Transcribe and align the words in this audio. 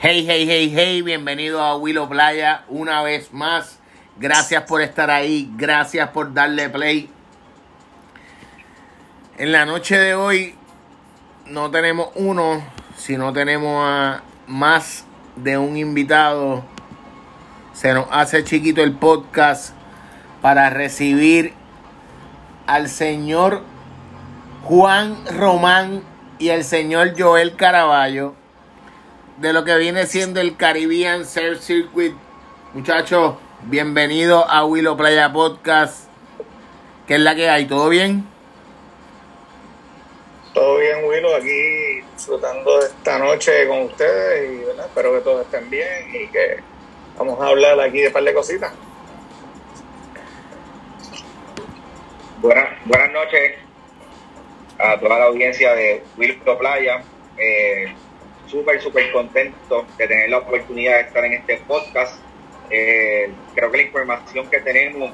Hey, 0.00 0.24
hey, 0.24 0.46
hey, 0.46 0.72
hey, 0.72 1.02
bienvenido 1.02 1.60
a 1.60 1.76
Willow 1.76 2.08
Playa 2.08 2.62
una 2.68 3.02
vez 3.02 3.32
más. 3.32 3.80
Gracias 4.16 4.62
por 4.62 4.80
estar 4.80 5.10
ahí, 5.10 5.50
gracias 5.56 6.10
por 6.10 6.32
darle 6.32 6.70
play. 6.70 7.10
En 9.38 9.50
la 9.50 9.66
noche 9.66 9.98
de 9.98 10.14
hoy 10.14 10.54
no 11.46 11.72
tenemos 11.72 12.10
uno, 12.14 12.62
sino 12.96 13.32
tenemos 13.32 13.84
a 13.84 14.22
más 14.46 15.04
de 15.34 15.58
un 15.58 15.76
invitado. 15.76 16.62
Se 17.72 17.92
nos 17.92 18.06
hace 18.12 18.44
chiquito 18.44 18.84
el 18.84 18.92
podcast 18.92 19.74
para 20.40 20.70
recibir 20.70 21.54
al 22.68 22.88
señor 22.88 23.64
Juan 24.62 25.16
Román 25.26 26.04
y 26.38 26.50
el 26.50 26.62
señor 26.62 27.20
Joel 27.20 27.56
Caraballo 27.56 28.37
de 29.40 29.52
lo 29.52 29.64
que 29.64 29.76
viene 29.76 30.04
siendo 30.06 30.40
el 30.40 30.56
Caribbean 30.56 31.24
Surf 31.24 31.60
Circuit. 31.60 32.12
Muchachos, 32.74 33.36
bienvenidos 33.62 34.44
a 34.48 34.64
Willow 34.64 34.96
Playa 34.96 35.32
Podcast. 35.32 36.08
¿Qué 37.06 37.14
es 37.14 37.20
la 37.20 37.36
que 37.36 37.48
hay? 37.48 37.66
¿Todo 37.66 37.88
bien? 37.88 38.26
Todo 40.52 40.78
bien, 40.78 41.04
Willow, 41.04 41.36
aquí 41.36 42.00
disfrutando 42.16 42.80
de 42.80 42.86
esta 42.86 43.18
noche 43.20 43.68
con 43.68 43.82
ustedes 43.82 44.50
y 44.50 44.64
¿verdad? 44.64 44.86
espero 44.86 45.14
que 45.14 45.20
todos 45.20 45.44
estén 45.44 45.70
bien 45.70 46.08
y 46.12 46.26
que 46.32 46.56
vamos 47.16 47.40
a 47.40 47.46
hablar 47.46 47.78
aquí 47.80 48.00
de 48.00 48.08
un 48.08 48.12
par 48.12 48.24
de 48.24 48.34
cositas. 48.34 48.72
Buenas, 52.38 52.70
buenas 52.86 53.12
noches 53.12 53.52
a 54.78 54.98
toda 54.98 55.20
la 55.20 55.26
audiencia 55.26 55.74
de 55.74 56.02
Willow 56.16 56.58
Playa. 56.58 57.04
Eh, 57.36 57.94
súper, 58.48 58.80
súper 58.80 59.12
contento 59.12 59.86
de 59.96 60.08
tener 60.08 60.30
la 60.30 60.38
oportunidad 60.38 60.94
de 60.94 61.00
estar 61.02 61.24
en 61.24 61.34
este 61.34 61.58
podcast. 61.66 62.20
Eh, 62.70 63.30
creo 63.54 63.70
que 63.70 63.76
la 63.78 63.82
información 63.84 64.48
que 64.50 64.60
tenemos 64.60 65.12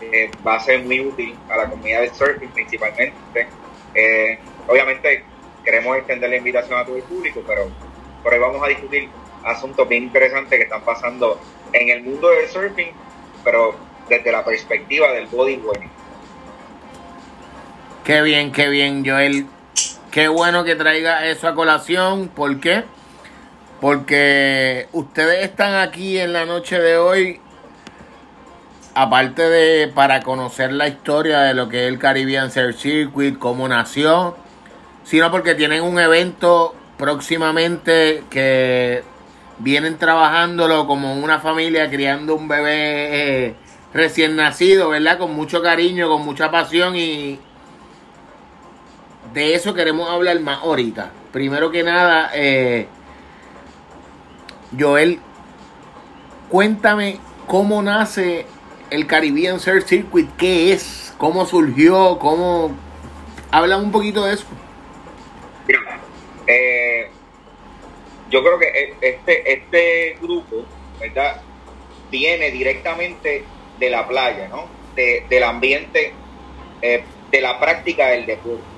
eh, 0.00 0.30
va 0.46 0.56
a 0.56 0.60
ser 0.60 0.80
muy 0.80 1.00
útil 1.00 1.34
a 1.48 1.56
la 1.56 1.70
comunidad 1.70 2.02
de 2.02 2.14
surfing 2.14 2.50
principalmente. 2.50 3.46
Eh, 3.94 4.38
obviamente 4.68 5.24
queremos 5.64 5.96
extender 5.96 6.30
la 6.30 6.36
invitación 6.36 6.78
a 6.78 6.84
todo 6.84 6.96
el 6.96 7.02
público, 7.02 7.42
pero 7.46 7.70
por 8.22 8.32
hoy 8.32 8.38
vamos 8.38 8.62
a 8.62 8.68
discutir 8.68 9.08
asuntos 9.44 9.88
bien 9.88 10.04
interesantes 10.04 10.58
que 10.58 10.64
están 10.64 10.82
pasando 10.82 11.40
en 11.72 11.88
el 11.88 12.02
mundo 12.02 12.30
del 12.30 12.48
surfing, 12.48 12.92
pero 13.42 13.74
desde 14.08 14.32
la 14.32 14.44
perspectiva 14.44 15.12
del 15.12 15.26
bodyboarding. 15.26 15.90
Qué 18.04 18.20
bien, 18.22 18.52
qué 18.52 18.68
bien, 18.68 19.04
Joel. 19.04 19.46
Qué 20.14 20.28
bueno 20.28 20.62
que 20.62 20.76
traiga 20.76 21.26
eso 21.26 21.48
a 21.48 21.56
colación. 21.56 22.28
¿Por 22.28 22.60
qué? 22.60 22.84
Porque 23.80 24.86
ustedes 24.92 25.42
están 25.42 25.74
aquí 25.74 26.18
en 26.18 26.32
la 26.32 26.46
noche 26.46 26.78
de 26.78 26.96
hoy, 26.96 27.40
aparte 28.94 29.42
de 29.42 29.88
para 29.88 30.22
conocer 30.22 30.72
la 30.72 30.86
historia 30.86 31.40
de 31.40 31.54
lo 31.54 31.68
que 31.68 31.82
es 31.82 31.88
el 31.88 31.98
Caribbean 31.98 32.52
Surf 32.52 32.76
Circuit, 32.76 33.36
cómo 33.40 33.66
nació, 33.66 34.36
sino 35.02 35.32
porque 35.32 35.56
tienen 35.56 35.82
un 35.82 35.98
evento 35.98 36.76
próximamente 36.96 38.22
que 38.30 39.02
vienen 39.58 39.98
trabajándolo 39.98 40.86
como 40.86 41.12
una 41.16 41.40
familia 41.40 41.90
criando 41.90 42.36
un 42.36 42.46
bebé 42.46 43.46
eh, 43.48 43.54
recién 43.92 44.36
nacido, 44.36 44.90
¿verdad? 44.90 45.18
Con 45.18 45.34
mucho 45.34 45.60
cariño, 45.60 46.08
con 46.08 46.24
mucha 46.24 46.52
pasión 46.52 46.94
y 46.94 47.40
de 49.34 49.54
eso 49.54 49.74
queremos 49.74 50.08
hablar 50.08 50.38
más 50.40 50.60
ahorita. 50.60 51.10
Primero 51.32 51.72
que 51.72 51.82
nada, 51.82 52.30
eh, 52.34 52.86
Joel, 54.78 55.18
cuéntame 56.48 57.18
cómo 57.48 57.82
nace 57.82 58.46
el 58.90 59.08
Caribbean 59.08 59.58
Surf 59.58 59.86
Circuit, 59.86 60.30
qué 60.38 60.72
es, 60.72 61.12
cómo 61.18 61.44
surgió, 61.46 62.18
cómo... 62.20 62.70
Habla 63.50 63.76
un 63.76 63.90
poquito 63.90 64.24
de 64.24 64.34
eso. 64.34 64.46
Mira, 65.66 65.80
eh, 66.46 67.08
yo 68.30 68.42
creo 68.42 68.58
que 68.58 68.96
este, 69.00 69.52
este 69.52 70.16
grupo, 70.22 70.64
¿verdad? 71.00 71.40
Viene 72.10 72.52
directamente 72.52 73.44
de 73.80 73.90
la 73.90 74.06
playa, 74.06 74.48
¿no? 74.48 74.66
De, 74.94 75.26
del 75.28 75.42
ambiente, 75.42 76.12
eh, 76.82 77.04
de 77.32 77.40
la 77.40 77.58
práctica 77.58 78.08
del 78.08 78.26
deporte. 78.26 78.73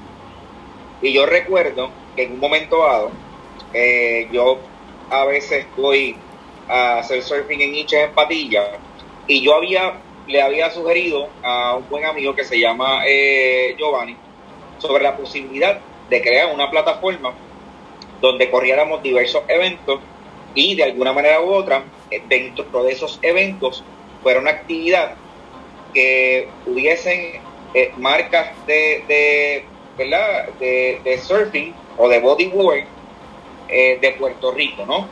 Y 1.00 1.12
yo 1.12 1.26
recuerdo 1.26 1.90
que 2.14 2.24
en 2.24 2.32
un 2.32 2.40
momento 2.40 2.78
dado, 2.84 3.12
eh, 3.72 4.28
yo 4.32 4.58
a 5.10 5.24
veces 5.26 5.66
voy 5.76 6.16
a 6.68 6.98
hacer 6.98 7.22
surfing 7.22 7.60
en 7.60 7.74
Iches 7.74 8.08
en 8.08 8.14
Patilla, 8.14 8.62
y 9.26 9.42
yo 9.42 9.54
había, 9.54 10.00
le 10.26 10.42
había 10.42 10.70
sugerido 10.70 11.28
a 11.42 11.76
un 11.76 11.88
buen 11.88 12.04
amigo 12.04 12.34
que 12.34 12.44
se 12.44 12.58
llama 12.58 13.02
eh, 13.06 13.74
Giovanni 13.78 14.16
sobre 14.78 15.02
la 15.02 15.16
posibilidad 15.16 15.80
de 16.08 16.22
crear 16.22 16.54
una 16.54 16.70
plataforma 16.70 17.34
donde 18.20 18.50
corriéramos 18.50 19.02
diversos 19.02 19.42
eventos 19.48 20.00
y 20.54 20.74
de 20.74 20.84
alguna 20.84 21.12
manera 21.12 21.42
u 21.42 21.52
otra, 21.52 21.84
eh, 22.10 22.22
dentro 22.28 22.82
de 22.84 22.92
esos 22.92 23.18
eventos, 23.22 23.84
fuera 24.22 24.40
una 24.40 24.50
actividad 24.52 25.16
que 25.92 26.48
hubiesen 26.64 27.42
marcas 27.98 28.64
de 28.66 29.66
¿verdad? 29.96 30.48
De, 30.58 31.20
surfing 31.22 31.74
o 31.96 32.08
de 32.08 32.20
bodyboard 32.20 32.84
eh, 33.68 33.98
de 34.00 34.12
Puerto 34.12 34.52
Rico, 34.52 34.84
¿no? 34.86 35.08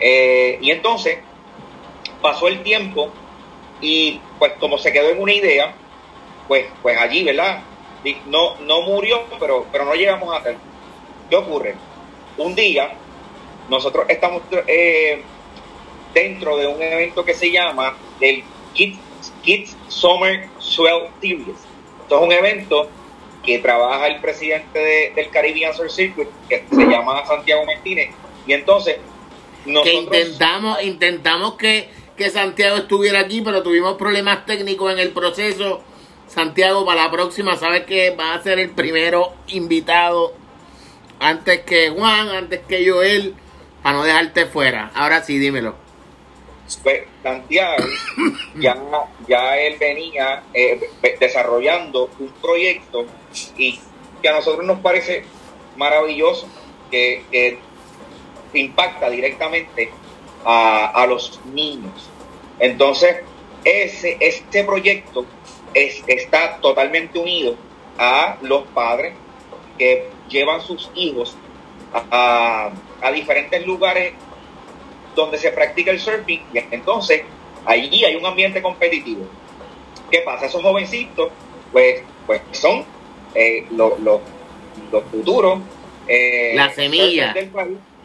Eh, 0.00 0.58
y 0.60 0.70
entonces 0.70 1.18
pasó 2.20 2.48
el 2.48 2.62
tiempo 2.62 3.10
y 3.80 4.20
pues 4.38 4.52
como 4.54 4.78
se 4.78 4.92
quedó 4.92 5.10
en 5.10 5.20
una 5.20 5.32
idea, 5.32 5.74
pues, 6.48 6.66
pues 6.82 6.98
allí, 6.98 7.24
¿verdad? 7.24 7.62
No, 8.26 8.56
no 8.60 8.82
murió, 8.82 9.22
pero, 9.38 9.66
pero 9.72 9.84
no 9.84 9.94
llegamos 9.94 10.34
a 10.34 10.38
hacer. 10.38 10.56
¿Qué 11.30 11.36
ocurre? 11.36 11.74
Un 12.36 12.54
día 12.54 12.92
nosotros 13.68 14.06
estamos 14.08 14.42
eh, 14.66 15.22
dentro 16.12 16.56
de 16.56 16.66
un 16.66 16.82
evento 16.82 17.24
que 17.24 17.34
se 17.34 17.50
llama 17.50 17.96
el 18.20 18.44
Kids, 18.74 18.98
Kids 19.42 19.76
Summer 19.88 20.48
Swell 20.58 21.08
Series. 21.20 21.56
Esto 22.02 22.16
es 22.16 22.22
un 22.22 22.32
evento 22.32 22.88
que 23.44 23.58
trabaja 23.58 24.06
el 24.06 24.20
presidente 24.20 25.12
del 25.14 25.30
Caribbean 25.30 25.74
Surf 25.74 25.92
Circuit, 25.92 26.28
que 26.48 26.64
se 26.70 26.86
llama 26.86 27.24
Santiago 27.26 27.64
Martínez. 27.64 28.10
Y 28.46 28.52
entonces, 28.52 28.96
nosotros... 29.66 30.10
Que 30.10 30.18
intentamos, 30.20 30.82
intentamos 30.82 31.54
que, 31.54 31.88
que 32.16 32.30
Santiago 32.30 32.76
estuviera 32.76 33.20
aquí, 33.20 33.42
pero 33.42 33.62
tuvimos 33.62 33.96
problemas 33.96 34.46
técnicos 34.46 34.92
en 34.92 34.98
el 34.98 35.10
proceso. 35.10 35.82
Santiago, 36.26 36.84
para 36.84 37.04
la 37.04 37.10
próxima, 37.10 37.56
sabes 37.56 37.84
que 37.84 38.10
va 38.10 38.34
a 38.34 38.42
ser 38.42 38.58
el 38.58 38.70
primero 38.70 39.34
invitado 39.48 40.32
antes 41.20 41.60
que 41.60 41.90
Juan, 41.90 42.28
antes 42.30 42.60
que 42.66 42.88
Joel, 42.88 43.34
para 43.82 43.98
no 43.98 44.04
dejarte 44.04 44.46
fuera. 44.46 44.90
Ahora 44.94 45.22
sí, 45.22 45.38
dímelo. 45.38 45.83
Santiago, 47.22 47.84
ya, 48.56 48.76
ya 49.28 49.58
él 49.58 49.76
venía 49.78 50.42
eh, 50.54 50.80
desarrollando 51.20 52.10
un 52.18 52.28
proyecto 52.40 53.06
y 53.56 53.78
que 54.22 54.28
a 54.28 54.32
nosotros 54.32 54.64
nos 54.64 54.80
parece 54.80 55.24
maravilloso, 55.76 56.48
que, 56.90 57.58
impacta 58.54 59.10
directamente 59.10 59.90
a, 60.44 61.04
los 61.08 61.40
niños. 61.46 62.08
Entonces, 62.60 63.16
ese, 63.64 64.16
este 64.20 64.62
proyecto 64.62 65.26
es, 65.74 66.04
está 66.06 66.58
totalmente 66.58 67.18
unido 67.18 67.56
a 67.98 68.38
los 68.42 68.62
padres 68.68 69.14
que 69.76 70.08
llevan 70.28 70.60
sus 70.60 70.88
hijos 70.94 71.36
a, 71.92 72.70
a 73.02 73.12
diferentes 73.12 73.66
lugares 73.66 74.14
donde 75.14 75.38
se 75.38 75.50
practica 75.50 75.90
el 75.90 76.00
surfing 76.00 76.42
y 76.52 76.58
entonces 76.70 77.22
allí 77.64 78.04
hay 78.04 78.16
un 78.16 78.26
ambiente 78.26 78.60
competitivo. 78.62 79.26
¿Qué 80.10 80.20
pasa? 80.20 80.46
Esos 80.46 80.62
jovencitos, 80.62 81.30
pues, 81.72 82.02
pues 82.26 82.42
son 82.52 82.84
eh, 83.34 83.66
los, 83.70 83.98
los, 84.00 84.20
futuros. 85.10 85.60
Eh, 86.06 86.52
la 86.54 86.70
semilla. 86.70 87.34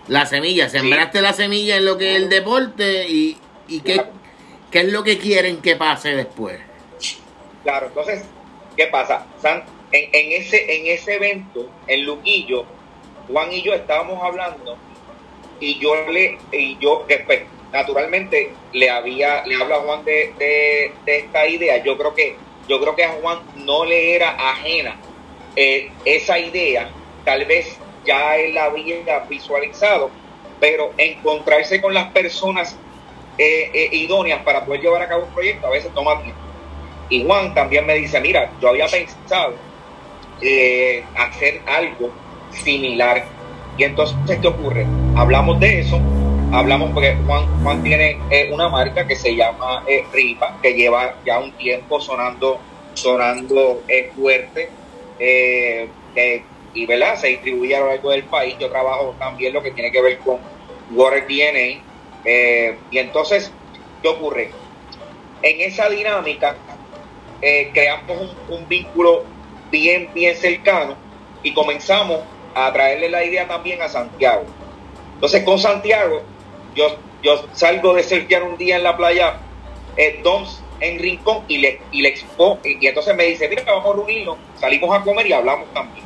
La 0.07 0.25
semilla, 0.25 0.69
sembraste 0.69 1.21
la 1.21 1.33
semilla 1.33 1.77
en 1.77 1.85
lo 1.85 1.97
que 1.97 2.15
es 2.15 2.23
el 2.23 2.29
deporte 2.29 3.07
y, 3.07 3.37
y 3.67 3.81
qué, 3.81 4.01
qué 4.71 4.79
es 4.79 4.91
lo 4.91 5.03
que 5.03 5.19
quieren 5.19 5.61
que 5.61 5.75
pase 5.75 6.15
después. 6.15 6.59
Claro, 7.63 7.87
entonces, 7.87 8.23
¿qué 8.75 8.87
pasa? 8.87 9.27
en, 9.43 10.09
en, 10.11 10.41
ese, 10.41 10.77
en 10.77 10.87
ese 10.87 11.15
evento, 11.15 11.69
en 11.85 12.05
Luquillo, 12.05 12.65
Juan 13.27 13.51
y 13.51 13.61
yo 13.61 13.73
estábamos 13.73 14.23
hablando 14.23 14.77
y 15.59 15.79
yo 15.79 15.95
le, 16.09 16.37
y 16.51 16.77
yo 16.79 17.05
después, 17.07 17.41
naturalmente, 17.71 18.53
le 18.73 18.89
había, 18.89 19.45
le 19.45 19.55
hablo 19.55 19.75
a 19.75 19.79
Juan 19.79 20.05
de, 20.05 20.33
de, 20.37 21.17
esta 21.17 21.47
idea. 21.47 21.83
Yo 21.83 21.97
creo 21.97 22.13
que, 22.13 22.35
yo 22.67 22.79
creo 22.79 22.95
que 22.95 23.03
a 23.03 23.13
Juan 23.21 23.39
no 23.55 23.85
le 23.85 24.15
era 24.15 24.29
ajena 24.31 24.95
eh, 25.55 25.91
esa 26.05 26.39
idea, 26.39 26.89
tal 27.25 27.45
vez 27.45 27.77
ya 28.05 28.37
él 28.37 28.53
la 28.53 28.65
había 28.65 29.19
visualizado, 29.27 30.09
pero 30.59 30.93
encontrarse 30.97 31.81
con 31.81 31.93
las 31.93 32.11
personas 32.11 32.77
eh, 33.37 33.71
eh, 33.73 33.89
idóneas 33.91 34.41
para 34.43 34.65
poder 34.65 34.81
llevar 34.81 35.01
a 35.01 35.07
cabo 35.07 35.23
un 35.23 35.33
proyecto 35.33 35.67
a 35.67 35.71
veces 35.71 35.93
toma 35.93 36.21
tiempo. 36.21 36.39
Y 37.09 37.25
Juan 37.25 37.53
también 37.53 37.85
me 37.85 37.95
dice, 37.95 38.21
mira, 38.21 38.51
yo 38.61 38.69
había 38.69 38.87
pensado 38.87 39.55
hacer 41.15 41.61
algo 41.65 42.11
similar. 42.51 43.38
Y 43.79 43.85
entonces, 43.85 44.17
¿qué 44.41 44.47
ocurre? 44.47 44.85
Hablamos 45.15 45.57
de 45.61 45.79
eso, 45.79 46.01
hablamos 46.51 46.91
porque 46.91 47.15
Juan, 47.25 47.45
Juan 47.63 47.81
tiene 47.81 48.19
una 48.51 48.67
marca 48.67 49.07
que 49.07 49.15
se 49.15 49.33
llama 49.33 49.85
Ripa, 50.11 50.57
que 50.61 50.73
lleva 50.73 51.15
ya 51.25 51.39
un 51.39 51.53
tiempo 51.53 52.01
sonando, 52.01 52.59
sonando 52.93 53.81
fuerte. 54.17 54.69
y 56.73 56.85
¿verdad? 56.85 57.15
se 57.15 57.27
distribuye 57.27 57.73
a 57.73 57.79
lo 57.79 57.87
largo 57.87 58.11
del 58.11 58.25
país. 58.25 58.55
Yo 58.59 58.69
trabajo 58.69 59.15
también 59.17 59.53
lo 59.53 59.63
que 59.63 59.71
tiene 59.71 59.93
que 59.93 60.01
ver 60.01 60.17
con 60.19 60.39
Water 60.91 61.25
DNA. 61.25 61.81
y 62.91 62.97
entonces, 62.97 63.49
¿qué 64.01 64.09
ocurre? 64.09 64.51
En 65.41 65.61
esa 65.61 65.87
dinámica, 65.87 66.53
eh, 67.41 67.69
creamos 67.73 68.35
un, 68.49 68.67
vínculo 68.67 69.23
bien, 69.71 70.09
bien 70.13 70.35
cercano 70.35 70.97
y 71.41 71.53
comenzamos 71.53 72.19
a 72.67 72.73
traerle 72.73 73.09
la 73.09 73.23
idea 73.23 73.47
también 73.47 73.81
a 73.81 73.89
Santiago. 73.89 74.43
Entonces 75.15 75.43
con 75.43 75.59
Santiago, 75.59 76.21
yo, 76.75 76.97
yo 77.21 77.45
salgo 77.53 77.93
de 77.93 78.03
surfear 78.03 78.43
un 78.43 78.57
día 78.57 78.77
en 78.77 78.83
la 78.83 78.95
playa 78.95 79.37
eh, 79.97 80.19
Doms 80.23 80.63
en 80.79 80.99
Rincón 80.99 81.43
y 81.47 81.57
le, 81.57 81.81
y 81.91 82.01
le 82.01 82.09
expo, 82.09 82.59
y, 82.63 82.85
entonces 82.87 83.15
me 83.15 83.25
dice, 83.25 83.49
mira, 83.49 83.63
vamos 83.65 83.85
a 83.85 83.97
reunirnos, 83.97 84.37
salimos 84.59 84.97
a 84.97 85.03
comer 85.03 85.27
y 85.27 85.33
hablamos 85.33 85.67
también. 85.73 86.05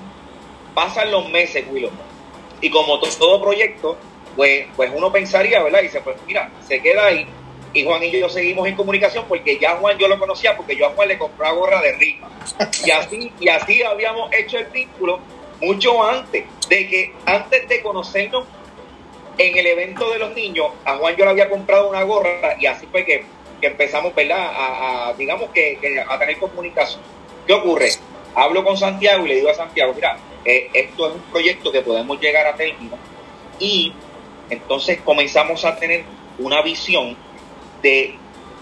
Pasan 0.73 1.11
los 1.11 1.29
meses, 1.29 1.65
Willow, 1.69 1.91
y 2.59 2.69
como 2.71 2.99
todo 2.99 3.41
proyecto, 3.41 3.97
pues, 4.35 4.65
pues 4.75 4.91
uno 4.95 5.11
pensaría, 5.11 5.61
¿verdad? 5.61 5.81
Y 5.81 5.83
dice, 5.83 6.01
pues 6.01 6.15
mira, 6.25 6.49
se 6.67 6.81
queda 6.81 7.05
ahí, 7.05 7.27
y 7.73 7.83
Juan 7.83 8.03
y 8.03 8.11
yo 8.11 8.29
seguimos 8.29 8.67
en 8.67 8.75
comunicación 8.75 9.25
porque 9.27 9.57
ya 9.59 9.77
Juan 9.77 9.97
yo 9.97 10.07
lo 10.07 10.19
conocía 10.19 10.55
porque 10.55 10.75
yo 10.75 10.87
a 10.87 10.89
Juan 10.91 11.07
le 11.07 11.17
compraba 11.17 11.55
gorra 11.55 11.81
de 11.81 11.93
rifa. 11.93 12.27
Y 12.85 12.91
así, 12.91 13.31
y 13.39 13.49
así 13.49 13.81
habíamos 13.81 14.31
hecho 14.31 14.59
el 14.59 14.65
vínculo 14.65 15.19
mucho 15.63 16.03
antes 16.03 16.45
de 16.67 16.87
que, 16.87 17.13
antes 17.25 17.67
de 17.69 17.81
conocernos 17.81 18.43
en 19.37 19.57
el 19.57 19.65
evento 19.65 20.09
de 20.11 20.19
los 20.19 20.35
niños, 20.35 20.67
a 20.85 20.97
Juan 20.97 21.15
yo 21.15 21.25
le 21.25 21.31
había 21.31 21.49
comprado 21.49 21.89
una 21.89 22.03
gorra 22.03 22.55
y 22.59 22.65
así 22.65 22.85
fue 22.87 23.05
que, 23.05 23.25
empezamos, 23.61 24.13
¿verdad? 24.13 24.51
A, 24.53 25.13
digamos 25.17 25.49
que, 25.51 25.79
a 26.07 26.19
tener 26.19 26.37
comunicación. 26.37 27.01
¿Qué 27.47 27.53
ocurre? 27.53 27.91
Hablo 28.35 28.61
con 28.65 28.75
Santiago 28.75 29.25
y 29.25 29.29
le 29.29 29.35
digo 29.35 29.49
a 29.49 29.53
Santiago, 29.53 29.93
mira, 29.93 30.17
eh, 30.43 30.69
esto 30.73 31.07
es 31.07 31.15
un 31.15 31.21
proyecto 31.31 31.71
que 31.71 31.81
podemos 31.81 32.19
llegar 32.19 32.45
a 32.45 32.55
término 32.55 32.97
y 33.59 33.93
entonces 34.49 34.99
comenzamos 35.05 35.63
a 35.63 35.77
tener 35.77 36.03
una 36.39 36.61
visión 36.61 37.15
de 37.81 38.15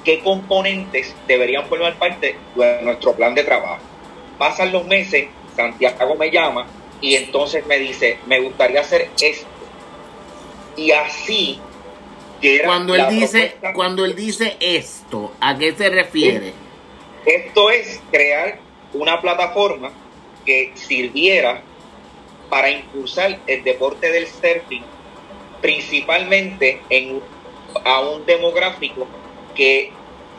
qué 0.03 0.19
componentes 0.19 1.15
deberían 1.27 1.65
formar 1.65 1.95
parte 1.95 2.35
de 2.55 2.81
nuestro 2.83 3.15
plan 3.15 3.33
de 3.33 3.43
trabajo. 3.43 3.79
Pasan 4.37 4.71
los 4.71 4.85
meses, 4.85 5.29
Santiago 5.55 6.15
me 6.15 6.29
llama 6.29 6.67
y 7.01 7.15
entonces 7.15 7.65
me 7.65 7.79
dice, 7.79 8.19
me 8.27 8.39
gustaría 8.39 8.81
hacer 8.81 9.09
esto. 9.19 9.47
Y 10.77 10.91
así 10.91 11.59
cuando 12.63 12.95
él 12.95 13.05
dice 13.09 13.55
cuando 13.73 14.05
él 14.05 14.15
dice 14.15 14.57
esto, 14.59 15.31
¿a 15.39 15.57
qué 15.57 15.73
se 15.73 15.89
refiere? 15.89 16.53
Esto 17.25 17.69
es 17.69 18.01
crear 18.11 18.59
una 18.93 19.21
plataforma 19.21 19.91
que 20.45 20.71
sirviera 20.73 21.61
para 22.49 22.69
impulsar 22.71 23.39
el 23.45 23.63
deporte 23.63 24.11
del 24.11 24.27
surfing, 24.27 24.83
principalmente 25.61 26.81
en 26.89 27.21
a 27.85 28.01
un 28.01 28.25
demográfico 28.25 29.07
que 29.55 29.91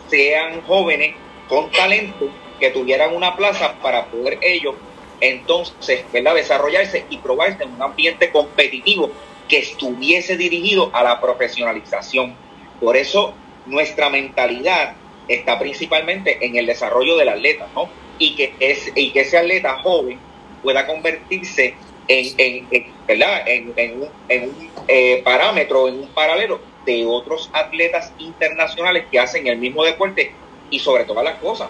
sean 0.08 0.60
jóvenes 0.62 1.14
con 1.48 1.70
talento, 1.70 2.28
que 2.60 2.70
tuvieran 2.70 3.14
una 3.14 3.36
plaza 3.36 3.74
para 3.80 4.06
poder 4.06 4.38
ellos 4.42 4.74
entonces 5.22 6.04
¿verdad? 6.12 6.34
desarrollarse 6.34 7.06
y 7.08 7.19
probarse 7.19 7.62
en 7.62 7.74
un 7.74 7.82
ambiente 7.82 8.30
competitivo 8.30 9.10
que 9.48 9.58
estuviese 9.58 10.36
dirigido 10.36 10.90
a 10.92 11.02
la 11.04 11.20
profesionalización. 11.20 12.34
Por 12.80 12.96
eso 12.96 13.34
nuestra 13.66 14.10
mentalidad 14.10 14.94
está 15.28 15.58
principalmente 15.58 16.44
en 16.44 16.56
el 16.56 16.66
desarrollo 16.66 17.16
del 17.16 17.28
atleta, 17.28 17.69
¿no? 17.74 17.88
Y 18.19 18.34
que, 18.34 18.54
es, 18.58 18.90
y 18.94 19.12
que 19.12 19.20
ese 19.20 19.38
atleta 19.38 19.78
joven 19.78 20.19
pueda 20.62 20.86
convertirse 20.86 21.74
en, 22.08 22.34
en, 22.38 23.92
un, 23.92 24.08
en 24.28 24.42
un 24.44 24.70
eh, 24.88 25.22
parámetro, 25.24 25.88
en 25.88 26.00
un 26.00 26.08
paralelo 26.08 26.60
de 26.84 27.06
otros 27.06 27.48
atletas 27.52 28.12
internacionales 28.19 29.04
que 29.10 29.20
hacen 29.20 29.46
el 29.46 29.58
mismo 29.58 29.84
deporte 29.84 30.32
y 30.70 30.80
sobre 30.80 31.04
todas 31.04 31.24
las 31.24 31.36
cosas, 31.36 31.69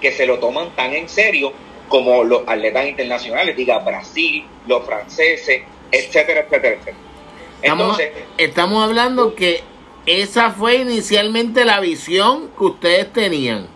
que 0.00 0.12
se 0.12 0.26
lo 0.26 0.38
toman 0.38 0.70
tan 0.74 0.94
en 0.94 1.08
serio 1.08 1.52
como 1.88 2.24
los 2.24 2.42
atletas 2.46 2.86
internacionales, 2.86 3.56
diga 3.56 3.78
Brasil, 3.78 4.44
los 4.66 4.84
franceses, 4.84 5.62
etcétera, 5.90 6.40
etcétera, 6.40 6.74
etcétera. 6.74 6.96
Entonces, 7.62 8.10
estamos, 8.38 8.84
hablando 8.84 9.34
que 9.34 9.62
esa 10.04 10.50
fue 10.50 10.76
inicialmente 10.76 11.64
la 11.64 11.80
visión 11.80 12.50
que 12.56 12.64
ustedes 12.64 13.12
tenían. 13.12 13.66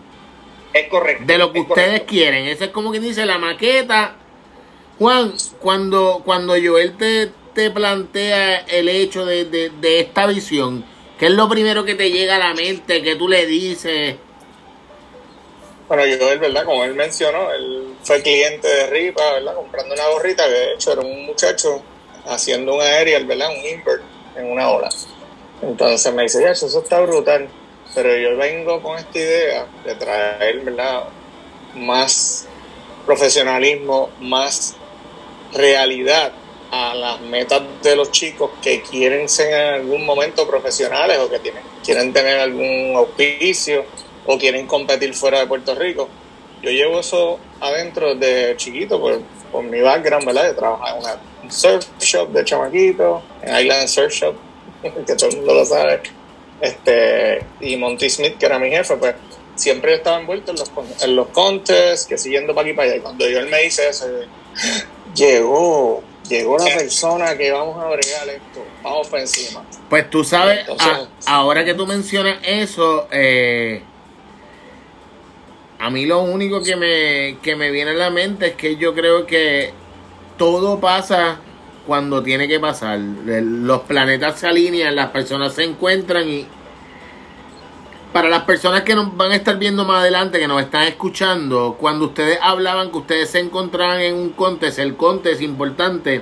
Es 0.73 0.87
correcto. 0.87 1.23
De 1.25 1.37
lo 1.37 1.51
que 1.51 1.59
ustedes 1.61 2.01
quieren. 2.03 2.47
Esa 2.47 2.65
es 2.65 2.71
como 2.71 2.91
que 2.91 2.99
dice 2.99 3.25
la 3.25 3.37
maqueta. 3.37 4.15
Juan, 4.97 5.33
cuando, 5.59 6.21
cuando 6.23 6.53
Joel 6.61 6.95
te, 6.95 7.31
te 7.53 7.71
plantea 7.71 8.57
el 8.59 8.87
hecho 8.87 9.25
de, 9.25 9.45
de, 9.45 9.99
esta 9.99 10.27
visión? 10.27 10.85
¿Qué 11.17 11.27
es 11.27 11.31
lo 11.31 11.49
primero 11.49 11.85
que 11.85 11.95
te 11.95 12.11
llega 12.11 12.37
a 12.37 12.39
la 12.39 12.53
mente, 12.53 13.01
que 13.01 13.15
tú 13.15 13.27
le 13.27 13.45
dices? 13.45 14.15
Bueno, 15.91 16.05
yo, 16.05 16.31
él, 16.31 16.39
¿verdad? 16.39 16.63
Como 16.63 16.85
él 16.85 16.93
mencionó, 16.93 17.51
él 17.51 17.95
fue 18.01 18.21
cliente 18.21 18.65
de 18.65 18.87
Ripa, 18.87 19.33
¿verdad? 19.33 19.55
Comprando 19.55 19.93
una 19.93 20.07
gorrita 20.07 20.45
que 20.45 20.51
de 20.51 20.73
hecho 20.73 20.93
era 20.93 21.01
un 21.01 21.25
muchacho 21.25 21.83
haciendo 22.27 22.75
un 22.75 22.81
aerial, 22.81 23.25
¿verdad? 23.25 23.49
Un 23.49 23.67
invert 23.67 24.01
en 24.37 24.51
una 24.53 24.69
ola. 24.69 24.87
Entonces 25.61 26.13
me 26.13 26.23
dice, 26.23 26.41
ya, 26.41 26.51
eso 26.51 26.67
está 26.79 27.01
brutal. 27.01 27.49
Pero 27.93 28.15
yo 28.15 28.37
vengo 28.37 28.81
con 28.81 28.99
esta 28.99 29.19
idea 29.19 29.67
de 29.83 29.95
traer, 29.95 30.61
¿verdad? 30.61 31.09
Más 31.75 32.47
profesionalismo, 33.05 34.11
más 34.21 34.77
realidad 35.51 36.31
a 36.71 36.95
las 36.95 37.19
metas 37.19 37.63
de 37.83 37.97
los 37.97 38.11
chicos 38.11 38.49
que 38.61 38.81
quieren 38.81 39.27
ser 39.27 39.53
en 39.53 39.73
algún 39.81 40.05
momento 40.05 40.47
profesionales 40.47 41.17
o 41.19 41.29
que 41.29 41.39
tienen, 41.39 41.63
quieren 41.83 42.13
tener 42.13 42.39
algún 42.39 42.93
auspicio 42.95 43.83
o 44.25 44.37
quieren 44.37 44.67
competir 44.67 45.13
fuera 45.13 45.39
de 45.39 45.47
Puerto 45.47 45.75
Rico. 45.75 46.09
Yo 46.61 46.69
llevo 46.69 46.99
eso 46.99 47.39
adentro 47.59 48.15
de 48.15 48.53
chiquito 48.57 48.99
por, 48.99 49.21
por 49.51 49.63
mi 49.63 49.81
background, 49.81 50.25
¿verdad? 50.25 50.49
De 50.49 50.53
trabajar 50.53 50.97
en 50.97 51.45
un 51.45 51.51
surf 51.51 51.87
shop 51.99 52.29
de 52.29 52.45
chamaquito, 52.45 53.21
en 53.41 53.59
Island 53.59 53.87
Surf 53.87 54.13
Shop, 54.13 54.35
que 55.05 55.15
todo 55.15 55.29
el 55.29 55.37
mundo 55.37 55.53
lo 55.55 55.65
sabe. 55.65 56.01
Este, 56.61 57.43
y 57.61 57.75
Monty 57.75 58.09
Smith, 58.09 58.37
que 58.37 58.45
era 58.45 58.59
mi 58.59 58.69
jefe, 58.69 58.95
pues 58.97 59.15
siempre 59.55 59.95
estaba 59.95 60.19
envuelto 60.19 60.51
en 60.51 60.57
los, 60.57 60.71
en 61.01 61.15
los 61.15 61.27
contests, 61.29 62.05
que 62.05 62.17
siguiendo 62.17 62.53
para 62.53 62.67
aquí 62.67 62.75
para 62.75 62.89
allá. 62.89 62.97
Y 62.97 63.01
cuando 63.01 63.27
yo 63.27 63.39
él 63.39 63.47
me 63.47 63.63
dice 63.63 63.89
eso, 63.89 64.05
llegó 65.15 66.03
llegó 66.31 66.57
la 66.57 66.65
persona 66.65 67.37
que 67.37 67.51
vamos 67.51 67.77
a 67.83 67.87
bregar 67.87 68.29
esto, 68.29 68.65
vamos 68.81 69.07
por 69.07 69.19
encima. 69.19 69.63
Pues 69.89 70.09
tú 70.09 70.23
sabes, 70.23 70.65
ahora 71.25 71.65
que 71.65 71.73
tú 71.73 71.85
mencionas 71.85 72.39
eso, 72.43 73.07
eh, 73.11 73.83
a 75.81 75.89
mí 75.89 76.05
lo 76.05 76.21
único 76.21 76.61
que 76.61 76.75
me, 76.75 77.37
que 77.41 77.55
me 77.55 77.71
viene 77.71 77.91
a 77.91 77.95
la 77.95 78.11
mente 78.11 78.49
es 78.49 78.53
que 78.53 78.77
yo 78.77 78.93
creo 78.93 79.25
que 79.25 79.73
todo 80.37 80.79
pasa 80.79 81.39
cuando 81.87 82.21
tiene 82.21 82.47
que 82.47 82.59
pasar. 82.59 82.99
Los 82.99 83.81
planetas 83.81 84.39
se 84.39 84.47
alinean, 84.47 84.95
las 84.95 85.09
personas 85.09 85.53
se 85.53 85.63
encuentran 85.63 86.29
y 86.29 86.45
para 88.13 88.29
las 88.29 88.43
personas 88.43 88.83
que 88.83 88.93
nos 88.93 89.17
van 89.17 89.31
a 89.31 89.35
estar 89.35 89.57
viendo 89.57 89.83
más 89.83 90.01
adelante, 90.01 90.37
que 90.37 90.47
nos 90.47 90.61
están 90.61 90.83
escuchando, 90.83 91.77
cuando 91.79 92.05
ustedes 92.05 92.37
hablaban 92.43 92.91
que 92.91 92.97
ustedes 92.99 93.29
se 93.31 93.39
encontraban 93.39 94.01
en 94.01 94.13
un 94.13 94.29
contest, 94.31 94.77
el 94.77 94.95
contest 94.95 95.41
importante 95.41 96.21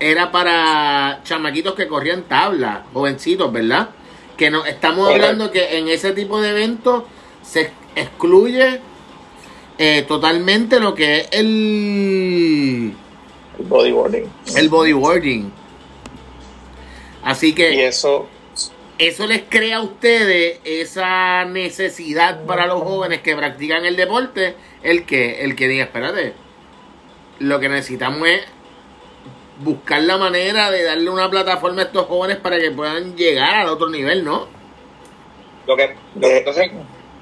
era 0.00 0.32
para 0.32 1.20
chamaquitos 1.24 1.74
que 1.74 1.86
corrían 1.86 2.22
tabla, 2.22 2.84
jovencitos, 2.94 3.52
¿verdad? 3.52 3.90
Que 4.38 4.50
no 4.50 4.64
estamos 4.64 5.10
hablando 5.10 5.50
que 5.50 5.76
en 5.76 5.88
ese 5.88 6.12
tipo 6.12 6.40
de 6.40 6.50
eventos 6.50 7.02
se 7.42 7.70
excluye 7.94 8.80
eh, 9.78 10.04
totalmente 10.06 10.80
lo 10.80 10.94
que 10.94 11.20
es 11.20 11.28
el, 11.32 12.94
el 13.58 13.64
bodyboarding. 13.66 14.30
El 14.56 14.68
bodyboarding. 14.68 15.52
Así 17.22 17.54
que 17.54 17.74
y 17.74 17.80
eso 17.80 18.28
eso 18.98 19.26
les 19.26 19.42
crea 19.48 19.78
a 19.78 19.82
ustedes 19.82 20.60
esa 20.64 21.44
necesidad 21.44 22.44
para 22.44 22.66
los 22.66 22.82
jóvenes 22.82 23.20
que 23.22 23.34
practican 23.34 23.84
el 23.84 23.96
deporte, 23.96 24.54
el 24.82 25.04
que, 25.04 25.42
el 25.42 25.56
que 25.56 25.68
diga, 25.68 25.84
espérate, 25.84 26.34
lo 27.40 27.58
que 27.58 27.68
necesitamos 27.68 28.28
es 28.28 28.42
buscar 29.58 30.02
la 30.02 30.16
manera 30.16 30.70
de 30.70 30.84
darle 30.84 31.10
una 31.10 31.28
plataforma 31.28 31.82
a 31.82 31.84
estos 31.86 32.06
jóvenes 32.06 32.36
para 32.36 32.58
que 32.58 32.70
puedan 32.70 33.16
llegar 33.16 33.54
al 33.54 33.68
otro 33.68 33.88
nivel, 33.88 34.24
¿no? 34.24 34.46
Lo 35.66 35.76
que, 35.76 35.94
entonces 36.20 36.70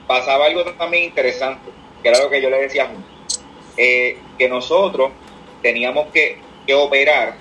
pasaba 0.07 0.47
algo 0.47 0.65
también 0.75 1.05
interesante, 1.05 1.71
que 2.03 2.09
era 2.09 2.19
lo 2.19 2.31
que 2.31 2.43
yo 2.43 2.51
le 2.51 2.63
decía 2.63 2.85
a 2.85 2.91
eh, 3.77 4.19
que 4.39 4.49
nosotros 4.49 5.13
teníamos 5.63 6.09
que, 6.13 6.39
que 6.67 6.75
operar 6.75 7.37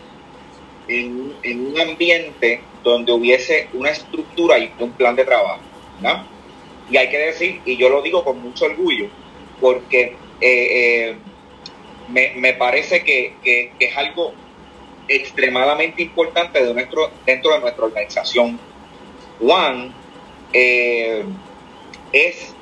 en, 0.88 1.34
en, 1.44 1.68
un 1.68 1.80
ambiente 1.80 2.62
donde 2.84 3.12
hubiese 3.12 3.68
una 3.74 3.90
estructura 3.90 4.58
y 4.60 4.72
un 4.80 4.92
plan 4.92 5.16
de 5.16 5.26
trabajo. 5.26 5.60
¿no? 6.02 6.26
Y 6.90 6.98
hay 6.98 7.10
que 7.10 7.18
decir, 7.18 7.62
y 7.66 7.78
yo 7.78 7.90
lo 7.90 8.02
digo 8.02 8.24
con 8.24 8.42
mucho 8.42 8.66
orgullo, 8.66 9.08
porque 9.60 10.16
eh, 10.42 11.08
eh, 11.12 11.16
me, 12.10 12.34
me, 12.36 12.54
parece 12.54 13.04
que, 13.04 13.36
que, 13.44 13.72
es 13.80 13.96
algo 13.96 14.34
extremadamente 15.08 16.02
importante 16.02 16.64
dentro 16.64 17.12
de 17.26 17.60
nuestra 17.60 17.86
organización. 17.86 18.60
Juan 19.40 19.94
eh, 20.54 21.24
es 22.12 22.54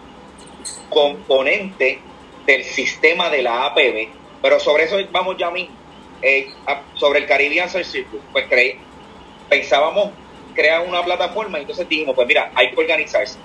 componente 0.90 2.00
del 2.46 2.64
sistema 2.64 3.30
de 3.30 3.44
la 3.44 3.68
APB, 3.68 4.10
pero 4.42 4.60
sobre 4.60 4.86
eso 4.86 4.98
vamos 5.12 5.38
ya 5.38 5.52
mismo. 5.52 5.76
Eh, 6.22 6.50
sobre 6.96 7.20
el 7.20 7.26
Caribbean 7.28 7.70
Search 7.70 7.86
Circus, 7.86 8.20
pues 8.34 8.46
creí, 8.50 8.76
pensábamos 9.48 10.12
crear 10.54 10.86
una 10.86 11.04
plataforma 11.04 11.58
y 11.58 11.62
entonces 11.62 11.88
dijimos, 11.88 12.16
pues 12.16 12.28
mira, 12.28 12.52
hay 12.56 12.72
que 12.72 12.80
organizarse. 12.80 13.40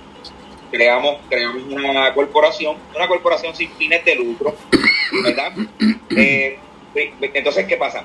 Creamos, 0.70 1.18
creamos 1.28 1.62
una 1.70 2.12
corporación, 2.12 2.76
una 2.96 3.06
corporación 3.06 3.54
sin 3.54 3.70
fines 3.74 4.04
de 4.04 4.16
lucro, 4.16 4.56
¿verdad? 5.22 5.52
Eh, 6.16 6.58
entonces, 6.94 7.66
¿qué 7.66 7.76
pasa? 7.76 8.04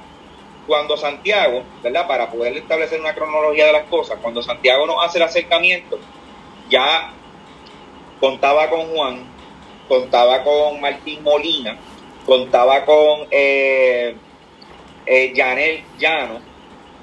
Cuando 0.67 0.95
Santiago, 0.97 1.63
¿verdad? 1.81 2.07
Para 2.07 2.29
poder 2.29 2.57
establecer 2.57 2.99
una 2.99 3.15
cronología 3.15 3.65
de 3.65 3.73
las 3.73 3.85
cosas, 3.85 4.19
cuando 4.21 4.43
Santiago 4.43 4.85
nos 4.85 5.03
hace 5.03 5.17
el 5.17 5.23
acercamiento, 5.23 5.99
ya 6.69 7.11
contaba 8.19 8.69
con 8.69 8.87
Juan, 8.87 9.23
contaba 9.87 10.43
con 10.43 10.81
Martín 10.81 11.23
Molina, 11.23 11.77
contaba 12.25 12.85
con 12.85 13.27
eh, 13.31 14.15
eh, 15.05 15.33
Janel 15.35 15.83
Llano 15.97 16.41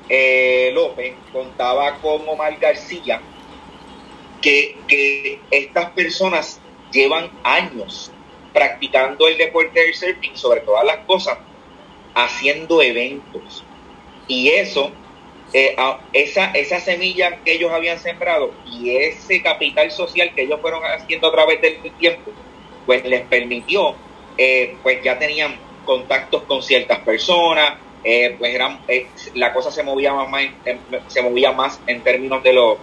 eh, 0.08 0.70
López, 0.74 1.14
contaba 1.32 1.96
con 1.96 2.28
Omar 2.28 2.56
García, 2.58 3.20
que, 4.40 4.78
que 4.86 5.40
estas 5.50 5.90
personas 5.90 6.60
llevan 6.92 7.30
años 7.42 8.12
practicando 8.52 9.26
el 9.28 9.36
deporte 9.36 9.80
del 9.80 9.94
surfing, 9.94 10.36
sobre 10.36 10.60
todas 10.60 10.84
las 10.84 10.98
cosas, 10.98 11.38
haciendo 12.14 12.80
eventos. 12.80 13.64
Y 14.28 14.48
eso 14.48 14.90
eh, 15.58 15.74
esa, 16.12 16.50
esa 16.50 16.80
semilla 16.80 17.38
que 17.42 17.52
ellos 17.52 17.72
habían 17.72 17.98
sembrado 17.98 18.52
y 18.70 18.94
ese 18.94 19.40
capital 19.40 19.90
social 19.90 20.34
que 20.34 20.42
ellos 20.42 20.60
fueron 20.60 20.82
haciendo 20.84 21.28
a 21.28 21.32
través 21.32 21.62
del 21.62 21.80
tiempo, 21.92 22.30
pues 22.84 23.02
les 23.06 23.22
permitió, 23.22 23.94
eh, 24.36 24.76
pues 24.82 25.02
ya 25.02 25.18
tenían 25.18 25.56
contactos 25.86 26.42
con 26.42 26.62
ciertas 26.62 26.98
personas, 26.98 27.78
eh, 28.04 28.36
pues 28.38 28.54
eran, 28.54 28.80
la 29.32 29.54
cosa 29.54 29.70
se 29.70 29.82
movía 29.82 30.12
más, 30.12 30.44
se 31.06 31.22
movía 31.22 31.52
más 31.52 31.80
en 31.86 32.02
términos 32.02 32.42
de 32.42 32.52
los 32.52 32.76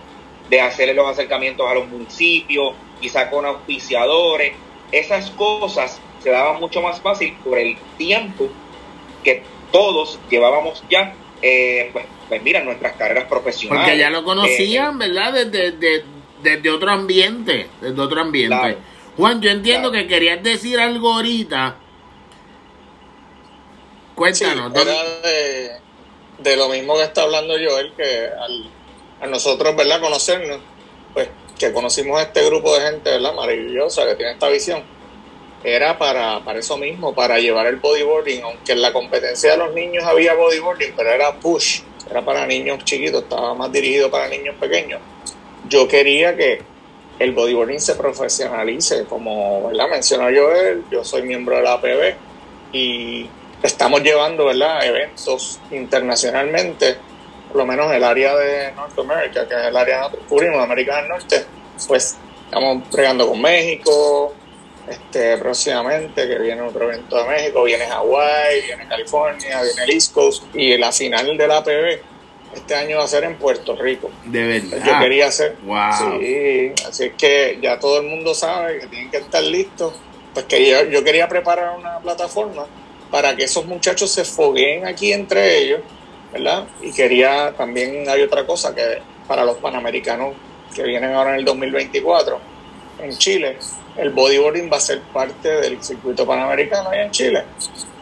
de 0.50 0.60
hacerle 0.60 0.96
los 0.96 1.08
acercamientos 1.08 1.70
a 1.70 1.76
los 1.76 1.88
municipios, 1.88 2.74
quizá 3.00 3.30
con 3.30 3.46
auspiciadores, 3.46 4.54
esas 4.92 5.30
cosas 5.30 6.02
se 6.24 6.32
daban 6.32 6.60
mucho 6.60 6.82
más 6.82 7.00
fácil 7.00 7.38
por 7.44 7.60
el 7.60 7.78
tiempo 8.00 8.50
que 9.24 9.44
todos 9.72 10.20
llevábamos 10.28 10.84
ya 10.90 11.14
pues 11.92 12.06
pues 12.34 12.44
mira, 12.44 12.64
nuestras 12.64 12.94
carreras 12.94 13.26
profesionales. 13.26 13.84
Porque 13.84 14.00
ya 14.00 14.10
lo 14.10 14.24
conocían, 14.24 14.96
eh, 14.96 15.08
¿verdad? 15.08 15.34
Desde, 15.46 16.04
desde, 16.42 16.70
otro 16.72 16.90
ambiente, 16.90 17.68
desde 17.80 18.02
otro 18.02 18.22
ambiente. 18.22 18.78
Juan, 19.16 19.40
yo 19.40 19.52
entiendo 19.52 19.92
que 19.92 20.08
querías 20.08 20.42
decir 20.42 20.80
algo 20.80 21.14
ahorita. 21.14 21.76
Cuéntanos. 24.16 24.74
de, 24.74 25.72
de, 26.40 26.58
lo 26.58 26.70
mismo 26.70 26.96
que 26.96 27.04
está 27.04 27.22
hablando 27.22 27.54
Joel, 27.54 27.94
que 27.96 28.28
al, 28.28 28.72
a 29.22 29.28
nosotros, 29.28 29.76
¿verdad? 29.76 30.02
Conocernos, 30.02 30.58
pues 31.14 31.30
que 31.60 31.72
conocimos 31.72 32.20
a 32.20 32.24
este 32.24 32.44
grupo 32.48 32.76
de 32.76 32.82
gente, 32.90 33.12
¿verdad? 33.12 33.36
Maravillosa, 33.36 34.08
que 34.08 34.16
tiene 34.16 34.32
esta 34.32 34.50
visión 34.50 34.82
era 35.64 35.98
para, 35.98 36.44
para 36.44 36.60
eso 36.60 36.78
mismo, 36.78 37.16
para 37.16 37.40
llevar 37.40 37.68
el 37.68 37.78
bodyboarding, 37.78 38.44
aunque 38.44 38.74
en 38.74 38.82
la 38.82 38.92
competencia 38.92 39.52
de 39.52 39.58
los 39.58 39.74
niños 39.74 40.04
había 40.04 40.34
bodyboarding, 40.34 40.94
pero 40.96 41.10
era 41.10 41.40
push, 41.40 41.82
era 42.10 42.24
para 42.24 42.46
niños 42.46 42.84
chiquitos, 42.84 43.24
estaba 43.24 43.54
más 43.54 43.72
dirigido 43.72 44.10
para 44.10 44.28
niños 44.28 44.56
pequeños. 44.60 45.00
Yo 45.70 45.88
quería 45.88 46.36
que 46.36 46.62
el 47.20 47.32
bodyboarding 47.32 47.80
se 47.80 47.96
profesionalice, 47.96 49.06
como 49.06 49.68
¿verdad? 49.68 49.88
mencionó 49.90 50.26
Joel, 50.26 50.84
yo 50.92 51.04
soy 51.04 51.24
miembro 51.24 51.56
de 51.58 51.62
la 51.62 51.74
APB 51.74 52.16
y 52.72 53.30
estamos 53.62 54.02
llevando 54.02 54.46
¿verdad? 54.46 54.86
eventos 54.86 55.60
internacionalmente, 55.72 56.98
por 57.48 57.58
lo 57.58 57.66
menos 57.66 57.88
en 57.88 57.94
el 57.94 58.04
área 58.04 58.36
de 58.36 58.72
Norteamérica, 58.74 59.48
que 59.48 59.54
es 59.54 59.66
el 59.68 59.78
área 59.78 60.10
cubrimos, 60.28 60.62
América 60.62 60.98
del 60.98 61.10
Norte, 61.10 61.46
pues 61.88 62.18
estamos 62.46 62.88
pregando 62.92 63.28
con 63.28 63.42
México, 63.42 64.34
este, 64.88 65.38
próximamente, 65.38 66.28
que 66.28 66.40
viene 66.40 66.62
otro 66.62 66.92
evento 66.92 67.18
de 67.18 67.30
México, 67.30 67.64
viene 67.64 67.86
Hawái, 67.86 68.62
viene 68.66 68.88
California, 68.88 69.62
viene 69.62 69.84
el 69.84 69.90
East 69.92 70.14
Coast 70.14 70.44
y 70.54 70.78
la 70.78 70.92
final 70.92 71.38
de 71.38 71.48
la 71.48 71.58
APB 71.58 72.14
este 72.56 72.76
año 72.76 72.98
va 72.98 73.04
a 73.04 73.08
ser 73.08 73.24
en 73.24 73.36
Puerto 73.36 73.76
Rico. 73.76 74.12
De 74.26 74.48
verdad. 74.48 74.86
Yo 74.86 75.00
quería 75.00 75.28
hacer. 75.28 75.56
Sí, 76.20 76.72
así 76.88 77.06
es 77.06 77.14
que 77.18 77.58
ya 77.62 77.80
todo 77.80 78.00
el 78.00 78.08
mundo 78.08 78.34
sabe 78.34 78.80
que 78.80 78.88
tienen 78.88 79.12
que 79.12 79.18
estar 79.18 79.44
listos. 79.44 79.94
Pues 80.34 80.46
que 80.46 80.70
yo, 80.70 80.84
yo 80.86 81.04
quería 81.04 81.28
preparar 81.28 81.78
una 81.78 82.00
plataforma 82.00 82.66
para 83.12 83.36
que 83.36 83.44
esos 83.44 83.66
muchachos 83.66 84.12
se 84.12 84.24
fogueen 84.24 84.88
aquí 84.88 85.14
entre 85.14 85.58
ellos, 85.60 85.82
¿verdad? 86.32 86.66
Y 86.82 86.92
quería 86.92 87.54
también, 87.56 88.10
hay 88.10 88.22
otra 88.22 88.46
cosa 88.46 88.74
que 88.74 89.00
para 89.28 89.46
los 89.46 89.58
panamericanos 89.58 90.34
que 90.76 90.84
vienen 90.84 91.14
ahora 91.14 91.32
en 91.32 91.38
el 91.38 91.46
2024 91.46 92.53
en 93.04 93.18
Chile, 93.18 93.58
el 93.98 94.10
bodyboarding 94.12 94.72
va 94.72 94.78
a 94.78 94.82
ser 94.82 95.02
parte 95.14 95.50
del 95.50 95.84
circuito 95.84 96.26
panamericano 96.26 96.90
allá 96.90 97.04
en 97.04 97.12
Chile. 97.12 97.44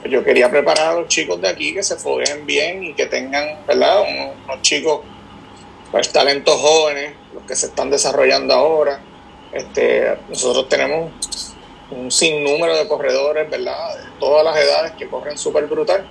Yo 0.10 0.24
quería 0.24 0.50
preparar 0.50 0.89
a 0.89 1.00
los 1.00 1.08
chicos 1.08 1.39
de 1.41 1.50
aquí 1.50 1.74
que 1.74 1.84
se 1.84 1.96
foguen 1.96 2.46
bien 2.46 2.84
y 2.84 2.93
que 2.93 3.05
tengan, 3.05 3.65
¿verdad? 3.67 4.01
Unos, 4.01 4.62
chicos, 4.62 5.01
pues 5.91 6.12
talentos 6.12 6.55
jóvenes, 6.55 7.13
los 7.34 7.43
que 7.43 7.55
se 7.55 7.67
están 7.67 7.89
desarrollando 7.89 8.53
ahora. 8.53 9.00
Este, 9.51 10.17
nosotros 10.29 10.70
tenemos 10.70 11.12
un 11.91 12.10
sinnúmero 12.10 12.75
de 12.75 12.88
corredores, 12.88 13.50
¿verdad? 13.50 13.96
De 13.98 14.10
todas 14.20 14.43
las 14.43 14.55
edades 14.55 14.93
que 14.93 15.08
corren 15.08 15.38
súper 15.38 15.67
brutal, 15.67 16.08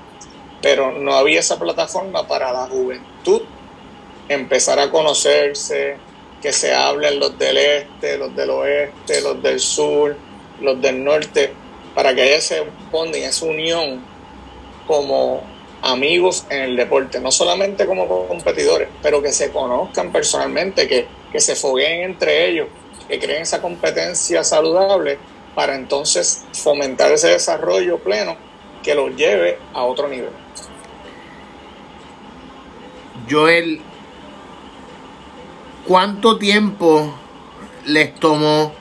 pero 0.61 0.93
no 0.93 1.15
había 1.15 1.41
esa 1.41 1.59
plataforma 1.59 2.27
para 2.27 2.53
la 2.53 2.67
juventud 2.67 3.43
empezar 4.29 4.79
a 4.79 4.91
conocerse, 4.91 5.97
que 6.41 6.53
se 6.53 6.75
hablen 6.75 7.21
los 7.21 7.39
del 7.39 7.57
este, 7.59 8.17
los 8.17 8.35
del 8.35 8.51
oeste, 8.51 9.21
los 9.21 9.43
del 9.43 9.61
sur, 9.61 10.17
los 10.61 10.81
del 10.81 11.05
norte, 11.05 11.53
para 11.95 12.15
que 12.15 12.23
haya 12.23 12.37
ese 12.37 12.63
bonding, 12.91 13.23
esa 13.23 13.47
unión 13.47 14.03
como 14.87 15.43
amigos 15.83 16.47
en 16.51 16.61
el 16.63 16.77
deporte, 16.77 17.21
no 17.21 17.31
solamente 17.31 17.87
como 17.87 18.27
competidores, 18.27 18.89
pero 19.03 19.23
que 19.23 19.33
se 19.33 19.51
conozcan 19.51 20.13
personalmente, 20.13 20.87
que, 20.87 21.07
que 21.33 21.41
se 21.41 21.55
fogueen 21.57 22.03
entre 22.03 22.49
ellos, 22.49 22.69
que 23.09 23.19
creen 23.19 23.43
esa 23.43 23.61
competencia 23.61 24.45
saludable 24.45 25.19
para 25.55 25.75
entonces 25.75 26.45
fomentar 26.53 27.13
ese 27.13 27.29
desarrollo 27.29 27.99
pleno 27.99 28.37
que 28.83 28.95
los 28.95 29.15
lleve 29.17 29.59
a 29.75 29.83
otro 29.85 30.09
nivel. 30.09 30.31
Joel, 33.29 33.81
¿cuánto 35.87 36.37
tiempo 36.39 37.15
les 37.87 38.15
tomó 38.17 38.73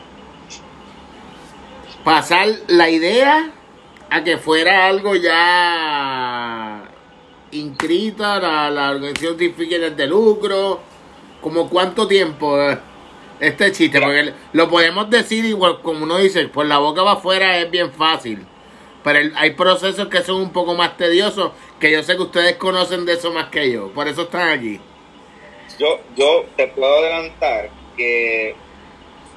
pasar 2.03 2.47
la 2.67 2.89
idea 2.89 3.51
a 4.09 4.23
que 4.23 4.37
fuera 4.37 4.87
algo 4.87 5.15
ya 5.15 6.83
inscrita 7.51 8.39
la, 8.39 8.69
la 8.69 8.91
organización 8.91 9.37
sin 9.37 9.53
fines 9.55 9.95
de 9.95 10.07
lucro? 10.07 10.81
¿Como 11.41 11.69
cuánto 11.69 12.07
tiempo 12.07 12.57
este 13.39 13.71
chiste? 13.71 13.99
Porque 13.99 14.33
lo 14.51 14.69
podemos 14.69 15.09
decir 15.09 15.45
igual, 15.45 15.81
como 15.81 16.03
uno 16.03 16.17
dice, 16.17 16.47
por 16.49 16.65
la 16.65 16.79
boca 16.79 17.01
va 17.01 17.13
afuera 17.13 17.57
es 17.59 17.71
bien 17.71 17.91
fácil. 17.91 18.45
Pero 19.03 19.33
hay 19.37 19.51
procesos 19.51 20.09
que 20.09 20.21
son 20.21 20.41
un 20.41 20.51
poco 20.51 20.75
más 20.75 20.97
tediosos, 20.97 21.53
que 21.79 21.89
yo 21.89 22.03
sé 22.03 22.17
que 22.17 22.23
ustedes 22.23 22.55
conocen 22.57 23.05
de 23.05 23.13
eso 23.13 23.31
más 23.31 23.47
que 23.47 23.71
yo. 23.71 23.87
Por 23.91 24.09
eso 24.09 24.23
están 24.23 24.49
aquí 24.49 24.81
yo, 25.79 25.99
yo 26.15 26.45
te 26.55 26.67
puedo 26.67 26.99
adelantar 26.99 27.69
que, 27.97 28.53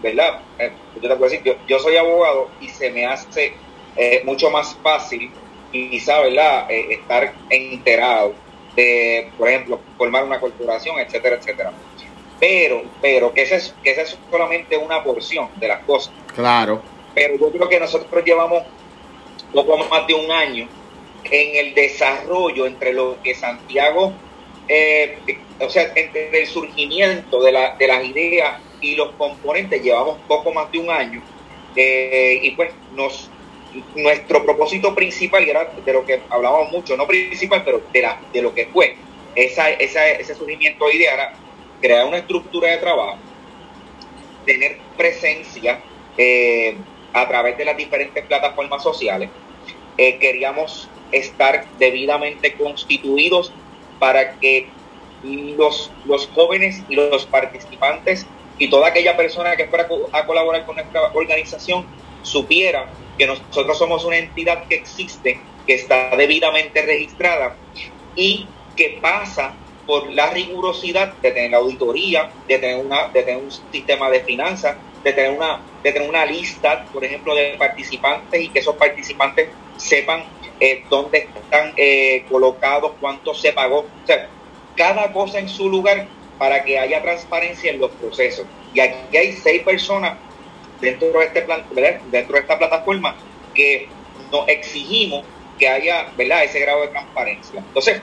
¿verdad? 0.02 0.40
Eh, 0.58 0.72
yo 0.96 1.08
te 1.08 1.16
puedo 1.16 1.30
decir, 1.30 1.56
yo, 1.66 1.78
soy 1.78 1.96
abogado 1.96 2.50
y 2.61 2.68
se 2.68 2.90
me 2.90 3.06
hace 3.06 3.54
eh, 3.96 4.22
mucho 4.25 4.50
más 4.50 4.76
fácil, 4.82 5.30
quizá, 5.70 6.20
¿verdad?, 6.20 6.70
eh, 6.70 6.94
estar 6.94 7.32
enterado 7.49 8.34
de, 8.76 9.30
por 9.38 9.49
ejemplo, 9.49 9.80
formar 9.96 10.25
una 10.25 10.40
corporación, 10.40 10.99
etcétera, 10.99 11.37
etcétera. 11.37 11.72
Pero, 12.40 12.82
pero, 13.00 13.32
que 13.32 13.42
esa 13.42 13.56
es, 13.56 13.75
que 13.82 13.92
esa 13.92 14.02
es 14.02 14.18
solamente 14.30 14.76
una 14.76 15.02
porción 15.04 15.49
de 15.56 15.68
las 15.68 15.84
cosas. 15.84 16.12
Claro. 16.34 16.82
Pero 17.14 17.38
yo 17.38 17.52
creo 17.52 17.68
que 17.68 17.78
nosotros 17.78 18.25
llevamos 18.25 18.64
poco 19.52 19.76
más 19.76 20.06
de 20.06 20.14
un 20.14 20.30
año 20.30 20.68
en 21.25 21.66
el 21.66 21.75
desarrollo 21.75 22.66
entre 22.66 22.92
lo 22.92 23.16
que 23.22 23.34
Santiago, 23.34 24.12
eh, 24.69 25.19
o 25.61 25.69
sea, 25.69 25.92
entre 25.95 26.40
el 26.40 26.47
surgimiento 26.47 27.42
de, 27.42 27.52
la, 27.52 27.76
de 27.76 27.87
las 27.87 28.04
ideas 28.04 28.61
y 28.81 28.95
los 28.95 29.12
componentes, 29.12 29.83
llevamos 29.83 30.19
poco 30.26 30.52
más 30.52 30.71
de 30.73 30.78
un 30.78 30.90
año. 30.90 31.23
Eh, 31.76 32.40
y 32.42 32.50
pues 32.52 32.71
nos 32.95 33.31
nuestro 33.95 34.45
propósito 34.45 34.95
principal, 34.95 35.49
era 35.49 35.64
de 35.64 35.92
lo 35.92 36.04
que 36.04 36.21
hablábamos 36.28 36.71
mucho, 36.71 36.97
no 36.97 37.07
principal, 37.07 37.62
pero 37.64 37.81
de, 37.92 38.02
la, 38.02 38.21
de 38.33 38.42
lo 38.42 38.54
que 38.54 38.66
fue 38.66 38.97
esa, 39.35 39.71
esa, 39.71 40.09
ese 40.11 40.35
surgimiento 40.35 40.87
de 40.87 40.97
idea, 40.97 41.14
era 41.14 41.33
crear 41.81 42.07
una 42.07 42.19
estructura 42.19 42.71
de 42.71 42.78
trabajo, 42.78 43.19
tener 44.45 44.78
presencia 44.97 45.81
eh, 46.19 46.76
a 47.12 47.26
través 47.28 47.57
de 47.57 47.64
las 47.64 47.76
diferentes 47.76 48.25
plataformas 48.25 48.83
sociales. 48.83 49.31
Eh, 49.97 50.19
queríamos 50.19 50.88
estar 51.11 51.66
debidamente 51.78 52.54
constituidos 52.54 53.52
para 54.02 54.32
que 54.40 54.66
los, 55.23 55.92
los 56.06 56.26
jóvenes 56.35 56.82
y 56.88 56.97
los 56.97 57.25
participantes 57.26 58.26
y 58.59 58.68
toda 58.68 58.88
aquella 58.88 59.16
persona 59.16 59.54
que 59.54 59.68
fuera 59.68 59.87
a 60.11 60.26
colaborar 60.26 60.66
con 60.66 60.75
nuestra 60.75 61.02
organización 61.14 61.87
supiera 62.25 62.88
que 63.16 63.28
nosotros 63.28 63.78
somos 63.78 64.04
una 64.04 64.16
entidad 64.16 64.66
que 64.66 64.75
existe, 64.75 65.38
que 65.68 65.75
está 65.75 66.16
debidamente 66.16 66.82
registrada 66.82 67.54
y 68.16 68.49
que 68.75 68.99
pasa 69.00 69.54
por 69.87 70.11
la 70.11 70.30
rigurosidad 70.30 71.12
de 71.18 71.30
tener 71.30 71.54
auditoría, 71.54 72.28
de 72.49 72.59
tener, 72.59 72.85
una, 72.85 73.06
de 73.06 73.23
tener 73.23 73.40
un 73.40 73.52
sistema 73.71 74.11
de 74.11 74.18
finanzas, 74.25 74.78
de 75.04 75.12
tener, 75.12 75.30
una, 75.30 75.61
de 75.85 75.92
tener 75.92 76.09
una 76.09 76.26
lista, 76.26 76.87
por 76.92 77.04
ejemplo, 77.04 77.37
de 77.37 77.54
participantes 77.56 78.40
y 78.40 78.49
que 78.49 78.59
esos 78.59 78.75
participantes 78.75 79.49
sepan 79.76 80.25
eh, 80.61 80.85
dónde 80.88 81.28
están 81.35 81.73
eh, 81.76 82.25
colocados, 82.30 82.92
cuánto 83.00 83.35
se 83.35 83.52
pagó. 83.52 83.80
O 83.80 84.06
sea, 84.06 84.28
cada 84.76 85.12
cosa 85.12 85.38
en 85.38 85.49
su 85.49 85.68
lugar 85.68 86.06
para 86.38 86.64
que 86.64 86.78
haya 86.78 87.02
transparencia 87.02 87.71
en 87.71 87.80
los 87.80 87.90
procesos. 87.92 88.47
Y 88.75 88.80
aquí 88.80 89.16
hay 89.16 89.32
seis 89.32 89.62
personas 89.62 90.18
dentro 90.80 91.09
de 91.11 91.26
este 91.26 91.42
plan, 91.42 91.64
dentro 92.11 92.35
de 92.35 92.40
esta 92.40 92.59
plataforma 92.59 93.14
que 93.54 93.88
nos 94.30 94.49
exigimos 94.49 95.25
que 95.59 95.68
haya 95.68 96.11
¿verdad? 96.16 96.44
ese 96.44 96.59
grado 96.61 96.80
de 96.82 96.88
transparencia. 96.88 97.61
Entonces, 97.61 98.00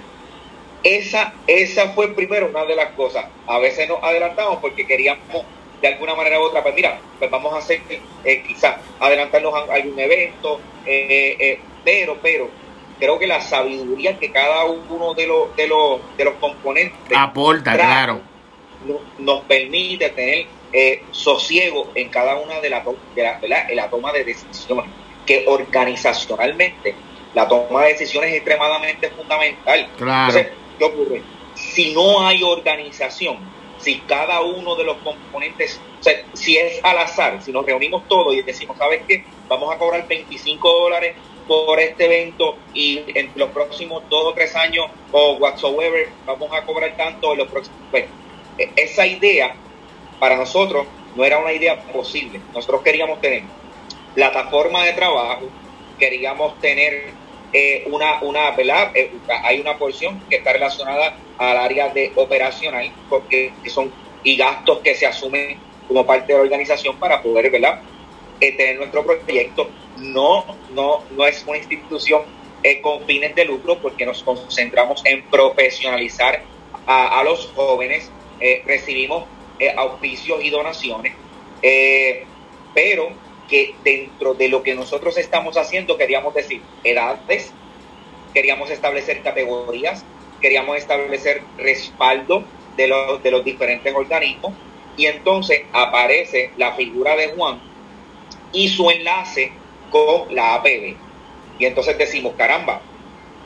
esa, 0.84 1.34
esa 1.48 1.90
fue 1.90 2.14
primero 2.16 2.48
una 2.48 2.66
de 2.66 2.76
las 2.76 2.92
cosas. 2.92 3.26
A 3.48 3.60
veces 3.60 3.90
nos 3.90 4.02
adelantamos 4.02 4.60
porque 4.60 4.88
queríamos 4.88 5.44
de 5.82 5.88
alguna 5.88 6.16
manera 6.16 6.40
u 6.40 6.44
otra, 6.44 6.62
pues 6.62 6.76
mira, 6.76 7.00
pues 7.18 7.32
vamos 7.32 7.54
a 7.54 7.58
hacer 7.58 7.82
eh, 8.24 8.44
quizás 8.46 8.78
adelantarnos 9.00 9.54
a 9.54 9.74
algún 9.74 10.00
evento, 10.00 10.60
eh, 10.86 11.36
eh, 11.40 11.60
pero, 11.84 12.18
pero 12.22 12.50
creo 13.00 13.18
que 13.18 13.28
la 13.28 13.42
sabiduría 13.42 14.18
que 14.20 14.32
cada 14.32 14.66
uno 14.66 15.14
de 15.14 15.28
los 15.28 15.56
de 15.56 15.68
los 15.68 16.00
de 16.18 16.26
los 16.26 16.36
componentes 16.36 17.18
aporta, 17.18 17.74
claro, 17.74 18.22
nos 19.18 19.42
permite 19.42 20.10
tener 20.10 20.46
eh, 20.72 21.04
sosiego 21.12 21.90
en 21.96 22.10
cada 22.10 22.38
una 22.38 22.60
de 22.60 22.70
las 22.70 22.86
de 23.16 23.48
la, 23.48 23.68
la 23.74 23.90
toma 23.90 24.12
de 24.12 24.24
decisiones, 24.24 24.92
que 25.26 25.46
organizacionalmente 25.48 26.96
la 27.34 27.48
toma 27.48 27.84
de 27.84 27.94
decisiones 27.94 28.32
es 28.32 28.38
extremadamente 28.38 29.10
fundamental. 29.12 29.88
Entonces, 29.98 30.48
¿qué 30.78 30.84
ocurre? 30.84 31.22
Si 31.56 31.94
no 31.94 32.26
hay 32.26 32.44
organización, 32.44 33.38
si 33.78 34.00
cada 34.02 34.42
uno 34.42 34.76
de 34.76 34.84
los 34.84 34.98
componentes, 34.98 35.80
o 36.00 36.04
sea, 36.04 36.14
si 36.34 36.58
es 36.58 36.84
al 36.84 36.98
azar, 36.98 37.42
si 37.42 37.52
nos 37.52 37.66
reunimos 37.66 38.08
todos 38.08 38.34
y 38.34 38.42
decimos, 38.42 38.78
¿sabes 38.78 39.02
qué? 39.08 39.24
Vamos 39.48 39.74
a 39.74 39.78
cobrar 39.78 40.08
25 40.08 40.70
dólares 40.70 41.16
por 41.50 41.80
este 41.80 42.06
evento 42.06 42.58
y 42.76 43.04
en 43.16 43.32
los 43.34 43.50
próximos 43.50 44.04
dos 44.08 44.24
o 44.24 44.34
tres 44.36 44.56
años 44.56 44.86
o 45.12 45.34
whatsoever 45.38 46.08
vamos 46.28 46.54
a 46.54 46.64
cobrar 46.64 46.96
tanto 46.96 47.32
en 47.32 47.40
los 47.40 47.48
próximos. 47.48 47.80
Pues, 47.90 48.06
e, 48.60 48.70
esa 48.76 49.08
idea 49.08 49.56
para 50.20 50.38
nosotros 50.38 50.86
no 51.16 51.26
era 51.26 51.40
una 51.40 51.52
idea 51.52 51.82
posible. 51.82 52.40
Nosotros 52.54 52.84
queríamos 52.84 53.20
tener 53.20 53.42
plataforma 54.14 54.86
de 54.86 54.94
trabajo, 54.94 55.50
queríamos 55.98 56.60
tener 56.60 57.14
eh, 57.52 57.84
una, 57.88 58.22
una 58.22 58.52
¿verdad? 58.52 58.92
Eh, 58.94 59.12
hay 59.44 59.60
una 59.60 59.76
porción 59.76 60.22
que 60.30 60.36
está 60.36 60.54
relacionada 60.54 61.18
al 61.40 61.58
área 61.58 61.90
de 61.90 62.12
operacional, 62.16 62.92
porque 63.10 63.52
son 63.66 63.92
y 64.24 64.36
gastos 64.38 64.80
que 64.80 64.94
se 64.94 65.08
asumen 65.08 65.58
como 65.88 66.06
parte 66.06 66.34
de 66.34 66.38
la 66.38 66.44
organización 66.44 66.98
para 66.98 67.24
poder 67.24 67.50
¿verdad? 67.50 67.82
Eh, 68.40 68.52
tener 68.52 68.78
nuestro 68.78 69.04
proyecto. 69.04 69.68
No, 70.00 70.46
no, 70.74 71.04
no 71.12 71.26
es 71.26 71.44
una 71.48 71.58
institución 71.58 72.22
con 72.82 73.06
fines 73.06 73.36
de 73.36 73.46
lucro 73.46 73.80
porque 73.80 74.06
nos 74.06 74.22
concentramos 74.22 75.02
en 75.06 75.24
profesionalizar 75.24 76.44
a, 76.86 77.24
los 77.24 77.48
jóvenes. 77.56 78.12
recibimos 78.66 79.26
eh, 79.60 79.74
auspicios 79.76 80.40
y 80.42 80.50
donaciones, 80.52 81.14
eh, 81.62 82.24
pero 82.74 83.10
que 83.50 83.76
dentro 83.84 84.34
de 84.34 84.48
lo 84.48 84.64
que 84.64 84.74
nosotros 84.74 85.18
estamos 85.18 85.58
haciendo 85.58 85.98
queríamos 85.98 86.34
decir 86.34 86.62
edades, 86.82 87.52
queríamos 88.34 88.70
establecer 88.70 89.22
categorías, 89.22 90.06
queríamos 90.40 90.78
establecer 90.78 91.42
respaldo 91.58 92.46
de 92.78 92.88
los, 92.88 93.22
de 93.22 93.32
los 93.32 93.44
diferentes 93.44 93.94
organismos 93.94 94.54
y 94.96 95.08
entonces 95.08 95.64
aparece 95.74 96.52
la 96.56 96.72
figura 96.76 97.18
de 97.18 97.34
Juan 97.34 97.60
y 98.54 98.70
su 98.70 98.90
enlace 98.90 99.52
con 99.90 100.34
la 100.34 100.56
APB. 100.56 100.96
Y 101.60 101.66
entonces 101.66 101.98
decimos, 101.98 102.34
caramba, 102.38 102.82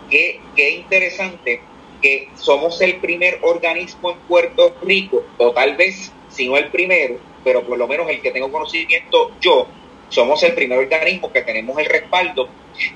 qué, 0.10 0.40
qué 0.56 0.72
interesante 0.72 1.62
que 2.02 2.30
somos 2.36 2.82
el 2.82 2.98
primer 2.98 3.40
organismo 3.42 4.12
en 4.12 4.18
Puerto 4.20 4.76
Rico, 4.82 5.24
o 5.38 5.52
tal 5.52 5.76
vez, 5.76 6.12
si 6.30 6.48
no 6.48 6.58
el 6.58 6.70
primero, 6.70 7.18
pero 7.44 7.64
por 7.64 7.78
lo 7.78 7.88
menos 7.88 8.10
el 8.10 8.22
que 8.22 8.32
tengo 8.32 8.52
conocimiento 8.52 9.32
yo, 9.40 9.68
somos 10.10 10.44
el 10.44 10.54
primer 10.54 10.78
organismo 10.78 11.32
que 11.32 11.42
tenemos 11.42 11.78
el 11.80 11.86
respaldo 11.86 12.50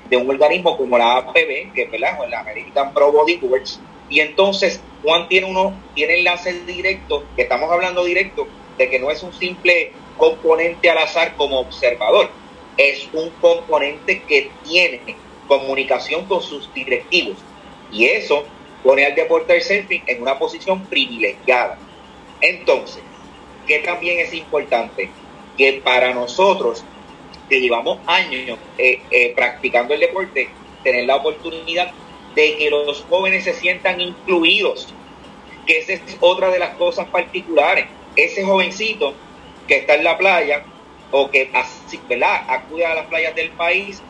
de 0.08 0.16
un 0.16 0.30
organismo 0.30 0.76
como 0.76 0.98
la 0.98 1.16
APB, 1.16 1.72
que 1.74 1.82
es 1.82 1.90
¿verdad? 1.90 2.18
la 2.28 2.40
American 2.40 2.92
Pro 2.92 3.10
Body 3.10 3.36
Boards, 3.36 3.80
y 4.10 4.20
entonces 4.20 4.80
Juan 5.02 5.28
tiene 5.28 5.46
uno, 5.48 5.74
tiene 5.94 6.18
enlace 6.18 6.52
directo, 6.64 7.24
que 7.34 7.42
estamos 7.42 7.70
hablando 7.70 8.04
directo, 8.04 8.46
de 8.76 8.88
que 8.88 8.98
no 8.98 9.10
es 9.10 9.22
un 9.22 9.32
simple 9.32 9.92
componente 10.16 10.90
al 10.90 10.98
azar 10.98 11.34
como 11.36 11.60
observador, 11.60 12.30
es 12.78 13.08
un 13.12 13.28
componente 13.40 14.22
que 14.22 14.50
tiene 14.64 15.00
comunicación 15.48 16.24
con 16.26 16.40
sus 16.40 16.72
directivos. 16.72 17.36
Y 17.92 18.04
eso 18.04 18.44
pone 18.82 19.04
al 19.04 19.14
deporte 19.14 19.52
del 19.52 19.62
surfing 19.62 20.04
en 20.06 20.22
una 20.22 20.38
posición 20.38 20.84
privilegiada. 20.86 21.76
Entonces, 22.40 23.02
¿qué 23.66 23.80
también 23.80 24.20
es 24.20 24.32
importante? 24.32 25.10
Que 25.56 25.74
para 25.84 26.14
nosotros, 26.14 26.84
que 27.48 27.60
llevamos 27.60 27.98
años 28.06 28.58
eh, 28.78 29.00
eh, 29.10 29.32
practicando 29.34 29.94
el 29.94 30.00
deporte, 30.00 30.48
tener 30.84 31.04
la 31.06 31.16
oportunidad 31.16 31.90
de 32.36 32.56
que 32.56 32.70
los 32.70 33.04
jóvenes 33.08 33.42
se 33.44 33.54
sientan 33.54 34.00
incluidos, 34.00 34.94
que 35.66 35.78
esa 35.78 35.94
es 35.94 36.02
otra 36.20 36.50
de 36.50 36.60
las 36.60 36.76
cosas 36.76 37.08
particulares. 37.08 37.86
Ese 38.14 38.44
jovencito 38.44 39.14
que 39.66 39.78
está 39.78 39.94
en 39.94 40.04
la 40.04 40.16
playa 40.16 40.62
o 41.10 41.30
que 41.30 41.50
¿verdad? 42.08 42.44
acude 42.48 42.84
a 42.84 42.94
las 42.94 43.06
playas 43.06 43.34
del 43.34 43.50
país 43.50 44.02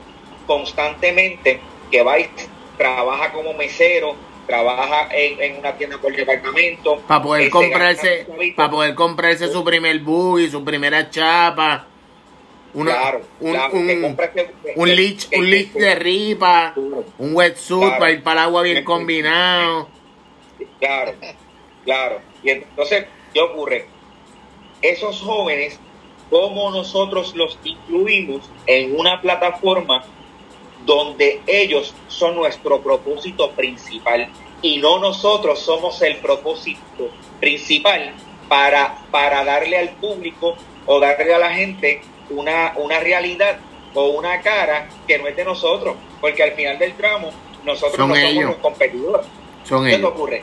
constantemente, 0.47 1.61
que 1.91 2.03
va 2.03 2.19
y 2.19 2.29
trabaja 2.77 3.33
como 3.33 3.53
mesero, 3.55 4.17
trabaja 4.47 5.09
en, 5.13 5.59
una 5.59 5.77
tienda 5.77 5.99
por 5.99 6.15
departamento. 6.17 6.97
Para 7.07 7.23
poder 7.23 7.51
comprarse, 7.51 8.27
para 8.57 8.71
poder 8.71 8.95
comprarse 8.95 9.49
su 9.49 9.63
primer 9.63 10.01
buggy, 10.01 10.51
su 10.51 10.65
primera 10.65 11.11
chapa. 11.11 11.87
claro, 12.73 13.21
un, 13.41 13.57
un, 13.73 14.17
un, 14.77 14.89
lich, 14.89 15.29
un 15.33 15.51
de 15.81 15.95
ripa, 15.95 16.73
un 17.19 17.35
wetsuit 17.35 17.99
para 17.99 18.11
ir 18.11 18.23
para 18.23 18.41
el 18.41 18.47
agua 18.47 18.63
bien 18.63 18.83
combinado. 18.85 19.89
Claro, 20.81 21.13
claro. 21.85 22.21
Y 22.43 22.51
entonces, 22.51 23.07
¿qué 23.35 23.41
ocurre? 23.41 23.87
Esos 24.81 25.21
jóvenes, 25.21 25.79
¿cómo 26.31 26.71
nosotros 26.71 27.35
los 27.35 27.59
incluimos 27.65 28.43
en 28.67 28.99
una 28.99 29.21
plataforma 29.21 30.05
donde 30.85 31.43
ellos 31.47 31.95
son 32.09 32.37
nuestro 32.37 32.81
propósito 32.81 33.51
principal 33.51 34.29
y 34.63 34.79
no 34.79 34.99
nosotros 34.99 35.61
somos 35.61 36.01
el 36.03 36.17
propósito 36.17 37.11
principal 37.41 38.15
para, 38.49 38.99
para 39.11 39.45
darle 39.45 39.79
al 39.79 39.91
público 39.91 40.57
o 40.87 40.99
darle 40.99 41.35
a 41.35 41.39
la 41.39 41.53
gente 41.53 42.01
una, 42.31 42.73
una 42.77 42.99
realidad 43.01 43.59
o 43.95 44.09
una 44.09 44.41
cara 44.41 44.89
que 45.07 45.19
no 45.19 45.27
es 45.27 45.37
de 45.37 45.45
nosotros, 45.45 45.97
porque 46.21 46.43
al 46.43 46.53
final 46.53 46.79
del 46.79 46.95
tramo 46.95 47.31
nosotros 47.65 48.09
no 48.09 48.15
somos 48.15 48.45
los 48.45 48.57
competidores. 48.57 49.27
Son 49.65 49.85
¿Qué 49.85 49.97
ellos. 49.97 50.11
ocurre? 50.11 50.43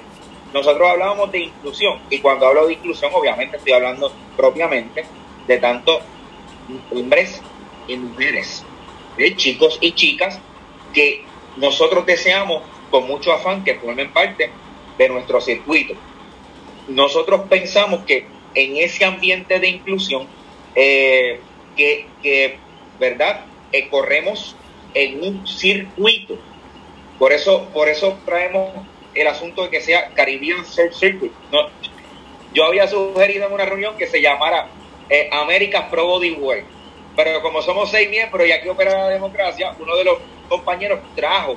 Nosotros 0.54 0.88
hablábamos 0.88 1.32
de 1.32 1.40
inclusión 1.40 2.00
y 2.10 2.20
cuando 2.20 2.48
hablo 2.48 2.68
de 2.68 2.74
inclusión 2.74 3.12
obviamente 3.14 3.58
estoy 3.58 3.74
hablando 3.74 4.12
propiamente 4.38 5.06
de 5.48 5.58
tanto 5.58 6.00
hombres 6.92 7.42
y 7.88 7.98
mujeres, 7.98 8.64
de 9.18 9.36
chicos 9.36 9.78
y 9.82 9.92
chicas 9.94 10.40
que 10.94 11.24
nosotros 11.58 12.06
deseamos 12.06 12.64
con 12.90 13.08
mucho 13.08 13.34
afán 13.34 13.64
que 13.64 13.76
formen 13.76 14.12
parte 14.12 14.50
de 14.98 15.10
nuestro 15.10 15.42
circuito. 15.42 15.94
Nosotros 16.88 17.42
pensamos 17.50 18.06
que 18.06 18.26
en 18.54 18.78
ese 18.78 19.06
ambiente 19.06 19.60
de 19.60 19.68
inclusión, 19.68 20.28
eh, 20.76 21.40
que, 21.76 22.08
que, 22.22 22.58
¿verdad? 23.00 23.46
Eh, 23.72 23.88
corremos 23.90 24.56
en 24.94 25.24
un 25.24 25.48
circuito. 25.48 26.38
Por 27.20 27.34
eso, 27.34 27.70
por 27.74 27.90
eso 27.90 28.18
traemos 28.26 28.72
el 29.14 29.28
asunto 29.28 29.64
de 29.64 29.70
que 29.70 29.82
sea 29.82 30.10
Caribbean 30.14 30.66
Surf 30.66 30.96
Circuit. 30.96 31.32
No, 31.52 31.70
yo 32.54 32.66
había 32.66 32.88
sugerido 32.88 33.48
en 33.48 33.54
una 33.54 33.66
reunión 33.66 33.98
que 33.98 34.08
se 34.08 34.22
llamara 34.22 34.70
eh, 35.10 35.30
America's 35.32 35.86
Pro 35.90 36.08
Body 36.08 36.32
Work. 36.32 36.66
Pero 37.16 37.42
como 37.42 37.62
somos 37.62 37.90
seis 37.92 38.10
miembros 38.10 38.48
y 38.48 38.52
aquí 38.52 38.68
opera 38.68 38.98
la 38.98 39.10
democracia, 39.10 39.74
uno 39.80 39.96
de 39.96 40.04
los 40.04 40.18
compañeros 40.50 41.00
trajo 41.16 41.56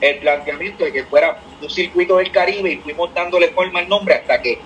el 0.00 0.18
planteamiento 0.18 0.84
de 0.84 0.92
que 0.92 1.04
fuera 1.04 1.40
un 1.60 1.70
circuito 1.70 2.16
del 2.18 2.30
Caribe 2.30 2.72
y 2.72 2.76
fuimos 2.76 3.12
dándole 3.14 3.48
forma 3.48 3.80
al 3.80 3.88
nombre 3.88 4.14
hasta 4.14 4.40
que 4.40 4.58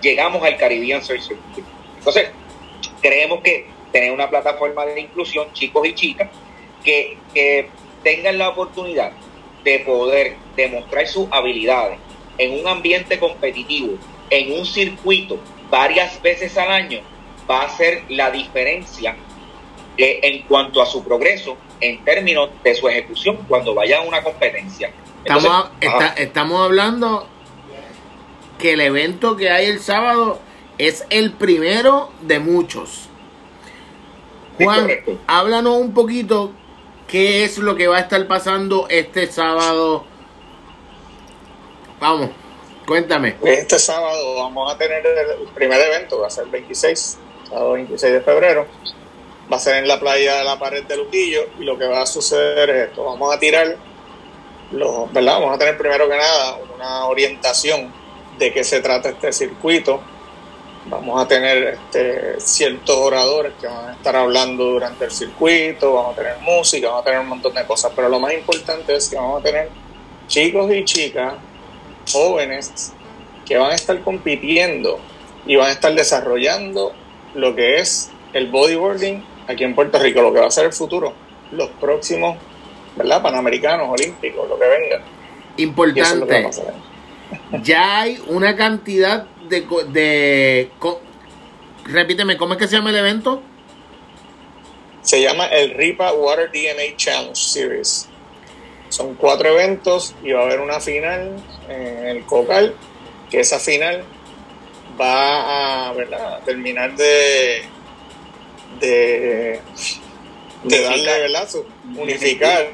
llegamos 0.00 0.42
al 0.44 0.56
Caribbean 0.56 1.02
Surf 1.02 1.22
Circuit. 1.22 1.64
Entonces, 1.98 2.30
creemos 3.00 3.40
que 3.40 3.66
tener 3.90 4.12
una 4.12 4.28
plataforma 4.28 4.84
de 4.84 5.00
inclusión, 5.00 5.52
chicos 5.52 5.86
y 5.88 5.94
chicas, 5.94 6.28
que, 6.84 7.16
que 7.34 7.68
tengan 8.02 8.38
la 8.38 8.50
oportunidad 8.50 9.12
de 9.64 9.80
poder 9.80 10.36
demostrar 10.54 11.06
sus 11.08 11.26
habilidades 11.32 11.98
en 12.38 12.60
un 12.60 12.68
ambiente 12.68 13.18
competitivo, 13.18 13.94
en 14.30 14.52
un 14.52 14.66
circuito 14.66 15.40
varias 15.70 16.20
veces 16.22 16.56
al 16.56 16.70
año, 16.70 17.00
va 17.50 17.62
a 17.62 17.68
ser 17.76 18.04
la 18.08 18.30
diferencia 18.30 19.16
eh, 19.98 20.20
en 20.22 20.42
cuanto 20.46 20.82
a 20.82 20.86
su 20.86 21.02
progreso 21.04 21.56
en 21.80 22.04
términos 22.04 22.50
de 22.64 22.74
su 22.74 22.88
ejecución 22.88 23.36
cuando 23.48 23.74
vaya 23.74 23.98
a 23.98 24.02
una 24.02 24.22
competencia. 24.22 24.90
Estamos, 25.24 25.44
Entonces, 25.44 25.72
está- 25.80 25.96
ajá, 25.98 26.14
estamos 26.16 26.62
hablando 26.62 27.26
que 28.58 28.72
el 28.72 28.80
evento 28.80 29.36
que 29.36 29.50
hay 29.50 29.66
el 29.66 29.80
sábado 29.80 30.38
es 30.78 31.04
el 31.10 31.32
primero 31.32 32.10
de 32.22 32.38
muchos. 32.38 33.08
Juan, 34.58 34.88
háblanos 35.26 35.76
un 35.76 35.92
poquito 35.92 36.52
qué 37.08 37.44
es 37.44 37.58
lo 37.58 37.76
que 37.76 37.86
va 37.88 37.98
a 37.98 38.00
estar 38.00 38.26
pasando 38.26 38.86
este 38.88 39.26
sábado. 39.30 40.04
Vamos, 42.00 42.30
cuéntame. 42.86 43.36
Este 43.42 43.78
sábado 43.78 44.36
vamos 44.36 44.72
a 44.74 44.78
tener 44.78 45.04
el 45.06 45.46
primer 45.54 45.80
evento, 45.80 46.20
va 46.20 46.26
a 46.28 46.30
ser 46.30 46.44
el 46.44 46.50
26, 46.50 47.18
sábado 47.56 47.72
26 47.72 48.12
de 48.12 48.20
febrero. 48.20 48.66
Va 49.50 49.56
a 49.56 49.60
ser 49.60 49.76
en 49.76 49.88
la 49.88 49.98
playa 49.98 50.36
de 50.36 50.44
la 50.44 50.58
pared 50.58 50.84
de 50.84 50.96
Luquillo 50.96 51.46
y 51.58 51.64
lo 51.64 51.78
que 51.78 51.86
va 51.86 52.02
a 52.02 52.06
suceder 52.06 52.68
es 52.68 52.88
esto, 52.88 53.04
vamos 53.04 53.34
a 53.34 53.38
tirar 53.38 53.76
los, 54.72 55.12
¿verdad? 55.12 55.34
Vamos 55.34 55.54
a 55.54 55.58
tener 55.58 55.78
primero 55.78 56.08
que 56.08 56.16
nada 56.16 56.58
una 56.74 57.06
orientación 57.06 57.92
de 58.38 58.52
qué 58.52 58.64
se 58.64 58.80
trata 58.80 59.08
este 59.08 59.32
circuito. 59.32 60.00
Vamos 60.86 61.20
a 61.20 61.26
tener 61.26 61.78
este, 61.78 62.40
ciertos 62.40 62.96
oradores 62.96 63.52
que 63.60 63.66
van 63.66 63.90
a 63.90 63.92
estar 63.92 64.14
hablando 64.14 64.64
durante 64.64 65.06
el 65.06 65.10
circuito, 65.10 65.94
vamos 65.94 66.12
a 66.14 66.22
tener 66.22 66.38
música, 66.40 66.88
vamos 66.88 67.02
a 67.02 67.04
tener 67.04 67.20
un 67.20 67.28
montón 67.28 67.54
de 67.54 67.64
cosas, 67.66 67.92
pero 67.96 68.08
lo 68.08 68.20
más 68.20 68.32
importante 68.32 68.94
es 68.94 69.08
que 69.08 69.16
vamos 69.16 69.40
a 69.40 69.44
tener 69.44 69.68
chicos 70.28 70.70
y 70.72 70.84
chicas 70.84 71.34
jóvenes 72.12 72.92
que 73.44 73.56
van 73.56 73.72
a 73.72 73.74
estar 73.74 74.00
compitiendo 74.02 75.00
y 75.44 75.56
van 75.56 75.68
a 75.68 75.72
estar 75.72 75.92
desarrollando 75.92 76.92
lo 77.36 77.54
que 77.54 77.76
es 77.76 78.10
el 78.32 78.48
bodyboarding 78.48 79.24
aquí 79.48 79.64
en 79.64 79.74
Puerto 79.74 79.98
Rico, 79.98 80.22
lo 80.22 80.32
que 80.32 80.40
va 80.40 80.46
a 80.46 80.50
ser 80.50 80.66
el 80.66 80.72
futuro, 80.72 81.12
los 81.52 81.68
próximos, 81.80 82.36
¿verdad? 82.96 83.22
Panamericanos, 83.22 83.88
olímpicos, 83.88 84.48
lo 84.48 84.58
que 84.58 84.66
venga. 84.66 84.96
Es 84.96 85.02
que 85.56 85.62
Importante, 85.62 86.50
ya 87.62 88.00
hay 88.02 88.22
una 88.28 88.56
cantidad 88.56 89.26
de... 89.48 89.64
de 89.88 90.70
co- 90.78 91.00
repíteme, 91.84 92.36
¿cómo 92.36 92.54
es 92.54 92.58
que 92.58 92.66
se 92.66 92.76
llama 92.76 92.90
el 92.90 92.96
evento? 92.96 93.42
Se 95.02 95.20
llama 95.22 95.46
el 95.46 95.70
RIPA 95.74 96.12
Water 96.14 96.50
DNA 96.50 96.96
Challenge 96.96 97.36
Series. 97.36 98.08
Son 98.88 99.14
cuatro 99.14 99.50
eventos 99.50 100.14
y 100.22 100.32
va 100.32 100.42
a 100.42 100.44
haber 100.46 100.60
una 100.60 100.80
final 100.80 101.36
en 101.68 102.06
el 102.08 102.24
Cocal, 102.24 102.74
que 103.30 103.40
esa 103.40 103.58
final 103.58 104.02
va 105.00 105.90
a, 105.90 106.40
terminar 106.44 106.94
de, 106.96 107.62
de, 108.80 109.60
de 110.64 110.80
darle, 110.82 111.20
¿verdad? 111.20 111.48
Su- 111.48 111.66
unificar. 111.96 112.66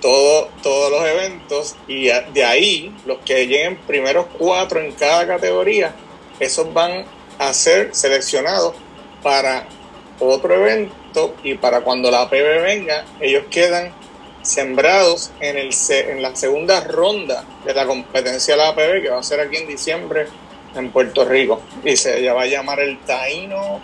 todo, 0.00 0.48
todos 0.62 0.90
los 0.92 1.04
eventos 1.08 1.76
y 1.88 2.04
de 2.06 2.44
ahí 2.44 2.94
los 3.04 3.18
que 3.18 3.46
lleguen 3.46 3.76
primeros 3.78 4.26
cuatro 4.38 4.80
en 4.80 4.92
cada 4.92 5.26
categoría, 5.26 5.92
esos 6.38 6.72
van 6.72 7.04
a 7.38 7.52
ser 7.52 7.94
seleccionados 7.94 8.74
para 9.22 9.66
otro 10.20 10.54
evento 10.54 11.34
y 11.42 11.54
para 11.54 11.80
cuando 11.80 12.10
la 12.10 12.28
PB 12.28 12.62
venga, 12.62 13.04
ellos 13.20 13.44
quedan 13.50 13.92
sembrados 14.42 15.32
en, 15.40 15.58
el, 15.58 15.70
en 15.90 16.22
la 16.22 16.34
segunda 16.36 16.80
ronda 16.84 17.44
de 17.64 17.74
la 17.74 17.86
competencia 17.86 18.54
de 18.54 18.58
la 18.62 18.68
APB 18.68 19.02
que 19.02 19.10
va 19.10 19.18
a 19.18 19.22
ser 19.22 19.40
aquí 19.40 19.56
en 19.56 19.66
diciembre 19.66 20.28
en 20.74 20.90
Puerto 20.90 21.24
Rico 21.24 21.62
y 21.84 21.96
se 21.96 22.22
ya 22.22 22.34
va 22.34 22.42
a 22.42 22.46
llamar 22.46 22.80
el 22.80 22.98
Taino 23.00 23.80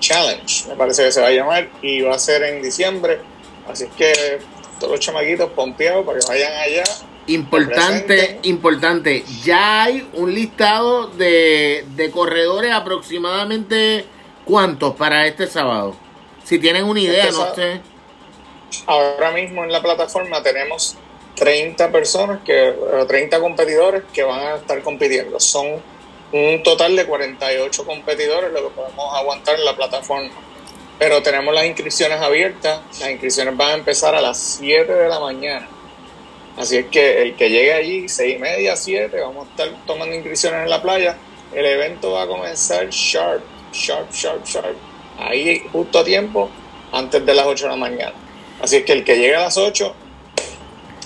Challenge, 0.00 0.68
me 0.68 0.74
parece 0.76 1.04
que 1.04 1.12
se 1.12 1.20
va 1.20 1.28
a 1.28 1.32
llamar 1.32 1.68
y 1.82 2.02
va 2.02 2.14
a 2.14 2.18
ser 2.18 2.42
en 2.44 2.62
diciembre, 2.62 3.18
así 3.70 3.84
es 3.84 3.90
que 3.90 4.38
todos 4.78 4.92
los 4.92 5.00
chamaquitos 5.00 5.50
pompeados 5.50 6.06
para 6.06 6.18
que 6.20 6.26
vayan 6.26 6.52
allá 6.52 6.84
Importante, 7.28 8.38
importante. 8.44 9.22
Ya 9.44 9.82
hay 9.84 10.08
un 10.14 10.34
listado 10.34 11.08
de, 11.08 11.84
de 11.94 12.10
corredores 12.10 12.72
aproximadamente 12.72 14.06
cuántos 14.46 14.96
para 14.96 15.26
este 15.26 15.46
sábado. 15.46 15.94
Si 16.42 16.58
tienen 16.58 16.84
una 16.84 17.00
idea, 17.00 17.24
Este 17.24 17.38
no 17.38 17.54
sé. 17.54 17.80
Ahora 18.86 19.30
mismo 19.32 19.62
en 19.62 19.72
la 19.72 19.82
plataforma 19.82 20.42
tenemos 20.42 20.96
30 21.34 21.92
personas, 21.92 22.40
que, 22.44 22.68
eh, 22.68 22.74
30 23.06 23.40
competidores 23.40 24.04
que 24.12 24.22
van 24.22 24.40
a 24.40 24.54
estar 24.56 24.82
compitiendo. 24.82 25.38
Son 25.38 25.66
un 26.32 26.62
total 26.62 26.94
de 26.96 27.06
48 27.06 27.84
competidores 27.84 28.52
lo 28.52 28.68
que 28.68 28.74
podemos 28.74 29.14
aguantar 29.14 29.54
en 29.56 29.64
la 29.64 29.74
plataforma. 29.74 30.30
Pero 30.98 31.22
tenemos 31.22 31.54
las 31.54 31.64
inscripciones 31.64 32.20
abiertas. 32.20 32.80
Las 33.00 33.10
inscripciones 33.10 33.56
van 33.56 33.70
a 33.70 33.74
empezar 33.74 34.14
a 34.14 34.20
las 34.20 34.38
7 34.38 34.92
de 34.92 35.08
la 35.08 35.20
mañana. 35.20 35.68
Así 36.56 36.76
es 36.76 36.86
que 36.86 37.22
el 37.22 37.36
que 37.36 37.50
llegue 37.50 37.72
allí, 37.72 38.08
6 38.08 38.36
y 38.36 38.38
media, 38.38 38.74
7, 38.74 39.20
vamos 39.20 39.46
a 39.46 39.50
estar 39.50 39.68
tomando 39.86 40.14
inscripciones 40.14 40.64
en 40.64 40.70
la 40.70 40.82
playa. 40.82 41.16
El 41.54 41.64
evento 41.64 42.10
va 42.10 42.22
a 42.22 42.26
comenzar 42.26 42.88
sharp, 42.90 43.42
sharp, 43.72 44.12
sharp, 44.12 44.44
sharp. 44.44 44.76
Ahí 45.18 45.62
justo 45.72 46.00
a 46.00 46.04
tiempo, 46.04 46.50
antes 46.92 47.24
de 47.24 47.34
las 47.34 47.46
8 47.46 47.64
de 47.64 47.70
la 47.70 47.76
mañana. 47.76 48.12
Así 48.60 48.76
es 48.76 48.84
que 48.84 48.92
el 48.92 49.04
que 49.04 49.16
llegue 49.16 49.36
a 49.36 49.42
las 49.42 49.56
8, 49.56 49.94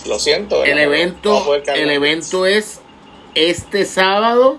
lo 0.07 0.19
siento. 0.19 0.65
El 0.65 0.79
evento, 0.79 1.55
el 1.55 1.91
evento 1.91 2.47
es 2.47 2.81
este 3.35 3.85
sábado 3.85 4.59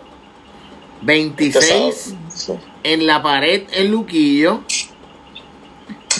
26 1.03 2.15
sábado. 2.29 2.63
en 2.83 3.07
la 3.07 3.21
pared 3.21 3.63
en 3.71 3.91
Luquillo. 3.91 4.61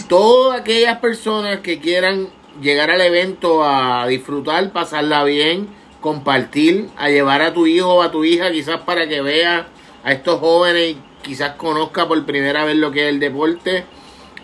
Todas 0.07 0.61
aquellas 0.61 0.99
personas 0.99 1.59
que 1.59 1.79
quieran 1.79 2.29
llegar 2.61 2.91
al 2.91 3.01
evento 3.01 3.63
a 3.63 4.05
disfrutar, 4.07 4.71
pasarla 4.71 5.23
bien, 5.23 5.67
compartir, 6.01 6.89
a 6.97 7.09
llevar 7.09 7.41
a 7.41 7.53
tu 7.53 7.65
hijo 7.65 7.95
o 7.95 8.01
a 8.01 8.11
tu 8.11 8.23
hija 8.23 8.51
quizás 8.51 8.81
para 8.81 9.07
que 9.07 9.21
vea 9.21 9.67
a 10.03 10.11
estos 10.11 10.39
jóvenes 10.39 10.91
y 10.91 10.97
quizás 11.21 11.55
conozca 11.55 12.07
por 12.07 12.23
primera 12.25 12.65
vez 12.65 12.75
lo 12.75 12.91
que 12.91 13.07
es 13.07 13.09
el 13.09 13.19
deporte, 13.19 13.85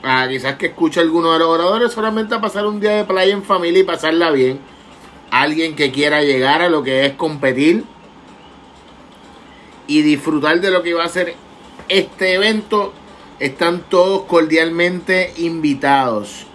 a 0.02 0.28
quizás 0.30 0.56
que 0.56 0.68
escuche 0.68 1.02
a 1.02 1.04
alguno 1.04 1.34
de 1.34 1.40
los 1.40 1.50
oradores, 1.50 1.92
solamente 1.92 2.34
a 2.34 2.42
pasar 2.42 2.66
un 2.66 2.80
día 2.80 2.92
de 2.92 3.04
playa 3.04 3.34
en 3.34 3.44
familia 3.44 3.82
y 3.82 3.84
pasarla 3.84 4.32
bien. 4.32 4.60
Alguien 5.32 5.76
que 5.76 5.92
quiera 5.92 6.24
llegar 6.24 6.62
a 6.62 6.70
lo 6.70 6.82
que 6.82 7.06
es 7.06 7.14
competir 7.14 7.84
y 9.90 10.04
disfrutar 10.04 10.62
de 10.62 10.70
lo 10.70 10.84
que 10.84 10.94
va 10.94 11.04
a 11.06 11.10
ser 11.10 11.34
este 11.90 12.36
evento, 12.36 12.94
están 13.40 13.82
todos 13.90 14.26
cordialmente 14.26 15.34
invitados. 15.38 16.46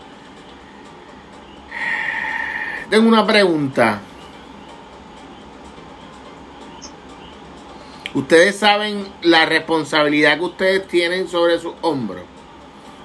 Tengo 2.89 3.09
una 3.09 3.27
pregunta. 3.27 4.01
¿Ustedes 8.15 8.57
saben 8.57 9.05
la 9.23 9.45
responsabilidad 9.47 10.39
que 10.39 10.45
ustedes 10.45 10.87
tienen 10.87 11.27
sobre 11.29 11.59
sus 11.59 11.75
hombros? 11.81 12.23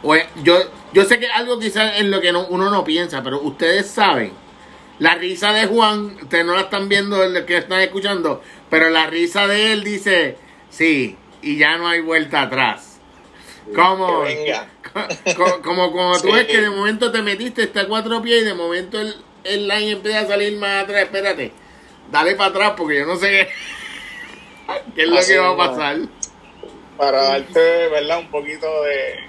O 0.03 0.15
yo, 0.43 0.59
yo 0.93 1.05
sé 1.05 1.17
que 1.19 1.27
algo 1.27 1.57
quizás 1.59 1.97
en 1.97 2.11
lo 2.11 2.21
que 2.21 2.31
no- 2.31 2.45
uno 2.49 2.69
no 2.69 2.83
piensa, 2.83 3.23
pero 3.23 3.41
ustedes 3.41 3.87
saben 3.89 4.31
La 4.99 5.15
risa 5.15 5.53
de 5.53 5.65
Juan, 5.65 6.17
ustedes 6.21 6.45
no 6.45 6.55
la 6.55 6.63
están 6.63 6.89
viendo, 6.89 7.23
el 7.23 7.45
que 7.45 7.55
están 7.55 7.79
escuchando, 7.79 8.41
pero 8.69 8.89
la 8.89 9.07
risa 9.07 9.47
de 9.47 9.73
él 9.73 9.83
dice, 9.83 10.37
sí, 10.69 11.17
y 11.41 11.57
ya 11.57 11.77
no 11.77 11.87
hay 11.87 12.01
vuelta 12.01 12.41
atrás. 12.43 12.97
Como, 13.75 14.23
Que 14.23 14.35
venga. 14.35 14.67
co- 15.35 15.61
como 15.61 15.91
cuando 15.91 16.19
tú 16.21 16.27
Sí. 16.29 16.33
ves 16.33 16.47
que 16.47 16.61
de 16.61 16.69
momento 16.69 17.11
te 17.11 17.21
metiste, 17.21 17.63
está 17.63 17.81
a 17.81 17.87
cuatro 17.87 18.21
pies 18.21 18.41
y 18.41 18.45
de 18.45 18.53
momento 18.55 18.99
el, 18.99 19.15
el 19.43 19.67
line 19.67 19.91
empieza 19.91 20.21
a 20.21 20.27
salir 20.27 20.57
más 20.57 20.83
atrás. 20.83 21.03
Espérate, 21.03 21.51
dale 22.11 22.35
para 22.35 22.49
atrás 22.49 22.73
porque 22.75 22.99
yo 22.99 23.05
no 23.05 23.15
sé 23.17 23.29
qué, 23.29 23.47
qué 24.95 25.03
es 25.03 25.07
lo 25.09 25.17
Así 25.19 25.33
que 25.33 25.39
va 25.39 25.49
a 25.51 25.57
pasar. 25.57 25.97
para 26.97 27.21
darte, 27.23 27.87
¿verdad? 27.89 28.19
Un 28.19 28.31
poquito 28.31 28.67
de, 28.83 29.19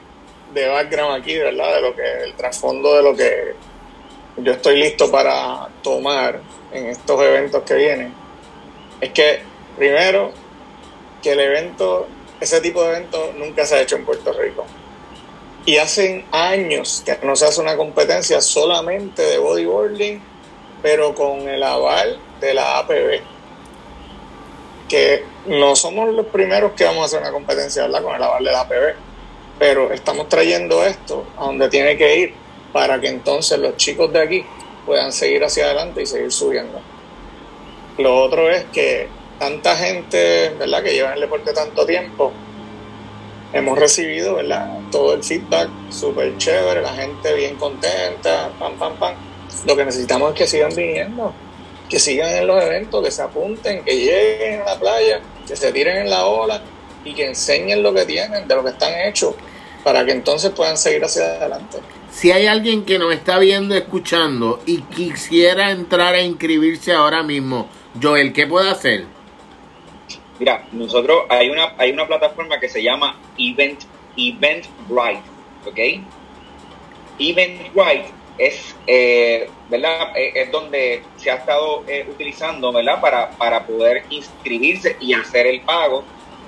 de 0.54 0.68
background 0.68 1.20
aquí, 1.22 1.36
¿verdad? 1.36 1.74
De 1.76 1.82
lo 1.82 1.94
que, 1.94 2.02
el 2.24 2.34
trasfondo 2.34 2.96
de 2.96 3.02
lo 3.02 3.14
que 3.16 3.54
yo 4.38 4.52
estoy 4.52 4.80
listo 4.80 5.10
para 5.10 5.68
tomar 5.82 6.40
en 6.72 6.86
estos 6.86 7.20
eventos 7.20 7.62
que 7.64 7.74
vienen. 7.74 8.14
Es 9.00 9.10
que, 9.12 9.40
primero, 9.76 10.32
que 11.22 11.32
el 11.32 11.40
evento, 11.40 12.06
ese 12.40 12.60
tipo 12.60 12.82
de 12.82 12.96
evento 12.96 13.32
nunca 13.36 13.64
se 13.66 13.76
ha 13.76 13.80
hecho 13.82 13.96
en 13.96 14.04
Puerto 14.04 14.32
Rico. 14.32 14.64
Y 15.66 15.76
hacen 15.76 16.24
años 16.32 17.02
que 17.04 17.18
no 17.22 17.36
se 17.36 17.46
hace 17.46 17.60
una 17.60 17.76
competencia 17.76 18.40
solamente 18.40 19.22
de 19.22 19.38
bodyboarding, 19.38 20.20
pero 20.82 21.14
con 21.14 21.48
el 21.48 21.62
aval 21.62 22.18
de 22.40 22.54
la 22.54 22.78
APB 22.78 23.20
que 24.90 25.24
no 25.46 25.76
somos 25.76 26.12
los 26.12 26.26
primeros 26.26 26.72
que 26.72 26.84
vamos 26.84 27.02
a 27.02 27.04
hacer 27.06 27.20
una 27.20 27.30
competencia 27.30 27.82
¿verdad? 27.82 28.02
con 28.02 28.16
el 28.16 28.22
aval 28.22 28.44
de 28.44 28.50
la 28.50 28.60
APB, 28.62 28.94
pero 29.56 29.92
estamos 29.92 30.28
trayendo 30.28 30.84
esto 30.84 31.24
a 31.38 31.44
donde 31.44 31.68
tiene 31.68 31.96
que 31.96 32.16
ir 32.16 32.34
para 32.72 33.00
que 33.00 33.06
entonces 33.06 33.56
los 33.60 33.76
chicos 33.76 34.12
de 34.12 34.20
aquí 34.20 34.44
puedan 34.84 35.12
seguir 35.12 35.44
hacia 35.44 35.66
adelante 35.66 36.02
y 36.02 36.06
seguir 36.06 36.32
subiendo. 36.32 36.80
Lo 37.98 38.16
otro 38.22 38.50
es 38.50 38.64
que 38.72 39.08
tanta 39.38 39.76
gente 39.76 40.54
¿verdad? 40.58 40.82
que 40.82 40.92
lleva 40.92 41.14
el 41.14 41.20
deporte 41.20 41.52
tanto 41.52 41.84
tiempo, 41.86 42.32
hemos 43.52 43.78
recibido 43.78 44.36
¿verdad? 44.36 44.78
todo 44.90 45.14
el 45.14 45.22
feedback 45.22 45.68
súper 45.90 46.36
chévere, 46.38 46.82
la 46.82 46.94
gente 46.94 47.34
bien 47.34 47.56
contenta, 47.56 48.50
pam, 48.58 48.78
pam, 48.78 48.96
pam. 48.96 49.14
Lo 49.66 49.76
que 49.76 49.84
necesitamos 49.84 50.32
es 50.32 50.38
que 50.38 50.46
sigan 50.46 50.74
viniendo 50.74 51.34
que 51.90 51.98
sigan 51.98 52.30
en 52.30 52.46
los 52.46 52.62
eventos, 52.62 53.04
que 53.04 53.10
se 53.10 53.20
apunten, 53.20 53.84
que 53.84 53.96
lleguen 53.96 54.62
a 54.62 54.64
la 54.64 54.78
playa, 54.78 55.20
que 55.46 55.56
se 55.56 55.72
tiren 55.72 55.98
en 55.98 56.10
la 56.10 56.24
ola 56.24 56.62
y 57.04 57.12
que 57.14 57.26
enseñen 57.26 57.82
lo 57.82 57.92
que 57.92 58.06
tienen, 58.06 58.46
de 58.46 58.54
lo 58.54 58.62
que 58.62 58.70
están 58.70 58.92
hechos, 59.06 59.34
para 59.82 60.06
que 60.06 60.12
entonces 60.12 60.52
puedan 60.52 60.78
seguir 60.78 61.04
hacia 61.04 61.24
adelante. 61.24 61.78
Si 62.12 62.30
hay 62.30 62.46
alguien 62.46 62.84
que 62.84 62.98
nos 62.98 63.12
está 63.12 63.38
viendo, 63.38 63.74
escuchando 63.74 64.60
y 64.66 64.82
quisiera 64.82 65.72
entrar 65.72 66.14
a 66.14 66.22
inscribirse 66.22 66.92
ahora 66.92 67.24
mismo, 67.24 67.68
Joel, 68.00 68.32
¿qué 68.32 68.46
puede 68.46 68.70
hacer? 68.70 69.06
Mira, 70.38 70.66
nosotros 70.72 71.24
hay 71.28 71.50
una 71.50 71.74
hay 71.76 71.92
una 71.92 72.06
plataforma 72.06 72.58
que 72.58 72.68
se 72.68 72.82
llama 72.82 73.18
Event 73.36 73.82
Eventbrite, 74.16 75.22
¿ok? 75.66 75.78
Eventbrite 77.18 78.20
es, 78.38 78.74
eh, 78.86 79.50
¿verdad? 79.68 80.16
Eh, 80.16 80.32
es 80.34 80.50
donde 80.50 81.02
se 81.16 81.30
ha 81.30 81.34
estado 81.34 81.84
eh, 81.86 82.06
utilizando, 82.10 82.72
¿verdad? 82.72 83.00
Para, 83.00 83.30
para 83.32 83.66
poder 83.66 84.04
inscribirse 84.08 84.96
y 84.98 85.12
hacer 85.12 85.46
el 85.46 85.60
pago 85.60 86.04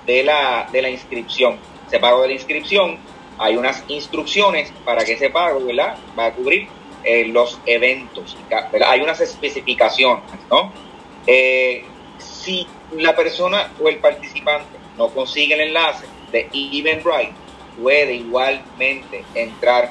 de 0.07 0.23
la, 0.23 0.69
de 0.73 0.81
la 0.81 0.89
inscripción. 0.89 1.59
Ese 1.87 1.99
pago 1.99 2.23
de 2.23 2.29
la 2.29 2.35
inscripción, 2.35 2.97
hay 3.39 3.57
unas 3.57 3.85
instrucciones 3.89 4.73
para 4.87 5.05
que 5.05 5.13
ese 5.13 5.29
pago, 5.29 5.63
¿verdad? 5.67 5.99
Va 6.19 6.27
a 6.27 6.33
cubrir 6.33 6.67
eh, 7.05 7.27
los 7.27 7.61
eventos, 7.67 8.39
¿verdad? 8.49 8.91
Hay 8.91 9.01
unas 9.03 9.21
especificaciones, 9.21 10.23
¿no? 10.51 10.73
Eh, 11.27 11.85
si 12.19 12.67
la 12.97 13.15
persona 13.15 13.73
o 13.81 13.89
el 13.89 13.99
participante 13.99 14.79
no 14.97 15.09
consigue 15.09 15.55
el 15.55 15.61
enlace 15.61 16.07
de 16.31 16.49
Eventbrite, 16.53 17.33
puede 17.81 18.15
igualmente 18.15 19.25
entrar 19.35 19.91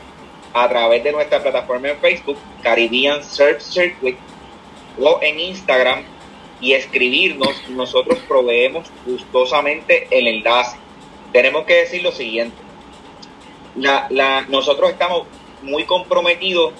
a 0.53 0.67
través 0.67 1.03
de 1.03 1.11
nuestra 1.11 1.41
plataforma 1.41 1.89
en 1.89 1.97
Facebook, 1.99 2.37
Caribbean 2.61 3.23
Surf 3.23 3.61
Circuit, 3.61 4.17
o 4.99 5.19
en 5.21 5.39
Instagram 5.39 6.03
y 6.59 6.73
escribirnos. 6.73 7.69
Nosotros 7.69 8.19
proveemos 8.27 8.87
gustosamente 9.05 10.07
el 10.11 10.27
enlace. 10.27 10.77
Tenemos 11.31 11.65
que 11.65 11.75
decir 11.75 12.03
lo 12.03 12.11
siguiente. 12.11 12.55
Nosotros 14.49 14.91
estamos 14.91 15.27
muy 15.61 15.85
comprometidos 15.85 16.73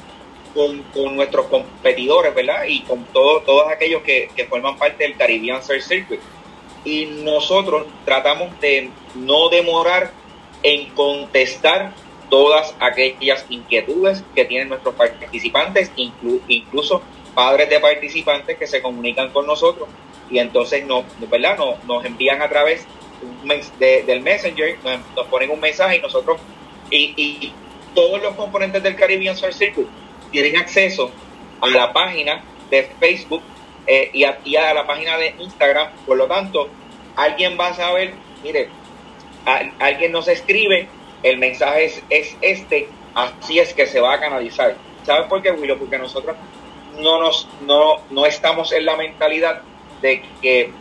con, 0.54 0.82
con, 0.94 1.16
nuestros 1.16 1.48
competidores, 1.48 2.34
¿verdad? 2.34 2.66
Y 2.68 2.82
con 2.82 3.04
todo, 3.06 3.42
todos 3.42 3.70
aquellos 3.70 4.02
que, 4.04 4.30
que 4.36 4.46
forman 4.46 4.78
parte 4.78 5.04
del 5.04 5.16
Caribbean 5.18 5.64
Surf 5.64 5.84
Circuit. 5.84 6.20
Y 6.84 7.06
nosotros 7.06 7.86
tratamos 8.06 8.60
de 8.60 8.90
no 9.16 9.50
demorar 9.50 10.12
en 10.64 10.90
contestar 10.92 11.94
todas 12.30 12.74
aquellas 12.80 13.46
inquietudes 13.50 14.24
que 14.34 14.46
tienen 14.46 14.70
nuestros 14.70 14.96
participantes, 14.96 15.92
inclu 15.96 16.42
incluso 16.48 17.02
padres 17.36 17.70
de 17.70 17.80
participantes 17.80 18.58
que 18.58 18.68
se 18.68 18.82
comunican 18.82 19.30
con 19.32 19.46
nosotros 19.46 19.88
y 20.30 20.40
entonces 20.40 20.86
nos, 20.86 21.04
¿verdad? 21.30 21.58
nos, 21.58 21.84
nos 21.84 22.06
envían 22.06 22.42
a 22.42 22.50
través 22.50 22.88
de, 23.80 24.04
del 24.04 24.22
Messenger, 24.22 24.78
nos, 24.84 25.00
nos, 25.16 25.28
ponen 25.28 25.52
un 25.52 25.60
mensaje 25.60 25.98
y 25.98 26.00
nosotros, 26.00 26.40
y, 26.90 27.14
y 27.18 27.54
todos 27.94 28.22
los 28.22 28.34
componentes 28.36 28.82
del 28.82 28.96
Caribbean 28.96 29.36
Surf 29.36 29.54
Circuit 29.54 29.88
tienen 30.32 30.58
acceso 30.58 31.12
a 31.62 31.68
la 31.68 31.94
página 31.94 32.44
de 32.70 32.90
Facebook 33.00 33.44
eh, 33.86 34.10
y, 34.14 34.24
a, 34.24 34.40
y, 34.44 34.56
a, 34.56 34.74
la 34.74 34.88
página 34.88 35.18
de 35.18 35.36
Instagram. 35.40 35.92
Por 36.06 36.18
lo 36.18 36.28
tanto, 36.28 36.70
alguien 37.16 37.58
va 37.60 37.68
a 37.68 37.74
saber, 37.74 38.14
mire, 38.44 38.70
a, 39.46 39.62
alguien 39.80 40.12
nos 40.12 40.28
escribe, 40.28 40.88
el 41.24 41.38
mensaje 41.38 41.86
es, 41.86 42.04
es, 42.10 42.36
este, 42.42 42.88
así 43.14 43.60
es 43.60 43.74
que 43.74 43.86
se 43.86 44.00
va 44.00 44.16
a 44.16 44.20
canalizar. 44.20 44.76
¿Sabes 45.04 45.28
por 45.28 45.42
qué, 45.42 45.52
Willow? 45.52 45.78
Porque 45.78 45.98
nosotros 45.98 46.36
no, 47.00 47.20
nos, 47.20 47.48
no, 47.66 48.02
no 48.10 48.26
estamos 48.26 48.72
en 48.72 48.86
la 48.86 48.96
mentalidad 48.96 49.62
de 50.02 50.24
que, 50.42 50.72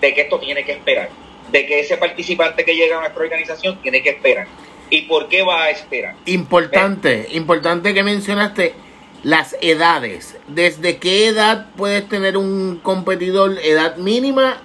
de 0.00 0.14
que 0.14 0.20
esto 0.22 0.38
tiene 0.38 0.64
que 0.64 0.72
esperar, 0.72 1.08
de 1.50 1.66
que 1.66 1.80
ese 1.80 1.96
participante 1.96 2.64
que 2.64 2.74
llega 2.74 2.96
a 2.98 3.00
nuestra 3.00 3.22
organización 3.22 3.80
tiene 3.82 4.02
que 4.02 4.10
esperar. 4.10 4.46
¿Y 4.90 5.02
por 5.02 5.28
qué 5.28 5.42
va 5.42 5.64
a 5.64 5.70
esperar? 5.70 6.16
Importante, 6.26 7.28
importante 7.30 7.94
que 7.94 8.02
mencionaste 8.02 8.74
las 9.22 9.56
edades. 9.60 10.36
¿Desde 10.48 10.98
qué 10.98 11.26
edad 11.26 11.68
puedes 11.76 12.08
tener 12.08 12.36
un 12.36 12.80
competidor? 12.82 13.58
¿Edad 13.62 13.96
mínima? 13.96 14.62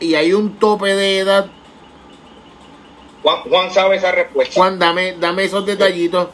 ¿Y 0.00 0.14
hay 0.14 0.32
un 0.32 0.58
tope 0.58 0.94
de 0.94 1.18
edad? 1.18 1.46
Juan, 3.22 3.42
Juan 3.42 3.72
sabe 3.72 3.96
esa 3.96 4.10
respuesta. 4.12 4.54
Juan, 4.54 4.78
dame, 4.78 5.14
dame 5.18 5.44
esos 5.44 5.64
detallitos. 5.64 6.28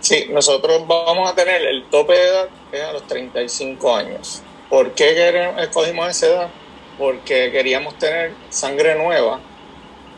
Sí, 0.00 0.26
nosotros 0.30 0.86
vamos 0.86 1.30
a 1.30 1.34
tener 1.34 1.62
el 1.62 1.84
tope 1.84 2.12
de 2.12 2.28
edad 2.28 2.48
es 2.72 2.82
a 2.82 2.92
los 2.92 3.06
35 3.06 3.96
años. 3.96 4.42
¿Por 4.68 4.92
qué 4.92 5.52
escogimos 5.58 6.10
esa 6.10 6.26
edad? 6.26 6.50
Porque 6.98 7.50
queríamos 7.50 7.98
tener 7.98 8.32
sangre 8.50 8.94
nueva 8.96 9.40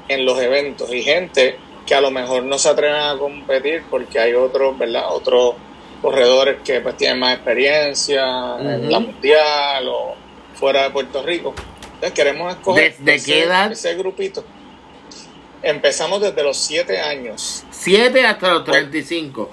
en 0.09 0.25
los 0.25 0.40
eventos 0.40 0.92
y 0.92 1.03
gente 1.03 1.59
que 1.87 1.94
a 1.94 2.01
lo 2.01 2.11
mejor 2.11 2.42
no 2.42 2.59
se 2.59 2.68
atreven 2.68 3.01
a 3.01 3.16
competir 3.16 3.83
porque 3.88 4.18
hay 4.18 4.35
otros, 4.35 4.77
¿verdad? 4.79 5.05
Otros 5.11 5.55
corredores 6.01 6.59
que 6.65 6.81
pues 6.81 6.97
tienen 6.97 7.19
más 7.19 7.35
experiencia 7.35 8.25
uh 8.25 8.59
-huh. 8.61 8.75
en 8.75 8.93
la 8.93 8.99
mundial 9.01 9.89
o 9.89 10.15
fuera 10.55 10.85
de 10.85 10.91
Puerto 10.91 11.23
Rico. 11.23 11.55
Entonces 11.95 12.13
queremos 12.13 12.53
escoger 12.53 12.97
¿Desde 12.97 13.15
ese, 13.15 13.27
qué 13.27 13.43
edad? 13.43 13.73
ese 13.73 13.95
grupito. 13.97 14.45
Empezamos 15.63 16.21
desde 16.21 16.43
los 16.43 16.57
7 16.57 17.01
años. 17.01 17.65
7 17.71 18.25
hasta 18.25 18.51
los 18.51 18.65
35. 18.65 19.51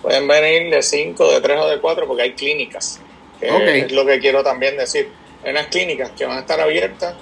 Pueden 0.00 0.26
venir 0.26 0.70
de 0.74 0.82
5, 0.82 1.32
de 1.32 1.40
3 1.40 1.58
o 1.60 1.68
de 1.68 1.80
4 1.80 2.06
porque 2.06 2.22
hay 2.22 2.32
clínicas. 2.32 3.00
Que 3.38 3.50
okay. 3.50 3.80
Es 3.82 3.92
lo 3.92 4.06
que 4.06 4.18
quiero 4.18 4.42
también 4.42 4.76
decir. 4.76 5.10
Hay 5.44 5.50
unas 5.50 5.66
clínicas 5.66 6.10
que 6.12 6.24
van 6.24 6.38
a 6.38 6.40
estar 6.40 6.60
abiertas 6.60 7.14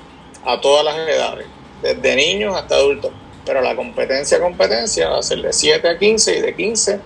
a 0.45 0.61
todas 0.61 0.85
las 0.85 0.97
edades, 1.09 1.47
desde 1.83 2.15
niños 2.15 2.57
hasta 2.57 2.77
adultos. 2.77 3.11
Pero 3.45 3.61
la 3.61 3.75
competencia, 3.75 4.39
competencia 4.39 5.09
va 5.09 5.19
a 5.19 5.23
ser 5.23 5.43
de 5.43 5.53
7 5.53 5.89
a 5.89 5.99
15 5.99 6.37
y 6.37 6.41
de 6.41 6.55
15 6.55 7.01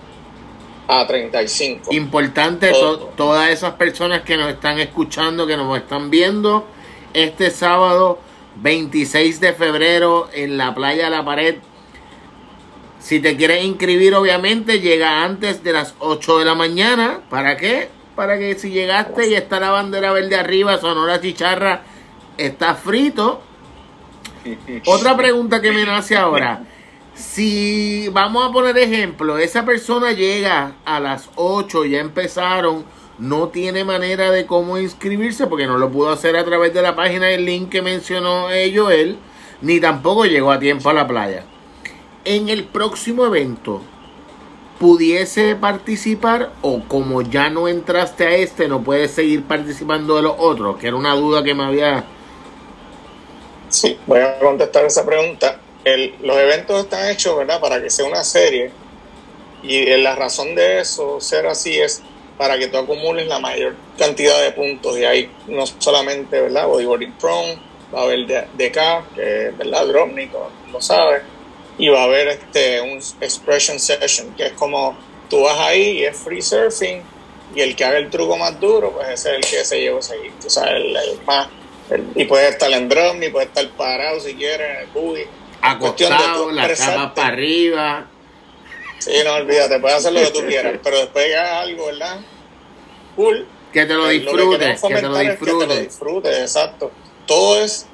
a 0.89 1.05
35. 1.05 1.93
Importante, 1.93 2.71
to 2.71 3.11
todas 3.15 3.51
esas 3.51 3.73
personas 3.75 4.23
que 4.23 4.35
nos 4.35 4.49
están 4.49 4.79
escuchando, 4.79 5.45
que 5.45 5.55
nos 5.55 5.77
están 5.77 6.09
viendo, 6.09 6.65
este 7.13 7.51
sábado 7.51 8.19
26 8.55 9.39
de 9.39 9.53
febrero 9.53 10.29
en 10.33 10.57
la 10.57 10.73
playa 10.73 11.11
La 11.11 11.23
Pared. 11.23 11.57
Si 12.99 13.19
te 13.19 13.37
quieres 13.37 13.63
inscribir, 13.63 14.15
obviamente 14.15 14.81
llega 14.81 15.23
antes 15.23 15.63
de 15.63 15.73
las 15.73 15.93
8 15.99 16.39
de 16.39 16.45
la 16.45 16.55
mañana. 16.55 17.21
¿Para 17.29 17.55
qué? 17.55 17.89
Para 18.15 18.39
que 18.39 18.55
si 18.55 18.71
llegaste 18.71 19.29
y 19.29 19.35
está 19.35 19.59
la 19.59 19.69
bandera 19.69 20.11
verde 20.11 20.37
arriba, 20.37 20.79
Sonora 20.79 21.21
Chicharra, 21.21 21.83
está 22.35 22.73
frito. 22.73 23.43
Otra 24.87 25.15
pregunta 25.15 25.61
que 25.61 25.71
me 25.71 25.85
nace 25.85 26.17
ahora. 26.17 26.63
Si 27.19 28.07
vamos 28.13 28.47
a 28.47 28.53
poner 28.53 28.77
ejemplo, 28.77 29.37
esa 29.37 29.65
persona 29.65 30.13
llega 30.13 30.75
a 30.85 31.01
las 31.01 31.29
8, 31.35 31.83
ya 31.83 31.99
empezaron, 31.99 32.85
no 33.17 33.49
tiene 33.49 33.83
manera 33.83 34.31
de 34.31 34.45
cómo 34.45 34.77
inscribirse 34.77 35.45
porque 35.45 35.67
no 35.67 35.77
lo 35.77 35.91
pudo 35.91 36.11
hacer 36.11 36.37
a 36.37 36.45
través 36.45 36.73
de 36.73 36.81
la 36.81 36.95
página 36.95 37.25
del 37.25 37.43
link 37.43 37.67
que 37.67 37.81
mencionó 37.81 38.49
él, 38.49 39.17
ni 39.61 39.81
tampoco 39.81 40.23
llegó 40.23 40.49
a 40.49 40.59
tiempo 40.59 40.89
a 40.89 40.93
la 40.93 41.09
playa. 41.09 41.43
En 42.23 42.47
el 42.47 42.63
próximo 42.63 43.25
evento, 43.25 43.81
pudiese 44.79 45.57
participar 45.57 46.53
o 46.61 46.83
como 46.87 47.21
ya 47.21 47.49
no 47.49 47.67
entraste 47.67 48.27
a 48.27 48.31
este, 48.31 48.69
no 48.69 48.81
puedes 48.81 49.11
seguir 49.11 49.43
participando 49.43 50.15
de 50.15 50.21
los 50.21 50.35
otros, 50.37 50.77
que 50.77 50.87
era 50.87 50.95
una 50.95 51.15
duda 51.15 51.43
que 51.43 51.53
me 51.53 51.65
había... 51.65 52.05
Sí, 53.67 53.99
voy 54.07 54.21
a 54.21 54.39
contestar 54.39 54.85
esa 54.85 55.05
pregunta. 55.05 55.59
El, 55.93 56.15
los 56.21 56.37
eventos 56.37 56.83
están 56.83 57.09
hechos, 57.09 57.37
¿verdad? 57.37 57.59
Para 57.59 57.81
que 57.81 57.89
sea 57.89 58.05
una 58.05 58.23
serie. 58.23 58.71
Y 59.63 59.85
la 59.97 60.15
razón 60.15 60.55
de 60.55 60.79
eso, 60.79 61.19
ser 61.19 61.45
así, 61.47 61.79
es 61.79 62.01
para 62.37 62.57
que 62.57 62.67
tú 62.67 62.77
acumules 62.77 63.27
la 63.27 63.39
mayor 63.39 63.75
cantidad 63.97 64.41
de 64.41 64.51
puntos. 64.51 64.97
Y 64.97 65.05
ahí 65.05 65.29
no 65.47 65.65
solamente, 65.65 66.39
¿verdad? 66.39 66.67
Bodyboarding 66.67 67.13
Prone, 67.13 67.57
va 67.93 68.01
a 68.01 68.03
haber 68.03 68.25
DK, 68.25 69.15
que 69.15 69.53
¿verdad? 69.57 69.87
Dropnik, 69.87 70.31
lo 70.71 70.81
sabes 70.81 71.23
y 71.79 71.87
va 71.87 72.01
a 72.01 72.03
haber 72.03 72.27
este, 72.27 72.81
un 72.81 72.99
expression 73.21 73.79
session, 73.79 74.35
que 74.35 74.47
es 74.47 74.51
como 74.51 74.95
tú 75.29 75.41
vas 75.41 75.57
ahí 75.59 75.99
y 75.99 76.03
es 76.03 76.17
free 76.17 76.41
surfing 76.41 77.01
y 77.55 77.61
el 77.61 77.75
que 77.75 77.85
haga 77.85 77.97
el 77.97 78.09
truco 78.09 78.37
más 78.37 78.59
duro, 78.59 78.91
pues 78.91 79.07
ese 79.07 79.29
es 79.29 79.35
el 79.37 79.41
que 79.41 79.65
se 79.65 79.79
lleva 79.79 80.01
seguir. 80.01 80.31
O 80.45 80.49
sea, 80.49 80.65
el, 80.65 80.93
más. 81.25 81.47
y 82.15 82.25
puede 82.25 82.49
estar 82.49 82.71
en 82.71 82.91
y 83.23 83.29
puede 83.29 83.45
estar 83.45 83.67
parado 83.71 84.19
si 84.19 84.35
quieres, 84.35 84.69
en 84.69 84.75
el 84.81 84.87
booty. 84.87 85.21
Acostado, 85.61 86.51
la 86.51 86.73
cama 86.73 87.13
para 87.13 87.27
arriba. 87.29 88.07
Sí, 88.99 89.11
no 89.23 89.33
olvídate, 89.33 89.79
puedes 89.79 89.97
hacer 89.97 90.13
lo 90.13 90.21
que 90.21 90.31
tú 90.31 90.45
quieras, 90.45 90.79
pero 90.83 90.97
después 90.97 91.25
que 91.25 91.35
hagas 91.35 91.63
algo, 91.63 91.85
¿verdad? 91.85 92.19
Cool. 93.15 93.47
Que 93.71 93.85
te 93.85 93.93
lo 93.93 94.07
disfrutes, 94.07 94.81
que, 94.81 94.87
que, 94.87 94.95
te 94.95 95.01
lo 95.01 95.17
disfrutes. 95.17 95.67
Que 95.67 95.67
te 95.67 95.75
lo 95.75 95.81
disfrutes, 95.81 96.39
exacto. 96.39 96.91
Todo 97.25 97.61
es 97.61 97.85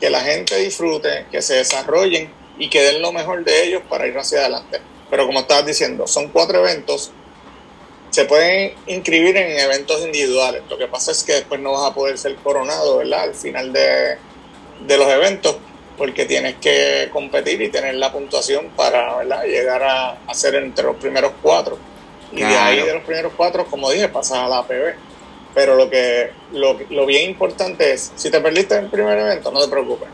que 0.00 0.10
la 0.10 0.20
gente 0.20 0.56
disfrute, 0.56 1.26
que 1.30 1.42
se 1.42 1.54
desarrollen 1.54 2.32
y 2.58 2.68
que 2.68 2.82
den 2.82 3.02
lo 3.02 3.12
mejor 3.12 3.44
de 3.44 3.64
ellos 3.64 3.82
para 3.88 4.06
ir 4.06 4.16
hacia 4.16 4.40
adelante. 4.40 4.80
Pero 5.10 5.26
como 5.26 5.40
estabas 5.40 5.66
diciendo, 5.66 6.06
son 6.06 6.28
cuatro 6.28 6.60
eventos. 6.60 7.10
Se 8.10 8.24
pueden 8.24 8.74
inscribir 8.86 9.36
en 9.36 9.58
eventos 9.58 10.00
individuales. 10.04 10.62
Lo 10.68 10.78
que 10.78 10.86
pasa 10.86 11.12
es 11.12 11.22
que 11.22 11.34
después 11.34 11.60
no 11.60 11.72
vas 11.72 11.90
a 11.90 11.94
poder 11.94 12.18
ser 12.18 12.34
coronado, 12.36 12.98
¿verdad? 12.98 13.22
Al 13.22 13.34
final 13.34 13.72
de, 13.72 14.16
los 14.96 15.08
eventos, 15.08 15.56
porque 16.00 16.24
tienes 16.24 16.54
que 16.56 17.10
competir 17.12 17.60
y 17.60 17.68
tener 17.68 17.94
la 17.96 18.10
puntuación 18.10 18.70
para 18.74 19.16
¿verdad? 19.16 19.44
llegar 19.44 19.82
a, 19.82 20.34
ser 20.34 20.54
entre 20.54 20.86
los 20.86 20.96
primeros 20.96 21.32
cuatro. 21.42 21.76
Y 22.32 22.40
de 22.40 22.56
ahí 22.56 22.80
de 22.80 22.94
los 22.94 23.02
primeros 23.04 23.34
cuatro, 23.36 23.66
como 23.66 23.90
dije, 23.90 24.08
pasas 24.08 24.38
a 24.38 24.48
la 24.48 24.60
APB. 24.60 24.94
Pero 25.52 25.76
lo 25.76 25.90
que 25.90 26.30
lo, 26.52 26.78
lo 26.88 27.04
bien 27.04 27.28
importante 27.28 27.92
es, 27.92 28.12
si 28.16 28.30
te 28.30 28.40
perdiste 28.40 28.76
en 28.76 28.84
el 28.84 28.90
primer 28.90 29.18
evento, 29.18 29.50
no 29.50 29.60
te 29.62 29.68
preocupes 29.68 30.08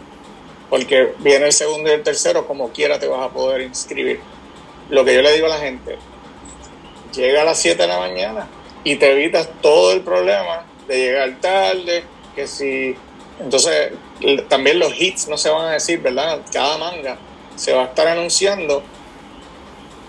porque 0.68 1.12
viene 1.18 1.46
el 1.46 1.52
segundo 1.52 1.88
y 1.88 1.92
el 1.92 2.02
tercero, 2.02 2.46
como 2.46 2.70
quiera 2.70 2.98
te 2.98 3.06
vas 3.06 3.22
a 3.22 3.30
poder 3.30 3.60
inscribir. 3.60 4.18
Lo 4.88 5.04
que 5.04 5.14
yo 5.14 5.22
le 5.22 5.32
digo 5.32 5.46
a 5.46 5.50
la 5.50 5.58
gente, 5.58 5.96
llega 7.14 7.42
a 7.42 7.44
las 7.44 7.58
7 7.60 7.80
de 7.80 7.88
la 7.88 8.00
mañana 8.00 8.48
y 8.82 8.96
te 8.96 9.12
evitas 9.12 9.48
todo 9.62 9.92
el 9.92 10.00
problema 10.00 10.64
de 10.88 10.98
llegar 10.98 11.40
tarde, 11.40 12.04
que 12.34 12.46
si... 12.46 12.96
Entonces, 13.38 13.92
también 14.48 14.78
los 14.78 14.98
hits 14.98 15.28
no 15.28 15.36
se 15.36 15.50
van 15.50 15.68
a 15.68 15.72
decir, 15.72 16.00
¿verdad? 16.00 16.40
Cada 16.52 16.78
manga 16.78 17.18
se 17.54 17.72
va 17.72 17.82
a 17.82 17.84
estar 17.86 18.06
anunciando 18.06 18.82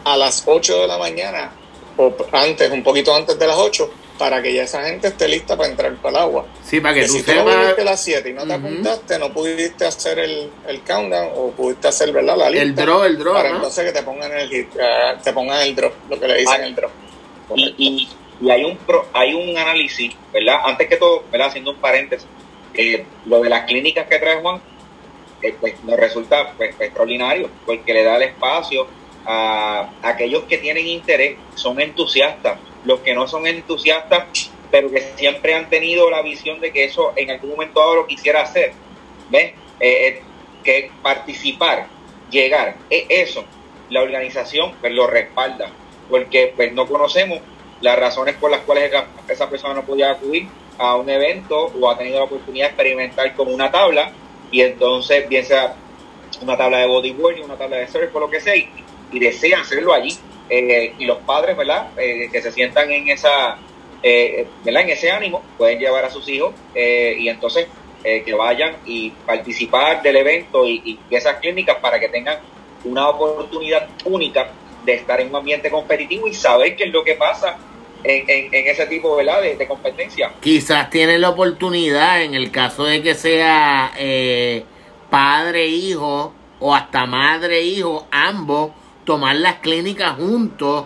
a 0.03 0.17
las 0.17 0.43
8 0.45 0.81
de 0.81 0.87
la 0.87 0.97
mañana, 0.97 1.51
o 1.97 2.13
antes, 2.31 2.71
un 2.71 2.83
poquito 2.83 3.13
antes 3.13 3.37
de 3.37 3.47
las 3.47 3.57
8, 3.57 3.89
para 4.17 4.41
que 4.41 4.53
ya 4.53 4.63
esa 4.63 4.83
gente 4.83 5.09
esté 5.09 5.27
lista 5.27 5.55
para 5.55 5.69
entrar 5.69 5.93
para 5.95 6.17
el 6.17 6.23
agua. 6.23 6.45
Sí, 6.63 6.79
para 6.79 6.95
que, 6.95 7.05
tú 7.05 7.13
si 7.13 7.23
tú 7.23 7.33
no 7.33 7.45
viniste 7.45 7.81
a 7.81 7.85
las 7.85 8.03
7 8.03 8.29
y 8.29 8.33
no 8.33 8.45
te 8.45 8.53
apuntaste, 8.53 9.19
no 9.19 9.31
pudiste 9.31 9.85
hacer 9.85 10.19
el, 10.19 10.49
el, 10.67 10.81
countdown 10.81 11.29
o 11.35 11.51
pudiste 11.51 11.87
hacer 11.87 12.11
¿verdad? 12.11 12.37
la 12.37 12.49
lista. 12.49 12.63
El 12.63 12.75
draw, 12.75 13.03
el 13.03 13.17
draw. 13.17 13.33
Para 13.33 13.49
entonces 13.49 13.85
que 13.85 13.91
te 13.91 14.03
pongan 14.03 14.31
el 14.31 14.49
hit, 14.49 14.67
uh, 14.75 15.21
te 15.21 15.33
pongan 15.33 15.61
el 15.61 15.75
draw, 15.75 15.91
lo 16.09 16.19
que 16.19 16.27
le 16.27 16.37
dicen 16.37 16.63
el 16.63 16.75
draw. 16.75 16.89
Y, 17.55 17.75
y, 17.77 18.09
y, 18.41 18.49
hay 18.49 18.63
un 18.63 18.77
pro, 18.77 19.05
hay 19.13 19.33
un 19.33 19.57
análisis, 19.57 20.13
¿verdad? 20.33 20.61
Antes 20.65 20.87
que 20.87 20.97
todo, 20.97 21.23
¿verdad? 21.31 21.47
Haciendo 21.47 21.71
un 21.71 21.77
paréntesis, 21.77 22.27
eh, 22.77 23.05
lo 23.25 23.41
de 23.41 23.49
las 23.49 23.65
clínicas 23.65 24.07
que 24.07 24.19
trae 24.19 24.41
Juan, 24.41 24.61
eh, 25.41 25.55
pues 25.59 25.83
nos 25.83 25.97
resulta 25.97 26.53
pues, 26.55 26.75
extraordinario, 26.79 27.49
porque 27.65 27.93
le 27.93 28.03
da 28.03 28.17
el 28.17 28.23
espacio 28.23 28.87
a 29.25 29.89
aquellos 30.01 30.43
que 30.43 30.57
tienen 30.57 30.87
interés, 30.87 31.37
son 31.55 31.81
entusiastas 31.81 32.59
los 32.87 33.01
que 33.01 33.13
no 33.13 33.27
son 33.27 33.45
entusiastas, 33.45 34.51
pero 34.71 34.89
que 34.89 35.01
siempre 35.15 35.53
han 35.53 35.69
tenido 35.69 36.09
la 36.09 36.21
visión 36.21 36.59
de 36.61 36.71
que 36.71 36.85
eso 36.85 37.13
en 37.15 37.29
algún 37.29 37.51
momento 37.51 37.95
lo 37.95 38.07
quisiera 38.07 38.41
hacer. 38.41 38.71
¿Ves? 39.29 39.51
Eh, 39.79 40.07
eh, 40.07 40.21
que 40.63 40.89
participar, 41.01 41.87
llegar, 42.31 42.75
e, 42.89 43.05
eso, 43.09 43.43
la 43.89 44.01
organización 44.01 44.73
pues, 44.79 44.93
lo 44.93 45.05
respalda, 45.05 45.69
porque 46.09 46.53
pues 46.55 46.73
no 46.73 46.87
conocemos 46.87 47.39
las 47.81 47.99
razones 47.99 48.35
por 48.35 48.49
las 48.49 48.61
cuales 48.61 48.91
esa 49.27 49.49
persona 49.49 49.73
no 49.73 49.83
podía 49.83 50.11
acudir 50.11 50.47
a 50.77 50.95
un 50.95 51.09
evento 51.09 51.71
o 51.79 51.89
ha 51.89 51.97
tenido 51.97 52.19
la 52.19 52.25
oportunidad 52.25 52.67
de 52.67 52.69
experimentar 52.69 53.35
con 53.35 53.53
una 53.53 53.71
tabla 53.71 54.11
y 54.51 54.61
entonces 54.61 55.27
bien 55.27 55.45
sea 55.45 55.75
una 56.41 56.57
tabla 56.57 56.79
de 56.79 56.87
bodyboarding, 56.87 57.45
una 57.45 57.55
tabla 57.55 57.77
de 57.77 57.87
surf 57.87 58.15
o 58.15 58.19
lo 58.19 58.29
que 58.29 58.39
sea 58.39 58.55
y, 58.55 58.69
y 59.11 59.19
desea 59.19 59.61
hacerlo 59.61 59.93
allí 59.93 60.17
eh, 60.49 60.93
y 60.97 61.05
los 61.05 61.17
padres, 61.19 61.57
¿verdad? 61.57 61.89
Eh, 61.97 62.29
que 62.31 62.41
se 62.41 62.51
sientan 62.51 62.89
en 62.91 63.09
esa, 63.09 63.57
eh, 64.01 64.47
¿verdad? 64.63 64.83
En 64.83 64.89
ese 64.89 65.11
ánimo, 65.11 65.43
pueden 65.57 65.79
llevar 65.79 66.05
a 66.05 66.09
sus 66.09 66.27
hijos 66.29 66.53
y 66.73 67.27
entonces 67.27 67.67
que 68.03 68.33
vayan 68.35 68.77
y 68.85 69.09
participar 69.09 70.01
del 70.01 70.15
evento 70.15 70.65
y, 70.65 70.97
esas 71.09 71.39
clínicas 71.39 71.75
para 71.81 71.99
que 71.99 72.07
tengan 72.07 72.39
una 72.85 73.09
oportunidad 73.09 73.89
única 74.05 74.49
de 74.85 74.93
estar 74.93 75.19
en 75.19 75.29
un 75.29 75.35
ambiente 75.35 75.69
competitivo 75.69 76.25
y 76.25 76.33
saber 76.33 76.77
qué 76.77 76.85
es 76.85 76.93
lo 76.93 77.03
que 77.03 77.15
pasa 77.15 77.57
en, 78.03 78.53
en, 78.53 78.67
ese 78.67 78.85
tipo 78.87 79.15
¿verdad? 79.15 79.41
De, 79.41 79.67
competencia. 79.67 80.31
Quizás 80.41 80.89
tienen 80.89 81.21
la 81.21 81.29
oportunidad 81.29 82.21
en 82.21 82.33
el 82.33 82.51
caso 82.51 82.85
de 82.85 83.01
que 83.01 83.15
sea 83.15 83.91
padre, 85.09 85.67
hijo 85.67 86.33
o 86.59 86.73
hasta 86.73 87.05
madre, 87.05 87.61
hijo, 87.61 88.07
ambos 88.11 88.71
tomar 89.07 89.37
las 89.37 89.55
clínicas 89.55 90.17
juntos 90.17 90.85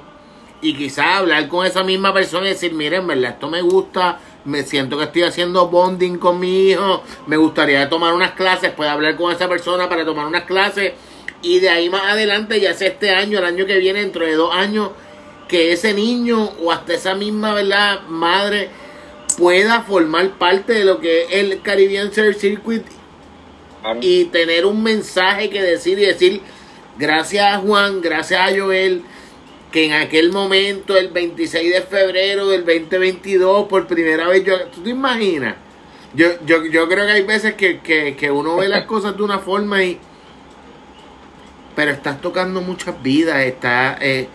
y 0.62 0.76
quizás 0.76 1.18
hablar 1.18 1.48
con 1.48 1.66
esa 1.66 1.84
misma 1.84 2.14
persona 2.14 2.46
y 2.46 2.50
decir, 2.50 2.72
miren, 2.74 3.08
verdad, 3.08 3.32
esto 3.32 3.50
me 3.50 3.64
gusta, 3.64 4.20
me 4.46 4.62
siento 4.62 4.98
que 4.98 5.06
estoy 5.06 5.24
haciendo 5.24 5.68
bonding 5.70 6.18
con 6.18 6.40
mi 6.40 6.70
hijo, 6.70 7.02
me 7.26 7.36
gustaría 7.38 7.90
tomar 7.90 8.14
unas 8.14 8.32
clases, 8.32 8.72
puede 8.72 8.92
hablar 8.92 9.16
con 9.16 9.32
esa 9.32 9.50
persona 9.50 9.90
para 9.90 10.06
tomar 10.06 10.28
unas 10.28 10.44
clases 10.44 10.94
y 11.42 11.60
de 11.60 11.70
ahí 11.70 11.90
más 11.90 12.04
adelante, 12.04 12.60
ya 12.60 12.76
sea 12.76 12.90
este 12.90 13.10
año, 13.10 13.40
el 13.40 13.46
año 13.46 13.66
que 13.66 13.80
viene, 13.80 14.02
dentro 14.02 14.24
de 14.24 14.36
dos 14.36 14.54
años, 14.54 14.92
que 15.52 15.72
ese 15.72 15.94
niño 15.94 16.52
o 16.64 16.72
hasta 16.72 16.96
esa 16.96 17.14
misma, 17.14 17.54
¿verdad?, 17.54 18.08
madre 18.08 18.70
pueda 19.38 19.84
formar 19.84 20.32
parte 20.40 20.74
de 20.74 20.86
lo 20.86 21.00
que 21.00 21.26
es 21.26 21.34
el 21.34 21.62
Caribbean 21.62 22.12
Surf 22.12 22.38
Circuit 22.38 22.84
y 24.02 24.26
tener 24.26 24.66
un 24.66 24.82
mensaje 24.82 25.50
que 25.50 25.62
decir 25.62 26.00
y 26.00 26.06
decir, 26.06 26.42
Gracias 27.02 27.56
a 27.56 27.58
Juan, 27.58 28.00
gracias 28.00 28.40
a 28.40 28.56
Joel, 28.56 29.02
que 29.72 29.86
en 29.86 29.94
aquel 29.94 30.32
momento, 30.32 30.96
el 30.96 31.08
26 31.08 31.74
de 31.74 31.82
febrero 31.82 32.48
del 32.50 32.66
2022, 32.66 33.68
por 33.68 33.88
primera 33.88 34.28
vez, 34.28 34.44
yo, 34.44 34.66
¿tú 34.68 34.82
te 34.82 34.92
imaginas? 34.92 35.56
Yo, 36.14 36.28
yo, 36.46 36.66
yo 36.66 36.88
creo 36.88 37.08
que 37.08 37.14
hay 37.14 37.24
veces 37.24 37.56
que, 37.56 37.80
que, 37.80 38.30
uno 38.32 38.58
ve 38.58 38.68
las 38.68 38.84
cosas 38.86 39.18
de 39.18 39.24
una 39.24 39.40
forma 39.40 39.84
y... 39.84 39.98
Pero 41.76 41.90
estás 41.90 42.22
tocando 42.22 42.62
muchas 42.62 43.02
vidas, 43.02 43.40
estás, 43.40 43.98
eh, 44.02 44.28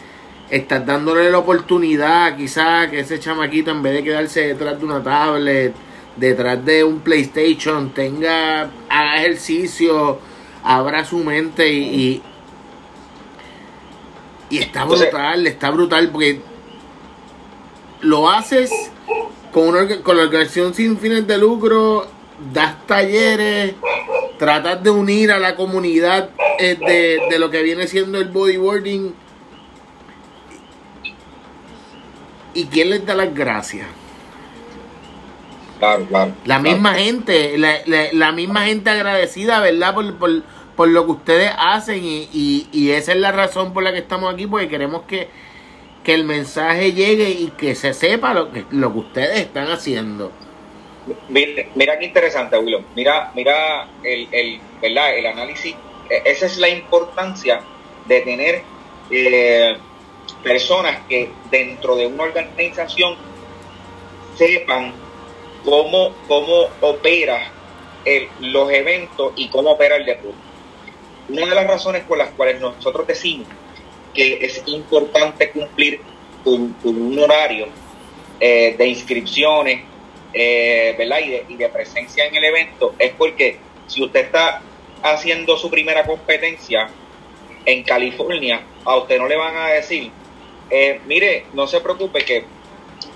estás 0.50 0.87
dándole 0.87 1.30
la 1.30 1.38
oportunidad 1.38 2.37
quizás 2.37 2.88
que 2.90 3.00
ese 3.00 3.18
chamaquito 3.18 3.70
en 3.70 3.82
vez 3.82 3.94
de 3.94 4.04
quedarse 4.04 4.40
detrás 4.48 4.78
de 4.78 4.85
una 4.85 5.02
tablet, 5.02 5.74
detrás 6.16 6.64
de 6.64 6.84
un 6.84 7.01
PlayStation, 7.01 7.90
tenga, 7.90 8.70
haga 8.88 9.16
ejercicio, 9.16 10.18
abra 10.62 11.05
su 11.05 11.18
mente 11.18 11.68
y 11.68 12.22
y 14.49 14.59
está 14.59 14.84
brutal, 14.84 15.47
está 15.47 15.70
brutal 15.70 16.11
porque 16.11 16.40
lo 18.01 18.30
haces 18.30 18.70
con, 19.53 19.68
una, 19.68 20.03
con 20.03 20.16
la 20.16 20.24
organización 20.24 20.74
sin 20.74 20.99
fines 20.99 21.26
de 21.26 21.38
lucro, 21.38 22.07
das 22.53 22.86
talleres, 22.86 23.74
tratas 24.38 24.82
de 24.82 24.90
unir 24.90 25.32
a 25.32 25.38
la 25.38 25.57
comunidad 25.57 26.30
eh, 26.59 26.76
de, 26.76 27.20
de, 27.28 27.38
lo 27.38 27.51
que 27.51 27.62
viene 27.62 27.88
siendo 27.88 28.18
el 28.18 28.28
bodyboarding. 28.28 29.14
¿Y 32.57 32.64
quién 32.64 32.88
les 32.88 33.04
da 33.04 33.14
las 33.14 33.34
gracias? 33.34 33.86
Claro, 35.78 36.07
claro, 36.07 36.32
la 36.46 36.59
misma 36.59 36.94
gente, 36.94 37.59
la, 37.59 37.80
la, 38.12 38.32
misma 38.32 38.64
gente 38.64 38.88
agradecida, 38.88 39.61
¿verdad? 39.61 39.92
Por, 39.92 40.16
por, 40.16 40.42
por 40.74 40.88
lo 40.88 41.04
que 41.04 41.12
ustedes 41.12 41.52
hacen 41.59 42.00
y, 42.02 42.66
y, 42.72 42.90
esa 42.92 43.12
es 43.12 43.18
la 43.18 43.30
razón 43.30 43.74
por 43.74 43.82
la 43.82 43.92
que 43.92 43.98
estamos 43.98 44.32
aquí, 44.32 44.46
porque 44.46 44.70
queremos 44.70 45.02
que, 45.02 45.28
que 46.02 46.14
el 46.14 46.24
mensaje 46.24 46.94
llegue 46.94 47.28
y 47.28 47.52
que 47.59 47.74
se 47.74 47.92
sepa 47.92 48.32
lo 48.32 48.50
que, 48.50 48.64
lo 48.70 48.90
que 48.90 48.98
ustedes 49.00 49.40
están 49.40 49.68
haciendo. 49.68 50.32
Mira, 51.28 51.64
mira 51.74 51.98
qué 51.98 52.07
interesante, 52.07 52.57
Willow. 52.57 52.84
Mira, 52.94 53.32
mira 53.34 53.86
el, 54.02 54.28
el, 54.32 54.61
¿verdad? 54.80 55.14
el 55.14 55.26
análisis. 55.26 55.74
E, 56.09 56.22
esa 56.24 56.46
es 56.46 56.57
la 56.57 56.70
importancia 56.70 57.61
de 58.07 58.20
tener 58.22 58.62
eh, 59.11 59.76
personas 60.43 61.01
que 61.09 61.30
dentro 61.51 61.97
de 61.97 62.07
una 62.07 62.24
organización 62.24 63.16
sepan 64.37 64.93
cómo, 65.64 66.14
cómo 66.28 66.68
opera 66.80 67.53
los 68.41 68.70
eventos 68.70 69.32
y 69.37 69.49
cómo 69.49 69.72
opera 69.72 69.97
el 69.97 70.07
deporte. 70.07 70.39
Una 71.28 71.47
de 71.47 71.55
las 71.55 71.66
razones 71.66 72.05
por 72.05 72.18
las 72.18 72.30
cuales 72.30 72.61
nosotros 72.61 73.07
decimos 73.07 73.49
que 74.14 74.39
es 74.45 74.62
importante 74.66 75.51
cumplir 75.51 76.01
con, 76.45 76.74
un 76.84 77.18
horario 77.18 77.66
eh, 78.39 78.74
de 78.78 78.87
inscripciones 78.87 79.82
eh, 80.32 80.97
y, 81.49 81.57
de, 81.57 81.68
presencia 81.68 82.24
en 82.26 82.34
el 82.34 82.45
evento 82.45 82.95
es 82.99 83.12
porque 83.14 83.59
si 83.87 84.05
usted 84.05 84.26
está 84.26 84.62
haciendo 85.03 85.57
su 85.57 85.70
primera 85.70 86.05
competencia 86.05 86.89
en 87.64 87.82
California, 87.82 88.62
a 88.84 88.97
usted 88.97 89.18
no 89.18 89.26
le 89.26 89.37
van 89.37 89.57
a 89.57 89.68
decir, 89.68 90.11
eh, 90.70 91.00
mire, 91.06 91.46
no 91.52 91.66
se 91.66 91.80
preocupe 91.80 92.24
que 92.24 92.44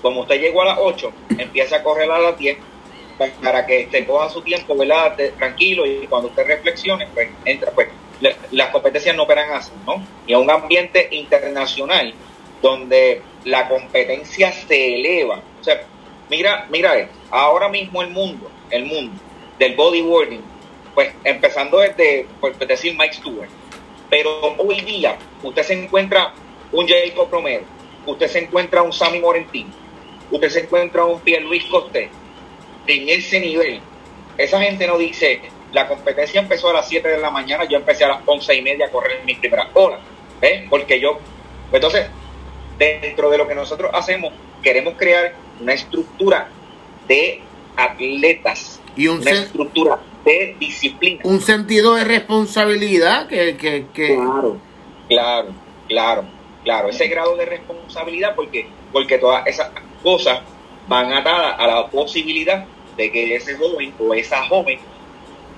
como 0.01 0.21
usted 0.21 0.39
llegó 0.39 0.61
a 0.61 0.65
las 0.65 0.77
8, 0.79 1.11
empieza 1.37 1.77
a 1.77 1.83
correr 1.83 2.09
a 2.11 2.19
las 2.19 2.37
10 2.37 2.57
para 3.43 3.65
que 3.65 3.87
te 3.91 4.05
coja 4.05 4.29
su 4.29 4.41
tiempo, 4.41 4.75
¿verdad? 4.75 5.15
tranquilo 5.37 5.85
y 5.85 6.07
cuando 6.07 6.29
usted 6.29 6.45
reflexione, 6.47 7.07
pues 7.13 7.29
entra, 7.45 7.71
pues 7.71 7.89
las 8.51 8.69
competencias 8.69 9.15
no 9.15 9.23
operan 9.23 9.51
así, 9.51 9.71
¿no? 9.85 10.03
Y 10.25 10.33
a 10.33 10.39
un 10.39 10.49
ambiente 10.49 11.07
internacional 11.11 12.13
donde 12.61 13.21
la 13.43 13.67
competencia 13.67 14.51
se 14.51 14.95
eleva. 14.95 15.41
O 15.59 15.63
sea, 15.63 15.81
mira, 16.29 16.67
mira 16.69 16.97
esto, 16.97 17.13
ahora 17.29 17.69
mismo 17.69 18.01
el 18.01 18.09
mundo, 18.09 18.49
el 18.69 18.85
mundo 18.85 19.13
del 19.59 19.75
bodyboarding, 19.75 20.41
pues 20.95 21.13
empezando 21.23 21.79
desde, 21.79 22.25
por 22.39 22.55
decir 22.57 22.95
Mike 22.97 23.13
Stewart, 23.13 23.49
pero 24.09 24.55
hoy 24.57 24.81
día 24.81 25.17
usted 25.43 25.63
se 25.63 25.83
encuentra 25.83 26.33
un 26.71 26.87
Jacob 26.87 27.29
Romero, 27.31 27.63
usted 28.05 28.27
se 28.27 28.39
encuentra 28.39 28.81
un 28.81 28.93
Sammy 28.93 29.19
Morentino, 29.19 29.69
usted 30.31 30.49
se 30.49 30.59
encuentra 30.61 31.05
un 31.05 31.19
Pierre 31.21 31.45
Luis 31.45 31.65
Costé, 31.65 32.09
en 32.87 33.09
ese 33.09 33.39
nivel, 33.39 33.79
esa 34.37 34.59
gente 34.61 34.87
no 34.87 34.97
dice, 34.97 35.41
la 35.73 35.87
competencia 35.87 36.41
empezó 36.41 36.69
a 36.69 36.73
las 36.73 36.87
7 36.87 37.07
de 37.07 37.17
la 37.17 37.29
mañana, 37.29 37.65
yo 37.65 37.77
empecé 37.77 38.03
a 38.03 38.09
las 38.09 38.21
11 38.25 38.55
y 38.55 38.61
media 38.61 38.87
a 38.87 38.89
correr 38.89 39.23
mi 39.25 39.35
primera 39.35 39.69
hora, 39.73 39.99
¿ves? 40.39 40.63
Porque 40.69 40.99
yo, 40.99 41.19
entonces, 41.71 42.07
dentro 42.77 43.29
de 43.29 43.37
lo 43.37 43.47
que 43.47 43.55
nosotros 43.55 43.91
hacemos, 43.93 44.33
queremos 44.63 44.95
crear 44.97 45.33
una 45.59 45.73
estructura 45.73 46.49
de 47.07 47.41
atletas, 47.75 48.79
y 48.95 49.07
una 49.07 49.31
estructura 49.31 49.99
de 50.25 50.55
disciplina. 50.59 51.21
Un 51.23 51.41
sentido 51.41 51.95
de 51.95 52.03
responsabilidad 52.03 53.27
que, 53.27 53.55
que, 53.55 53.85
que... 53.93 54.15
Claro, 54.15 54.57
claro, 55.07 55.47
claro, 55.87 56.23
claro, 56.63 56.89
ese 56.89 57.07
grado 57.07 57.35
de 57.35 57.45
responsabilidad 57.45 58.35
porque, 58.35 58.67
porque 58.91 59.17
todas 59.17 59.45
esas 59.47 59.71
cosas 60.03 60.41
van 60.87 61.13
atadas 61.13 61.55
a 61.57 61.67
la 61.67 61.87
posibilidad 61.87 62.65
de 62.97 63.11
que 63.11 63.35
ese 63.35 63.55
joven 63.55 63.93
o 63.99 64.13
esa 64.13 64.45
joven 64.47 64.79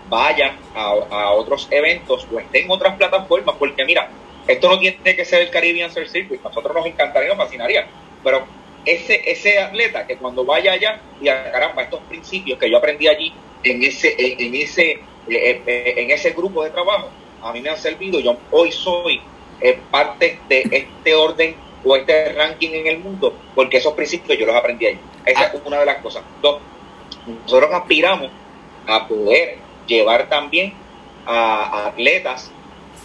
vaya 0.10 0.56
a, 0.76 1.32
otros 1.32 1.68
eventos 1.72 2.28
o 2.32 2.40
esté 2.40 2.62
en 2.62 2.70
otras 2.70 2.96
plataformas, 2.96 3.56
porque 3.58 3.84
mira, 3.86 4.10
esto 4.48 4.70
no 4.70 4.78
tiene 4.78 4.98
que 5.16 5.26
ser 5.26 5.42
el 5.42 5.50
Caribbean 5.50 5.92
Surf 5.92 6.10
Circuit, 6.10 6.42
nosotros 6.44 6.76
nos 6.76 6.86
encantaría, 6.86 7.30
nos 7.30 7.38
fascinaría, 7.38 7.88
pero 8.24 8.46
ese, 8.86 9.22
ese 9.26 9.60
atleta 9.60 10.06
que 10.06 10.18
cuando 10.18 10.46
vaya 10.46 10.74
allá 10.74 11.00
y 11.22 11.30
a 11.30 11.52
caramba, 11.52 11.84
estos 11.84 12.02
principios 12.02 12.60
que 12.60 12.70
yo 12.70 12.78
aprendí 12.78 13.08
allí 13.08 13.34
en 13.64 13.82
ese, 13.82 14.14
en, 14.18 14.54
ese, 14.54 14.92
eh, 14.92 15.62
eh, 15.66 15.94
en 15.98 16.12
ese 16.12 16.32
grupo 16.32 16.64
de 16.64 16.70
trabajo, 16.70 17.10
a 17.42 17.52
mí 17.54 17.62
me 17.62 17.70
han 17.70 17.78
servido, 17.78 18.20
yo 18.20 18.38
hoy 18.52 18.72
soy 18.72 19.22
eh, 19.64 19.80
parte 19.90 20.40
de 20.50 20.68
este 20.70 21.16
orden 21.16 21.56
o 21.86 21.96
este 21.96 22.34
ranking 22.34 22.72
en 22.72 22.88
el 22.88 23.00
mundo, 23.00 23.34
porque 23.56 23.78
esos 23.78 23.94
principios 23.94 24.38
yo 24.38 24.46
los 24.46 24.56
aprendí 24.56 24.88
ahí. 24.88 25.00
Esa 25.26 25.46
es 25.46 25.62
una 25.64 25.80
de 25.80 25.86
las 25.86 26.02
cosas. 26.02 26.22
Dos, 26.42 26.60
nosotros 27.26 27.72
aspiramos 27.72 28.30
a 28.86 29.08
poder 29.08 29.58
llevar 29.88 30.28
también 30.28 30.74
a, 31.26 31.88
atletas 31.88 32.52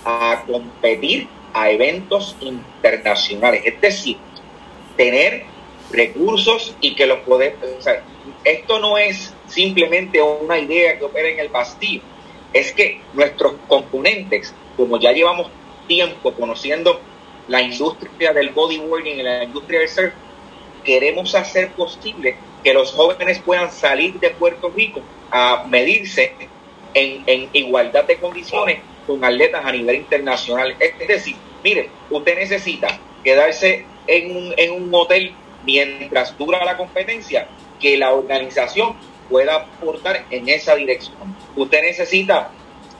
a 0.04 0.42
competir 0.46 1.28
a 1.54 1.70
eventos 1.70 2.36
internacionales, 2.40 3.62
es 3.64 3.80
decir, 3.80 4.16
tener 4.96 5.44
recursos 5.92 6.74
y 6.80 6.96
que 6.96 7.06
los 7.06 7.20
podemos... 7.20 7.60
esto 8.42 8.78
no 8.80 8.98
es 8.98 9.32
simplemente 9.46 10.20
una 10.20 10.58
idea 10.58 10.98
que 10.98 11.04
opera 11.04 11.28
en 11.28 11.38
el 11.38 11.48
bastillo, 11.50 12.02
es 12.52 12.72
que 12.72 13.00
nuestros 13.14 13.54
componentes, 13.68 14.52
como 14.76 14.98
ya 14.98 15.12
llevamos 15.12 15.50
tiempo 15.88 16.32
conociendo 16.34 17.00
la 17.48 17.62
industria 17.62 18.32
del 18.32 18.50
bodyboarding 18.50 19.18
y 19.18 19.22
la 19.22 19.42
industria 19.42 19.80
del 19.80 19.88
surf, 19.88 20.12
queremos 20.84 21.34
hacer 21.34 21.72
posible 21.72 22.36
que 22.62 22.72
los 22.72 22.92
jóvenes 22.92 23.40
puedan 23.40 23.72
salir 23.72 24.20
de 24.20 24.30
Puerto 24.30 24.70
Rico 24.70 25.00
a 25.30 25.64
medirse 25.68 26.32
en, 26.94 27.48
igualdad 27.52 28.04
de 28.04 28.18
condiciones 28.18 28.80
con 29.06 29.24
atletas 29.24 29.64
a 29.64 29.72
nivel 29.72 29.96
internacional. 29.96 30.76
Es 30.78 31.08
decir, 31.08 31.36
mire, 31.64 31.90
usted 32.10 32.38
necesita 32.38 33.00
quedarse 33.24 33.86
en 34.06 34.72
un, 34.72 34.94
hotel 34.94 35.34
mientras 35.64 36.36
dura 36.38 36.64
la 36.64 36.76
competencia, 36.76 37.48
que 37.80 37.96
la 37.96 38.12
organización 38.12 38.94
pueda 39.28 39.56
aportar 39.56 40.24
en 40.30 40.48
esa 40.48 40.74
dirección. 40.74 41.36
Usted 41.56 41.82
necesita 41.82 42.50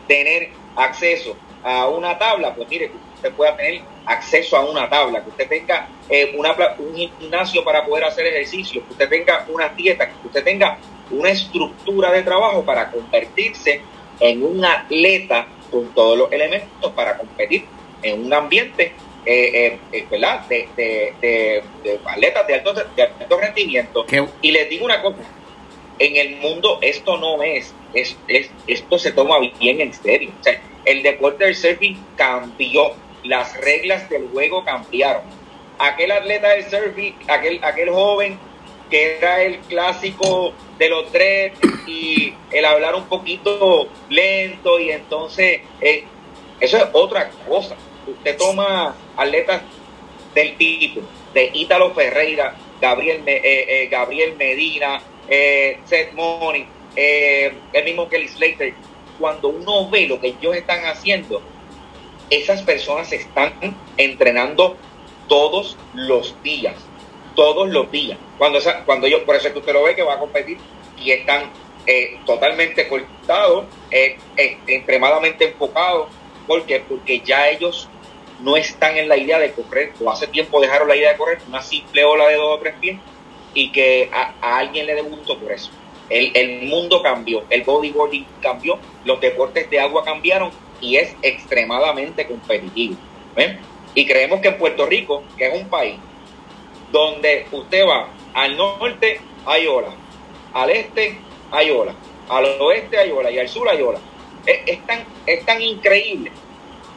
tener 0.07 0.51
acceso 0.77 1.37
a 1.63 1.89
una 1.89 2.19
tabla, 2.19 2.55
pues 2.55 2.69
mire, 2.69 2.91
usted 3.15 3.33
pueda 3.33 3.57
tener 3.57 3.83
acceso 4.07 4.57
a 4.57 4.65
una 4.65 4.89
tabla, 4.89 5.23
que 5.23 5.31
usted 5.31 5.49
tenga 5.49 5.89
eh, 6.09 6.35
una, 6.37 6.55
un 6.79 6.95
gimnasio 6.95 7.65
para 7.65 7.85
poder 7.85 8.05
hacer 8.05 8.27
ejercicio, 8.27 8.85
que 8.85 8.93
usted 8.93 9.09
tenga 9.09 9.45
una 9.49 9.69
dieta, 9.69 10.07
que 10.07 10.27
usted 10.27 10.45
tenga 10.45 10.79
una 11.11 11.31
estructura 11.31 12.13
de 12.13 12.23
trabajo 12.23 12.65
para 12.65 12.91
convertirse 12.91 13.81
en 14.21 14.43
un 14.43 14.65
atleta 14.65 15.47
con 15.71 15.87
todos 15.95 16.19
los 16.19 16.33
elementos 16.33 16.93
para 16.93 17.17
competir 17.17 17.65
en 18.03 18.25
un 18.25 18.33
ambiente 18.33 18.93
eh, 19.27 19.79
eh, 19.93 20.07
¿verdad? 20.11 20.47
De, 20.49 20.69
de, 20.75 21.63
de, 21.83 22.01
atletas 22.07 22.47
de 22.47 22.55
alto, 22.55 22.73
de 22.73 23.03
alto 23.03 23.39
rendimiento. 23.39 24.07
Y 24.41 24.53
les 24.53 24.71
digo 24.71 24.87
una 24.87 25.03
cosa, 25.03 25.19
en 25.99 26.17
el 26.17 26.37
mundo 26.37 26.79
esto 26.81 27.19
no 27.19 27.43
es, 27.43 27.75
es, 27.93 28.17
es, 28.27 28.51
esto 28.67 28.99
se 28.99 29.13
toma 29.13 29.37
bien 29.59 29.81
en 29.81 29.93
serio. 29.93 30.31
O 30.41 30.43
sea, 30.43 30.59
el 30.89 31.03
deporte 31.03 31.45
del 31.45 31.55
surfing 31.55 31.99
cambió, 32.17 32.93
las 33.23 33.55
reglas 33.61 34.09
del 34.09 34.29
juego 34.29 34.65
cambiaron. 34.65 35.23
Aquel 35.79 36.11
atleta 36.11 36.49
del 36.49 36.65
surfing, 36.65 37.15
aquel, 37.29 37.63
aquel 37.63 37.91
joven 37.91 38.39
que 38.89 39.19
era 39.19 39.43
el 39.43 39.59
clásico 39.59 40.55
de 40.79 40.89
los 40.89 41.13
tres 41.13 41.53
y 41.87 42.33
el 42.51 42.65
hablar 42.65 42.95
un 42.95 43.05
poquito 43.05 43.89
lento 44.09 44.81
y 44.81 44.91
entonces 44.91 45.61
eh, 45.83 46.05
eso 46.59 46.79
es 46.79 46.85
otra 46.93 47.29
cosa. 47.47 47.77
Usted 48.07 48.39
toma 48.39 48.97
atletas 49.15 49.61
del 50.35 50.57
tipo 50.57 51.03
de 51.35 51.51
Ítalo 51.53 51.93
Ferreira, 51.93 52.57
Gabriel, 52.81 53.23
eh, 53.27 53.43
eh, 53.45 53.89
Gabriel 53.91 54.37
Medina, 54.37 55.03
Seth 55.29 56.15
Money, 56.15 56.67
el 56.97 57.85
mismo 57.85 58.09
Kelly 58.09 58.29
Slater. 58.29 58.73
Cuando 59.19 59.49
uno 59.49 59.89
ve 59.91 60.07
lo 60.07 60.21
que 60.21 60.29
ellos 60.29 60.57
están 60.57 60.85
haciendo, 60.87 61.43
esas 62.31 62.63
personas 62.63 63.13
están 63.13 63.53
entrenando 63.97 64.77
todos 65.29 65.77
los 65.95 66.41
días 66.43 66.75
todos 67.39 67.69
los 67.69 67.89
días. 67.93 68.19
Cuando, 68.37 68.59
cuando 68.85 69.07
ellos, 69.07 69.21
por 69.21 69.37
eso 69.37 69.47
es 69.47 69.53
que 69.53 69.61
usted 69.61 69.73
lo 69.73 69.85
ve 69.85 69.95
que 69.95 70.03
va 70.03 70.15
a 70.15 70.19
competir 70.19 70.59
y 71.01 71.13
están 71.13 71.53
eh, 71.87 72.19
totalmente 72.27 72.89
cortados, 72.89 73.67
eh, 73.93 74.19
eh, 74.37 74.59
extremadamente 74.67 75.45
enfocados. 75.45 76.09
¿Por 76.49 76.65
Porque 76.89 77.21
ya 77.21 77.49
ellos 77.49 77.89
no 78.41 78.57
están 78.57 78.97
en 78.97 79.09
la 79.09 79.17
idea 79.17 79.39
de 79.39 79.53
correr, 79.53 79.93
o 80.03 80.11
hace 80.11 80.27
tiempo 80.27 80.61
dejaron 80.61 80.89
la 80.89 80.97
idea 80.97 81.13
de 81.13 81.17
correr 81.17 81.39
una 81.47 81.63
simple 81.63 82.05
ola 82.05 82.27
de 82.27 82.35
dos 82.35 82.57
o 82.57 82.59
tres 82.59 82.75
pies 82.81 82.99
y 83.55 83.71
que 83.71 84.11
a, 84.13 84.59
alguien 84.59 84.87
le 84.87 84.97
dé 84.97 85.03
gusto 85.03 85.39
por 85.39 85.53
eso. 85.53 85.71
El, 86.09 86.35
el, 86.35 86.69
mundo 86.69 87.03
cambió, 87.03 87.45
el 87.51 87.63
bodyboarding 87.65 88.27
cambió, 88.41 88.79
los 89.05 89.21
deportes 89.21 89.69
de 89.69 89.81
agua 89.81 90.05
cambiaron 90.05 90.51
y 90.81 90.97
es 90.97 91.15
extremadamente 91.23 92.27
competitivo. 92.27 92.97
Y 93.95 94.07
creemos 94.07 94.41
que 94.41 94.49
en 94.49 94.59
Puerto 94.59 94.87
Rico, 94.87 95.23
que 95.37 95.49
es 95.49 95.61
un 95.61 95.69
país 95.69 95.97
donde 96.91 97.47
usted 97.53 97.87
va 97.87 98.09
al 98.35 98.57
norte 98.57 99.21
hay 99.47 99.67
ola, 99.67 99.89
al 100.55 100.71
este 100.71 101.19
hay 101.51 101.71
ola, 101.71 101.95
al 102.29 102.45
oeste 102.61 102.99
hay 102.99 103.11
ola 103.11 103.31
y 103.31 103.39
al 103.39 103.49
sur 103.49 103.69
hay 103.69 103.83
ola. 103.83 103.99
Es, 104.47 104.81
tan, 104.87 105.05
es 105.27 105.45
tan 105.45 105.61
increíble 105.61 106.33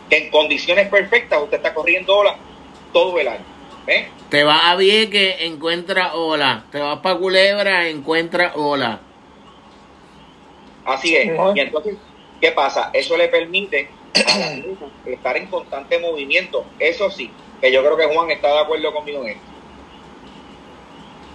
que 0.10 0.18
en 0.18 0.32
condiciones 0.32 0.88
perfectas 0.88 1.42
usted 1.42 1.58
está 1.58 1.74
corriendo 1.74 2.16
ola 2.16 2.38
todo 2.94 3.20
el 3.20 3.28
año. 3.28 3.46
¿Ves? 3.86 4.08
Te 4.30 4.44
vas 4.44 4.62
a 4.66 4.76
Vieques, 4.76 5.38
encuentra 5.42 6.14
ola. 6.14 6.66
Te 6.72 6.80
vas 6.80 7.00
para 7.00 7.18
Culebra, 7.18 7.88
encuentra 7.88 8.54
ola. 8.56 9.02
Así 10.86 11.16
es. 11.16 11.32
Y 11.56 11.60
entonces, 11.60 11.98
¿qué 12.40 12.52
pasa? 12.52 12.90
Eso 12.94 13.18
le 13.18 13.28
permite 13.28 13.90
a 14.14 14.40
la 14.40 14.46
atleta 14.48 14.86
estar 15.06 15.38
en 15.38 15.48
constante 15.48 16.00
movimiento. 16.00 16.66
Eso 16.80 17.10
sí, 17.10 17.30
que 17.60 17.72
yo 17.72 17.84
creo 17.84 17.98
que 17.98 18.14
Juan 18.14 18.32
está 18.32 18.48
de 18.48 18.60
acuerdo 18.60 18.94
conmigo 18.94 19.24
en 19.24 19.30
esto. 19.30 19.44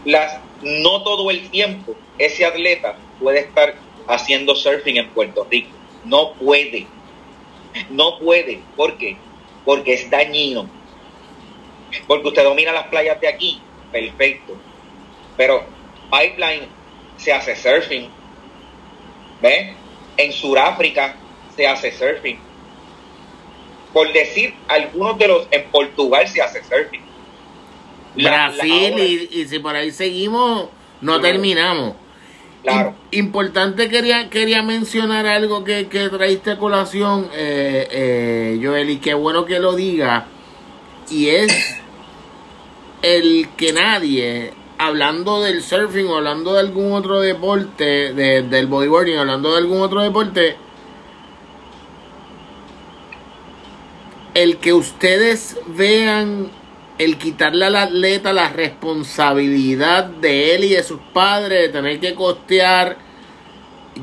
Las, 0.05 0.41
no 0.63 1.03
todo 1.03 1.31
el 1.31 1.49
tiempo 1.51 1.95
ese 2.19 2.45
atleta 2.45 2.97
puede 3.21 3.41
estar 3.41 3.75
haciendo 4.07 4.55
surfing 4.55 4.99
en 4.99 5.09
Puerto 5.11 5.47
Rico. 5.51 5.71
No 6.05 6.33
puede. 6.35 6.87
No 7.91 8.19
puede. 8.19 8.61
¿Por 8.77 8.97
qué? 8.99 9.17
Porque 9.65 9.95
es 9.95 10.09
dañino. 10.09 10.69
Porque 12.07 12.29
usted 12.29 12.45
domina 12.45 12.73
las 12.73 12.87
playas 12.89 13.21
de 13.21 13.29
aquí. 13.29 13.61
Perfecto. 13.93 14.57
Pero 15.37 15.65
Pipeline 16.11 16.67
se 17.17 17.33
hace 17.33 17.55
surfing. 17.57 18.09
¿Ves? 19.43 19.75
En 20.17 20.33
Sudáfrica 20.33 21.15
se 21.55 21.67
hace 21.67 21.93
surfing. 21.93 22.39
Por 23.93 24.13
decir 24.13 24.55
algunos 24.69 25.19
de 25.19 25.29
los, 25.29 25.49
en 25.51 25.65
Portugal 25.71 26.27
se 26.29 26.43
hace 26.43 26.63
surfing. 26.63 27.03
La- 28.17 28.49
Brasil 28.51 28.95
y, 28.99 29.41
y 29.41 29.47
si 29.47 29.59
por 29.59 29.77
ahí 29.77 29.91
seguimos, 29.91 30.69
no 31.01 31.13
Claro. 31.19 31.23
terminamos. 31.23 31.95
Claro. 32.63 32.95
Im- 33.11 33.19
Importante 33.27 33.89
quería, 33.89 34.29
quería 34.31 34.63
mencionar 34.63 35.27
algo 35.27 35.63
que, 35.65 35.87
que 35.89 36.09
traíste 36.09 36.53
a 36.53 36.59
colación, 36.59 37.31
eh, 37.35 37.87
eh, 37.91 38.61
Joel, 38.63 38.91
y 38.91 38.97
qué 38.99 39.15
bueno 39.15 39.45
que 39.45 39.59
lo 39.61 39.75
diga. 39.75 40.27
Y 41.11 41.29
es 41.29 41.79
el 43.15 43.49
que 43.57 43.73
nadie, 43.73 44.53
hablando 44.79 45.43
del 45.43 45.63
surfing 45.63 46.07
o 46.09 46.17
hablando 46.17 46.55
de 46.55 46.61
algún 46.61 46.93
otro 46.93 47.21
deporte, 47.21 48.13
de- 48.13 48.43
del 48.43 48.67
bodyboarding, 48.67 49.19
hablando 49.19 49.53
de 49.53 49.59
algún 49.59 49.81
otro 49.83 50.01
deporte, 50.03 50.57
el 54.35 54.59
que 54.59 54.73
ustedes 54.73 55.57
vean 55.69 56.51
el 56.99 57.19
quitarle 57.19 57.67
al 57.67 57.77
atleta 57.77 58.33
la 58.33 58.49
responsabilidad 58.51 60.05
de 60.05 60.55
él 60.55 60.65
y 60.65 60.69
de 60.71 60.83
sus 60.83 61.01
padres 61.13 61.63
de 61.63 61.69
tener 61.69 62.01
que 62.01 62.15
costear 62.15 62.97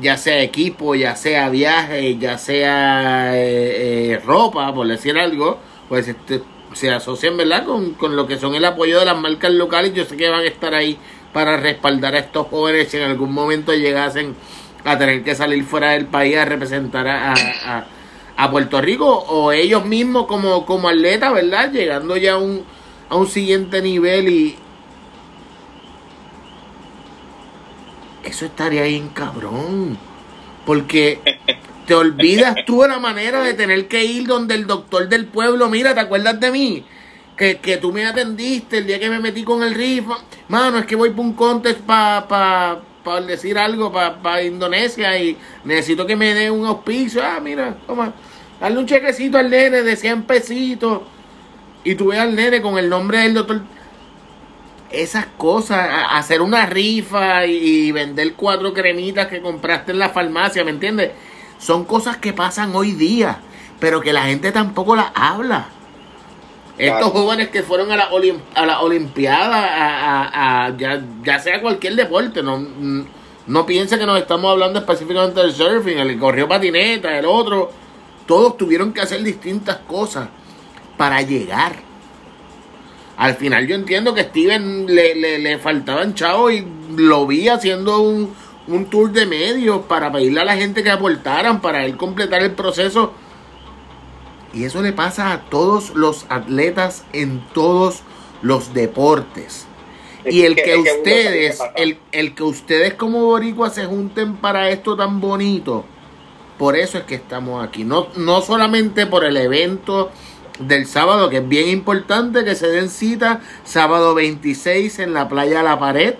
ya 0.00 0.16
sea 0.16 0.42
equipo, 0.42 0.96
ya 0.96 1.14
sea 1.14 1.48
viaje, 1.50 2.16
ya 2.18 2.36
sea 2.36 3.36
eh, 3.36 4.12
eh, 4.14 4.20
ropa, 4.24 4.74
por 4.74 4.88
decir 4.88 5.16
algo, 5.16 5.58
pues 5.88 6.08
este, 6.08 6.42
se 6.74 6.90
asocian, 6.90 7.36
¿verdad? 7.36 7.64
Con, 7.64 7.94
con 7.94 8.16
lo 8.16 8.26
que 8.26 8.38
son 8.38 8.54
el 8.54 8.64
apoyo 8.64 8.98
de 9.00 9.06
las 9.06 9.18
marcas 9.18 9.52
locales. 9.52 9.94
Yo 9.94 10.04
sé 10.04 10.16
que 10.16 10.28
van 10.28 10.40
a 10.42 10.44
estar 10.46 10.74
ahí 10.74 10.98
para 11.32 11.56
respaldar 11.56 12.14
a 12.14 12.18
estos 12.20 12.46
jóvenes 12.48 12.88
si 12.90 12.96
en 12.98 13.04
algún 13.04 13.32
momento 13.32 13.72
llegasen 13.74 14.34
a 14.84 14.98
tener 14.98 15.24
que 15.24 15.34
salir 15.34 15.64
fuera 15.64 15.90
del 15.92 16.06
país 16.06 16.36
a 16.36 16.44
representar 16.44 17.08
a, 17.08 17.32
a, 17.32 17.86
a- 18.36 18.50
Puerto 18.50 18.80
Rico 18.80 19.06
o 19.08 19.52
ellos 19.52 19.84
mismos 19.86 20.26
como, 20.26 20.66
como 20.66 20.88
atletas, 20.88 21.32
¿verdad? 21.32 21.72
Llegando 21.72 22.16
ya 22.16 22.34
a 22.34 22.38
un, 22.38 22.64
a 23.08 23.16
un 23.16 23.26
siguiente 23.26 23.80
nivel 23.82 24.28
y 24.28 24.56
eso 28.22 28.46
estaría 28.46 28.82
bien 28.84 29.08
cabrón. 29.10 29.98
Porque 30.66 31.20
te 31.86 31.94
olvidas 31.94 32.54
tú 32.66 32.82
de 32.82 32.88
la 32.88 32.98
manera 32.98 33.42
de 33.42 33.54
tener 33.54 33.88
que 33.88 34.04
ir 34.04 34.26
donde 34.26 34.54
el 34.54 34.66
doctor 34.66 35.08
del 35.08 35.26
pueblo, 35.26 35.68
mira, 35.68 35.94
¿te 35.94 36.00
acuerdas 36.00 36.40
de 36.40 36.50
mí? 36.50 36.84
Que, 37.36 37.58
que 37.58 37.76
tú 37.76 37.92
me 37.92 38.06
atendiste 38.06 38.78
el 38.78 38.86
día 38.86 38.98
que 38.98 39.10
me 39.10 39.18
metí 39.18 39.42
con 39.44 39.62
el 39.62 39.74
rifa. 39.74 40.18
Mano, 40.48 40.78
es 40.78 40.86
que 40.86 40.96
voy 40.96 41.10
para 41.10 41.22
un 41.22 41.34
contest 41.34 41.80
para 41.80 42.26
pa, 42.28 42.80
pa 43.02 43.20
decir 43.20 43.58
algo 43.58 43.92
para 43.92 44.42
Indonesia 44.42 45.18
y 45.18 45.36
necesito 45.64 46.06
que 46.06 46.16
me 46.16 46.32
dé 46.34 46.50
un 46.50 46.64
auspicio. 46.64 47.22
Ah, 47.24 47.40
mira, 47.42 47.76
toma, 47.86 48.12
darle 48.60 48.78
un 48.78 48.86
chequecito 48.86 49.36
al 49.36 49.50
nene 49.50 49.82
de 49.82 49.96
100 49.96 50.22
pesitos. 50.22 51.02
Y 51.82 51.96
tú 51.96 52.08
ves 52.08 52.20
al 52.20 52.34
nene 52.34 52.62
con 52.62 52.78
el 52.78 52.88
nombre 52.88 53.18
del 53.18 53.34
doctor 53.34 53.60
esas 54.90 55.26
cosas, 55.36 55.88
hacer 56.10 56.40
una 56.40 56.66
rifa 56.66 57.46
y 57.46 57.90
vender 57.92 58.34
cuatro 58.34 58.72
cremitas 58.72 59.26
que 59.26 59.40
compraste 59.40 59.92
en 59.92 59.98
la 59.98 60.10
farmacia, 60.10 60.64
¿me 60.64 60.70
entiendes? 60.70 61.10
Son 61.64 61.84
cosas 61.84 62.18
que 62.18 62.34
pasan 62.34 62.76
hoy 62.76 62.92
día, 62.92 63.38
pero 63.80 64.02
que 64.02 64.12
la 64.12 64.24
gente 64.24 64.52
tampoco 64.52 64.94
las 64.94 65.06
habla. 65.14 65.68
Estos 66.76 67.10
jóvenes 67.12 67.48
que 67.48 67.62
fueron 67.62 67.90
a 67.90 67.96
la, 67.96 68.10
olim- 68.10 68.42
a 68.54 68.66
la 68.66 68.80
Olimpiada, 68.80 69.64
a, 69.64 70.24
a- 70.24 70.66
a- 70.66 70.76
ya, 70.76 71.02
ya 71.22 71.38
sea 71.38 71.62
cualquier 71.62 71.94
deporte, 71.94 72.42
no, 72.42 72.62
no 73.46 73.64
piense 73.64 73.98
que 73.98 74.04
nos 74.04 74.18
estamos 74.18 74.50
hablando 74.50 74.80
específicamente 74.80 75.40
del 75.40 75.52
surfing, 75.54 75.98
el 75.98 76.18
corrió 76.18 76.46
patineta, 76.48 77.16
el 77.18 77.24
otro, 77.24 77.70
todos 78.26 78.58
tuvieron 78.58 78.92
que 78.92 79.00
hacer 79.00 79.22
distintas 79.22 79.76
cosas 79.86 80.28
para 80.98 81.22
llegar. 81.22 81.76
Al 83.16 83.36
final 83.36 83.66
yo 83.66 83.76
entiendo 83.76 84.12
que 84.12 84.24
Steven 84.24 84.86
le, 84.86 85.14
le, 85.14 85.38
le 85.38 85.58
faltaban 85.58 86.14
chavos 86.14 86.52
y 86.52 86.66
lo 86.96 87.26
vi 87.26 87.48
haciendo 87.48 88.00
un, 88.00 88.34
un 88.66 88.86
tour 88.86 89.12
de 89.12 89.26
medios 89.26 89.82
para 89.86 90.10
pedirle 90.10 90.40
a 90.40 90.44
la 90.44 90.56
gente 90.56 90.82
que 90.82 90.90
aportaran 90.90 91.60
para 91.60 91.84
él 91.84 91.96
completar 91.96 92.42
el 92.42 92.52
proceso. 92.52 93.12
Y 94.52 94.64
eso 94.64 94.82
le 94.82 94.92
pasa 94.92 95.32
a 95.32 95.40
todos 95.42 95.94
los 95.94 96.26
atletas 96.28 97.04
en 97.12 97.44
todos 97.52 98.02
los 98.42 98.72
deportes. 98.72 99.66
Y 100.24 100.42
el 100.42 100.54
que 100.54 100.76
ustedes, 100.76 101.60
el, 101.76 101.98
el 102.12 102.34
que 102.34 102.44
ustedes 102.44 102.94
como 102.94 103.26
boricuas 103.26 103.74
se 103.74 103.84
junten 103.84 104.36
para 104.36 104.70
esto 104.70 104.96
tan 104.96 105.20
bonito, 105.20 105.84
por 106.58 106.76
eso 106.76 106.98
es 106.98 107.04
que 107.04 107.16
estamos 107.16 107.62
aquí. 107.62 107.84
No, 107.84 108.08
no 108.16 108.40
solamente 108.40 109.06
por 109.06 109.24
el 109.24 109.36
evento 109.36 110.10
del 110.60 110.86
sábado, 110.86 111.28
que 111.28 111.38
es 111.38 111.48
bien 111.48 111.68
importante 111.68 112.44
que 112.44 112.54
se 112.54 112.68
den 112.68 112.88
cita, 112.88 113.40
sábado 113.64 114.14
26 114.14 115.00
en 115.00 115.12
la 115.12 115.28
playa 115.28 115.62
La 115.62 115.78
Pared, 115.78 116.14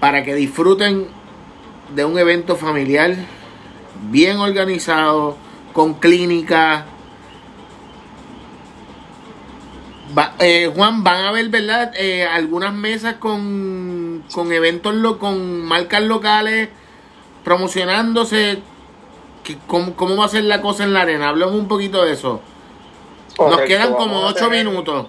para 0.00 0.22
que 0.24 0.34
disfruten 0.34 1.06
de 1.94 2.04
un 2.04 2.18
evento 2.18 2.56
familiar 2.56 3.14
bien 4.10 4.38
organizado, 4.38 5.36
con 5.72 5.94
clínica. 5.94 6.86
Va- 10.16 10.34
eh, 10.38 10.70
Juan, 10.74 11.02
van 11.02 11.24
a 11.24 11.32
ver, 11.32 11.48
¿verdad? 11.48 11.92
Eh, 11.96 12.24
algunas 12.24 12.72
mesas 12.74 13.14
con, 13.14 14.22
con 14.32 14.52
eventos, 14.52 14.94
lo, 14.94 15.18
con 15.18 15.62
marcas 15.62 16.02
locales 16.02 16.68
promocionándose. 17.42 18.58
¿Qué- 19.42 19.58
¿Cómo, 19.66 19.94
¿Cómo 19.96 20.16
va 20.16 20.26
a 20.26 20.28
ser 20.28 20.44
la 20.44 20.60
cosa 20.60 20.84
en 20.84 20.92
la 20.92 21.02
arena? 21.02 21.28
Hablemos 21.28 21.54
un 21.54 21.68
poquito 21.68 22.04
de 22.04 22.12
eso. 22.12 22.40
Nos 23.38 23.60
quedan 23.62 23.88
como 23.94 24.20
ocho 24.26 24.48
tener- 24.48 24.64
minutos. 24.66 25.06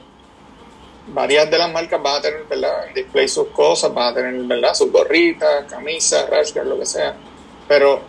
Varias 1.07 1.49
de 1.49 1.57
las 1.57 1.71
marcas 1.71 2.01
van 2.01 2.17
a 2.17 2.21
tener, 2.21 2.43
¿verdad? 2.45 2.87
En 2.87 2.93
display 2.93 3.27
sus 3.27 3.47
cosas, 3.47 3.93
van 3.93 4.11
a 4.11 4.13
tener, 4.15 4.33
¿verdad? 4.43 4.73
Sus 4.73 4.91
gorritas, 4.91 5.65
camisas, 5.69 6.29
rashguard, 6.29 6.67
lo 6.67 6.79
que 6.79 6.85
sea. 6.85 7.15
Pero 7.67 8.01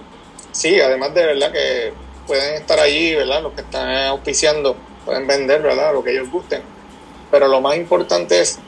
sí, 0.53 0.81
además 0.81 1.15
de, 1.15 1.27
¿verdad? 1.27 1.53
Que 1.53 1.93
pueden 2.27 2.55
estar 2.55 2.79
allí, 2.81 3.15
¿verdad? 3.15 3.43
Los 3.43 3.53
que 3.53 3.61
están 3.61 3.89
auspiciando 4.07 4.77
pueden 5.05 5.27
vender, 5.27 5.63
¿verdad? 5.63 5.93
Lo 5.93 6.03
que 6.03 6.13
ellos 6.13 6.31
gusten. 6.31 6.63
Pero 7.31 7.49
lo 7.49 7.61
más 7.61 7.77
importante 7.77 8.41
es 8.41 8.59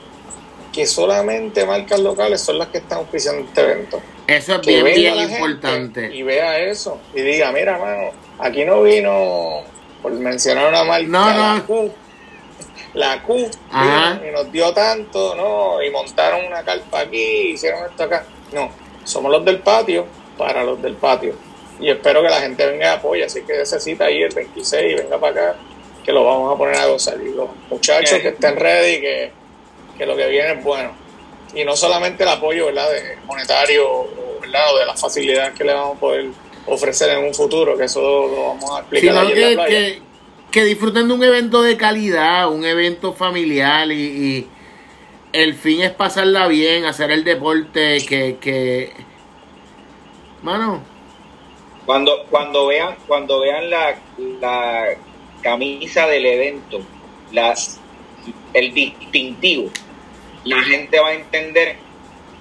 que 0.72 0.87
solamente 0.87 1.64
marcas 1.64 2.01
locales 2.01 2.41
son 2.41 2.59
las 2.59 2.68
que 2.68 2.79
están 2.79 2.99
auspiciando 2.99 3.43
este 3.43 3.61
evento. 3.61 4.01
Eso 4.26 4.57
es 4.57 4.61
Que 4.61 4.83
bien, 4.83 4.95
bien 4.95 5.31
importante. 5.31 6.14
Y 6.14 6.22
vea 6.22 6.59
eso. 6.59 7.01
Y 7.14 7.22
diga, 7.22 7.51
mira, 7.51 7.79
mano, 7.79 8.11
aquí 8.39 8.64
no 8.64 8.83
vino, 8.83 9.62
por 10.03 10.12
mencionar 10.12 10.68
una 10.68 10.85
marca, 10.85 11.09
No, 11.09 11.59
no. 11.59 12.08
La 12.95 13.22
Q. 13.22 13.51
Y 13.72 14.32
nos 14.32 14.51
dio 14.53 14.72
tanto, 14.72 15.34
¿no? 15.34 15.82
Y 15.82 15.91
montaron 15.91 16.47
una 16.47 16.62
carpa 16.62 17.01
aquí, 17.01 17.51
hicieron 17.53 17.84
esto 17.89 18.05
acá. 18.05 18.24
No, 18.53 18.70
somos 19.05 19.30
los 19.30 19.45
del 19.45 19.61
patio 19.61 20.07
para 20.36 20.64
los 20.64 20.80
del 20.80 20.95
patio. 20.95 21.34
Y 21.80 21.91
espero 21.91 22.22
que 22.22 22.28
la 22.28 22.41
gente 22.41 22.66
venga 22.66 22.86
y 22.86 22.97
apoye. 22.97 23.24
Así 23.24 23.43
que 23.43 23.61
esa 23.61 23.78
cita 23.78 24.07
ahí 24.07 24.22
el 24.22 24.34
26, 24.34 25.03
venga 25.03 25.18
para 25.18 25.32
acá, 25.32 25.59
que 26.05 26.12
lo 26.12 26.24
vamos 26.24 26.55
a 26.55 26.59
poner 26.59 26.76
a 26.76 26.86
gozar. 26.86 27.18
Y 27.20 27.34
los 27.34 27.49
muchachos 27.70 28.18
que 28.20 28.28
estén 28.28 28.57
ready, 28.57 29.01
que, 29.01 29.32
que 29.97 30.07
lo 30.07 30.16
que 30.16 30.26
viene 30.28 30.53
es 30.53 30.64
bueno. 30.64 30.91
Y 31.55 31.64
no 31.64 31.76
solamente 31.76 32.24
el 32.24 32.28
apoyo 32.28 32.66
¿verdad? 32.66 32.91
De 32.91 33.16
monetario 33.24 33.91
o, 33.91 34.09
¿verdad? 34.41 34.74
o 34.74 34.78
de 34.78 34.86
las 34.86 35.01
facilidades 35.01 35.55
que 35.55 35.64
le 35.64 35.72
vamos 35.72 35.97
a 35.97 36.01
poder 36.01 36.26
ofrecer 36.66 37.11
en 37.11 37.24
un 37.24 37.34
futuro, 37.34 37.76
que 37.76 37.84
eso 37.84 38.01
lo 38.01 38.49
vamos 38.49 38.70
a 38.76 38.80
explicar 38.80 39.11
Sino 39.11 39.20
en 39.22 39.28
la 39.28 39.49
que, 39.49 39.55
playa. 39.55 39.68
que, 39.68 40.03
que 40.51 40.65
disfruten 40.65 41.09
de 41.09 41.15
un 41.15 41.23
evento 41.23 41.63
de 41.63 41.77
calidad, 41.77 42.51
un 42.51 42.65
evento 42.65 43.13
familiar 43.13 43.91
y, 43.93 43.95
y 43.95 44.47
el 45.33 45.55
fin 45.55 45.83
es 45.83 45.91
pasarla 45.91 46.47
bien, 46.49 46.85
hacer 46.85 47.11
el 47.11 47.25
deporte 47.25 48.05
que, 48.07 48.39
que... 48.41 48.93
Mano, 50.43 50.83
Cuando, 51.85 52.25
cuando 52.31 52.67
vean, 52.67 52.97
cuando 53.07 53.41
vean 53.41 53.71
la, 53.71 53.97
la 54.41 54.85
camisa 55.43 56.07
del 56.07 56.27
evento 56.27 56.81
las, 57.33 57.81
el 58.55 58.73
distintivo, 58.73 59.71
la 60.45 60.63
gente 60.63 61.01
va 61.01 61.09
a 61.09 61.15
entender 61.15 61.77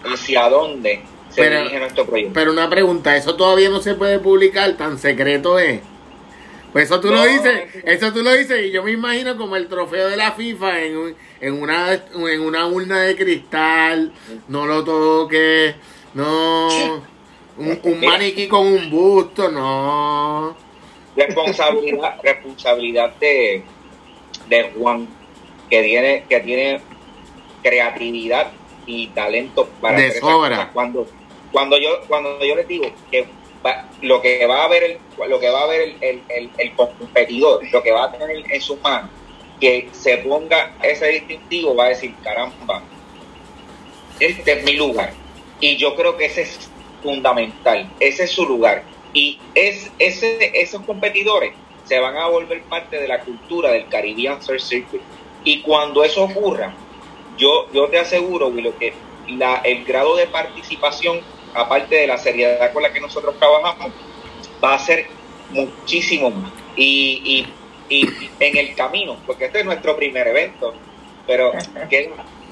hacia 0.04 0.50
dónde 0.50 1.02
se 1.30 1.50
dirige 1.50 1.80
nuestro 1.80 2.06
proyecto. 2.06 2.34
Pero 2.34 2.52
una 2.52 2.70
pregunta, 2.70 3.16
¿eso 3.16 3.36
todavía 3.36 3.70
no 3.70 3.82
se 3.82 3.96
puede 3.96 4.20
publicar? 4.20 4.74
¿Tan 4.74 4.98
secreto 4.98 5.60
es? 5.60 5.82
Pues 6.78 6.92
eso 6.92 7.00
tú 7.00 7.10
lo 7.10 7.26
dices, 7.26 7.70
eso 7.86 8.14
tú 8.14 8.22
lo 8.22 8.32
dices 8.34 8.68
y 8.68 8.72
yo 8.72 8.84
me 8.84 8.92
imagino 8.92 9.36
como 9.36 9.56
el 9.56 9.68
trofeo 9.68 10.10
de 10.10 10.16
la 10.16 10.34
FIFA 10.34 10.84
en, 10.84 11.16
en, 11.42 11.60
una, 11.60 11.92
en 11.92 12.40
una 12.40 12.68
urna 12.68 13.00
de 13.00 13.16
cristal, 13.16 14.14
no 14.48 14.68
lo 14.68 14.84
toques, 14.84 15.74
no, 16.14 16.68
un, 17.58 18.00
maniquí 18.06 18.48
con 18.48 18.68
un 18.68 18.92
busto, 18.92 19.50
no. 19.50 20.56
Responsabilidad, 21.16 22.20
responsabilidad 22.22 23.16
de, 23.16 23.64
de 24.48 24.72
Juan, 24.78 25.08
que 25.72 25.82
tiene, 25.82 26.26
que 26.30 26.40
tiene 26.42 26.82
creatividad 27.64 28.52
y 28.86 29.08
talento 29.08 29.68
para 29.82 29.98
de 29.98 30.12
sobra. 30.12 30.70
Cuando, 30.74 31.08
cuando 31.52 31.80
yo, 31.80 32.02
cuando 32.08 32.40
yo 32.46 32.56
les 32.56 32.68
digo 32.68 32.86
que 33.10 33.26
lo 34.04 34.22
que 34.22 34.46
va 34.46 34.66
a 34.66 34.68
ver 34.68 34.84
el, 34.84 35.07
lo 35.26 35.40
que 35.40 35.50
va 35.50 35.64
a 35.64 35.68
ver 35.68 35.82
el, 36.02 36.22
el, 36.30 36.50
el, 36.58 36.76
competidor, 36.76 37.62
lo 37.72 37.82
que 37.82 37.92
va 37.92 38.06
a 38.06 38.12
tener 38.12 38.44
en 38.52 38.62
su 38.62 38.78
mano, 38.78 39.10
que 39.60 39.90
se 39.92 40.18
ponga 40.18 40.76
ese 40.84 41.08
distintivo, 41.08 41.76
va 41.76 41.86
a 41.86 41.90
decir, 41.90 42.14
caramba, 42.24 42.84
este 44.20 44.52
es 44.52 44.64
mi 44.64 44.74
lugar. 44.74 45.14
Y 45.60 45.78
yo 45.78 45.96
creo 45.96 46.18
que 46.18 46.26
ese 46.26 46.42
es 46.42 46.70
fundamental, 47.02 47.90
ese 48.00 48.26
es 48.26 48.32
su 48.32 48.46
lugar. 48.46 48.84
Y 49.14 49.40
es, 49.56 49.92
ese, 49.98 50.52
esos 50.54 50.84
competidores 50.84 51.54
se 51.86 52.00
van 52.00 52.18
a 52.18 52.28
volver 52.28 52.62
parte 52.64 53.00
de 53.00 53.08
la 53.08 53.22
cultura 53.22 53.72
del 53.72 53.88
Caribbean 53.88 54.42
Surf 54.44 54.62
Circuit. 54.62 55.02
Y 55.44 55.62
cuando 55.62 56.04
eso 56.04 56.24
ocurra, 56.24 56.76
yo, 57.38 57.72
yo 57.72 57.88
te 57.88 58.00
aseguro, 58.00 58.50
lo 58.50 58.78
que 58.78 58.94
la, 59.28 59.58
el 59.58 59.86
grado 59.86 60.16
de 60.16 60.28
participación 60.28 61.22
aparte 61.54 61.96
de 61.96 62.08
la 62.08 62.18
seriedad 62.18 62.72
con 62.72 62.84
la 62.84 62.94
que 62.94 63.00
nosotros 63.00 63.36
trabajamos, 63.40 63.92
va 64.64 64.76
a 64.76 64.80
ser 64.80 65.08
muchísimo 65.52 66.30
más. 66.30 66.52
Y, 66.76 67.46
en 67.90 68.58
el 68.58 68.76
camino, 68.76 69.16
porque 69.26 69.46
este 69.46 69.60
es 69.60 69.66
nuestro 69.66 69.96
primer 69.96 70.28
evento, 70.28 70.74
pero 71.26 71.54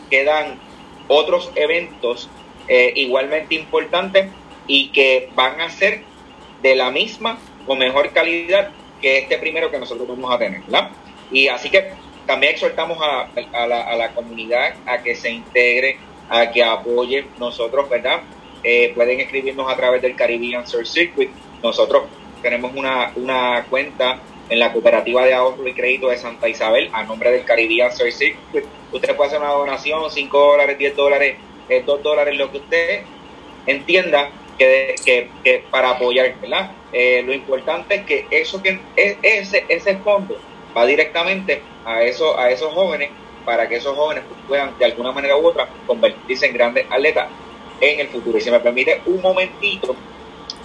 quedan, 0.10 0.60
otros 1.08 1.52
eventos 1.56 2.30
eh, 2.68 2.94
igualmente 2.96 3.54
importantes 3.54 4.28
y 4.66 4.88
que 4.90 5.30
van 5.36 5.60
a 5.62 5.70
ser 5.70 6.04
de 6.64 6.76
la 6.76 6.90
misma 6.90 7.38
o 7.68 7.76
mejor 7.76 8.12
calidad 8.12 8.72
que 9.02 9.20
este 9.20 9.38
primero 9.38 9.70
que 9.70 9.78
nosotros 9.78 10.08
vamos 10.08 10.34
a 10.34 10.40
tener. 10.40 10.62
Y 11.32 11.48
así 11.50 11.70
que 11.70 11.92
también 12.26 12.54
exhortamos 12.54 12.98
a, 13.02 13.68
la, 13.68 13.82
a 13.82 13.96
la 13.96 14.14
comunidad 14.14 14.74
a 14.86 15.04
que 15.04 15.16
se 15.16 15.30
integre, 15.30 15.98
a 16.30 16.50
que 16.50 16.64
apoye 16.64 17.26
nosotros, 17.38 17.90
¿verdad? 17.90 18.22
Eh, 18.64 18.94
pueden 18.96 19.20
escribirnos 19.20 19.72
a 19.72 19.76
través 19.76 20.02
del 20.02 20.16
Caribbean 20.16 20.66
Surf 20.66 20.88
Circuit. 20.88 21.30
Nosotros 21.64 22.04
tenemos 22.42 22.74
una, 22.76 23.12
una 23.16 23.66
cuenta 23.70 24.20
en 24.50 24.60
la 24.60 24.72
cooperativa 24.72 25.26
de 25.26 25.34
ahorro 25.34 25.68
y 25.68 25.74
crédito 25.74 26.10
de 26.10 26.18
Santa 26.18 26.48
Isabel 26.48 26.90
a 26.94 27.04
nombre 27.04 27.32
del 27.32 27.46
Caribbean 27.46 27.92
Circuit. 27.92 28.66
Usted 28.92 29.16
puede 29.16 29.30
hacer 29.30 29.42
una 29.42 29.52
donación, 29.52 30.10
5 30.10 30.38
dólares, 30.38 30.78
10 30.78 30.96
dólares, 30.96 31.38
2 31.86 32.04
dólares, 32.04 32.38
lo 32.38 32.52
que 32.52 32.58
usted 32.58 33.02
entienda 33.66 34.30
que, 34.58 34.96
que, 35.44 35.64
para 35.72 35.92
apoyar. 35.92 36.36
Eh, 36.94 37.24
lo 37.26 37.34
importante 37.34 37.96
es 37.96 38.06
que 38.06 38.28
eso 38.30 38.62
que 38.62 38.80
ese, 38.96 39.66
ese 39.68 39.98
fondo 39.98 40.38
va 40.76 40.86
directamente 40.86 41.62
a, 41.84 42.04
eso, 42.04 42.40
a 42.40 42.50
esos 42.52 42.74
jóvenes 42.74 43.10
para 43.44 43.68
que 43.70 43.76
esos 43.76 43.96
jóvenes 43.96 44.24
puedan 44.48 44.78
de 44.78 44.86
alguna 44.86 45.12
manera 45.12 45.38
u 45.38 45.46
otra 45.48 45.68
convertirse 45.86 46.48
en 46.48 46.54
grandes 46.54 46.86
atletas 46.90 47.28
en 47.80 48.00
el 48.00 48.08
futuro. 48.08 48.38
Y 48.38 48.42
si 48.42 48.50
me 48.50 48.60
permite 48.60 49.02
un 49.06 49.22
momentito, 49.22 49.96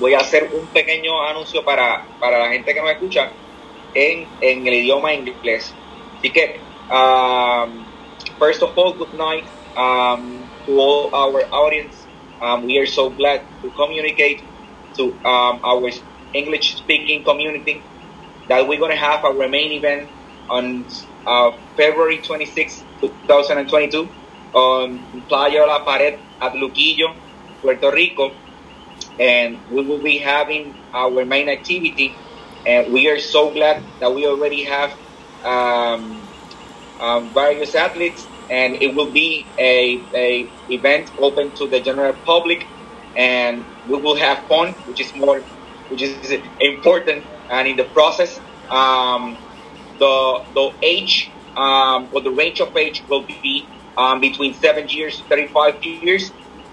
voy 0.01 0.15
a 0.15 0.19
hacer 0.19 0.51
un 0.55 0.73
pequeño 0.73 1.23
anuncio 1.23 1.65
para, 1.65 2.17
para 2.19 2.39
la 2.39 2.51
gente 2.51 2.75
que 2.75 2.81
nos 2.81 2.91
escucha 2.91 3.37
en, 3.95 4.35
en 4.41 4.67
el 4.67 4.75
idioma 4.75 5.15
inglés. 5.15 5.79
Así 6.19 6.33
que, 6.33 6.65
um, 6.91 7.93
first 8.39 8.63
of 8.63 8.73
all, 8.77 8.95
good 8.97 9.13
night 9.13 9.47
um, 9.77 10.51
to 10.67 10.73
all 10.81 11.11
our 11.15 11.43
audience. 11.53 12.09
Um, 12.41 12.65
we 12.65 12.79
are 12.79 12.87
so 12.87 13.11
glad 13.11 13.43
to 13.63 13.71
communicate 13.73 14.43
to 14.97 15.21
um, 15.25 15.61
our 15.63 15.91
English 16.33 16.77
speaking 16.79 17.23
community 17.25 17.87
that 18.49 18.67
we're 18.67 18.79
going 18.81 18.93
to 18.93 18.99
have 18.99 19.25
our 19.25 19.49
main 19.49 19.73
event 19.73 20.11
on 20.49 20.87
uh, 21.27 21.53
February 21.77 22.23
26, 22.23 22.87
2022 23.01 24.11
on 24.55 25.25
Playa 25.29 25.67
La 25.67 25.85
Pared 25.85 26.21
at 26.41 26.55
Luquillo, 26.55 27.15
Puerto 27.63 27.91
Rico, 27.93 28.41
and 29.21 29.65
we 29.69 29.85
will 29.85 30.03
be 30.03 30.19
having 30.19 30.79
our 30.95 31.27
main 31.27 31.51
activity. 31.51 32.23
And 32.67 32.93
we 32.93 33.09
are 33.11 33.21
so 33.21 33.53
glad 33.53 33.85
that 34.01 34.15
we 34.15 34.27
already 34.27 34.65
have 34.65 34.97
um, 35.45 36.31
um, 37.01 37.33
various 37.35 37.75
athletes, 37.75 38.29
and 38.51 38.77
it 38.77 38.95
will 38.95 39.13
be 39.13 39.53
a, 39.59 40.09
a 40.17 40.55
event 40.69 41.13
open 41.19 41.55
to 41.57 41.69
the 41.69 41.81
general 41.81 42.15
public, 42.27 42.67
and 43.17 43.67
we 43.87 43.99
will 44.01 44.17
have 44.17 44.45
fun, 44.49 44.77
which 44.87 45.01
is 45.01 45.13
more, 45.15 45.47
which 45.89 46.03
is 46.03 46.33
important. 46.61 47.27
And 47.51 47.69
in 47.69 47.77
the 47.77 47.85
process, 47.85 48.41
um, 48.71 49.39
the 49.99 50.39
the 50.55 50.71
age 50.83 51.37
um, 51.57 52.11
or 52.13 52.23
the 52.23 52.33
range 52.33 52.61
of 52.61 52.77
age 52.77 53.05
will 53.09 53.27
be 53.27 53.73
um, 53.97 54.21
between 54.21 54.55
seven 54.55 54.89
years 54.89 55.19
to 55.19 55.25
35 55.27 55.77
years, 55.85 56.33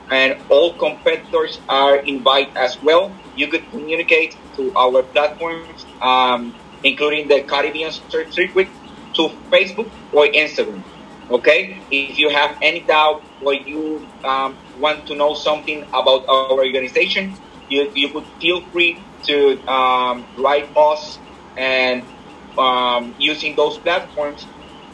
and 0.09 0.37
all 0.49 0.77
competitors 0.77 1.59
are 1.69 1.97
invited 1.97 2.55
as 2.55 2.77
well. 2.81 3.19
You 3.35 3.47
could 3.49 3.69
communicate 3.69 4.35
to 4.55 4.71
our 4.77 5.03
platforms, 5.03 5.87
um, 6.01 6.55
including 6.83 7.27
the 7.27 7.43
Caribbean 7.43 7.91
Circuit, 7.91 8.69
to 9.15 9.29
Facebook 9.51 9.91
or 10.11 10.27
Instagram. 10.27 10.85
Okay, 11.29 11.85
if 11.89 12.17
you 12.17 12.29
have 12.29 12.55
any 12.61 12.85
doubt 12.85 13.23
or 13.39 13.53
you 13.53 14.09
um, 14.23 14.59
want 14.73 15.07
to 15.07 15.15
know 15.15 15.33
something 15.33 15.83
about 15.93 16.23
our 16.29 16.51
organization, 16.51 17.39
you, 17.67 17.91
you 17.93 18.09
could 18.13 18.25
feel 18.39 18.61
free 18.71 19.09
to 19.23 19.65
um, 19.67 20.27
write 20.37 20.71
us 20.75 21.19
and 21.57 22.09
um, 22.57 23.15
using 23.17 23.55
those 23.55 23.77
platforms 23.79 24.47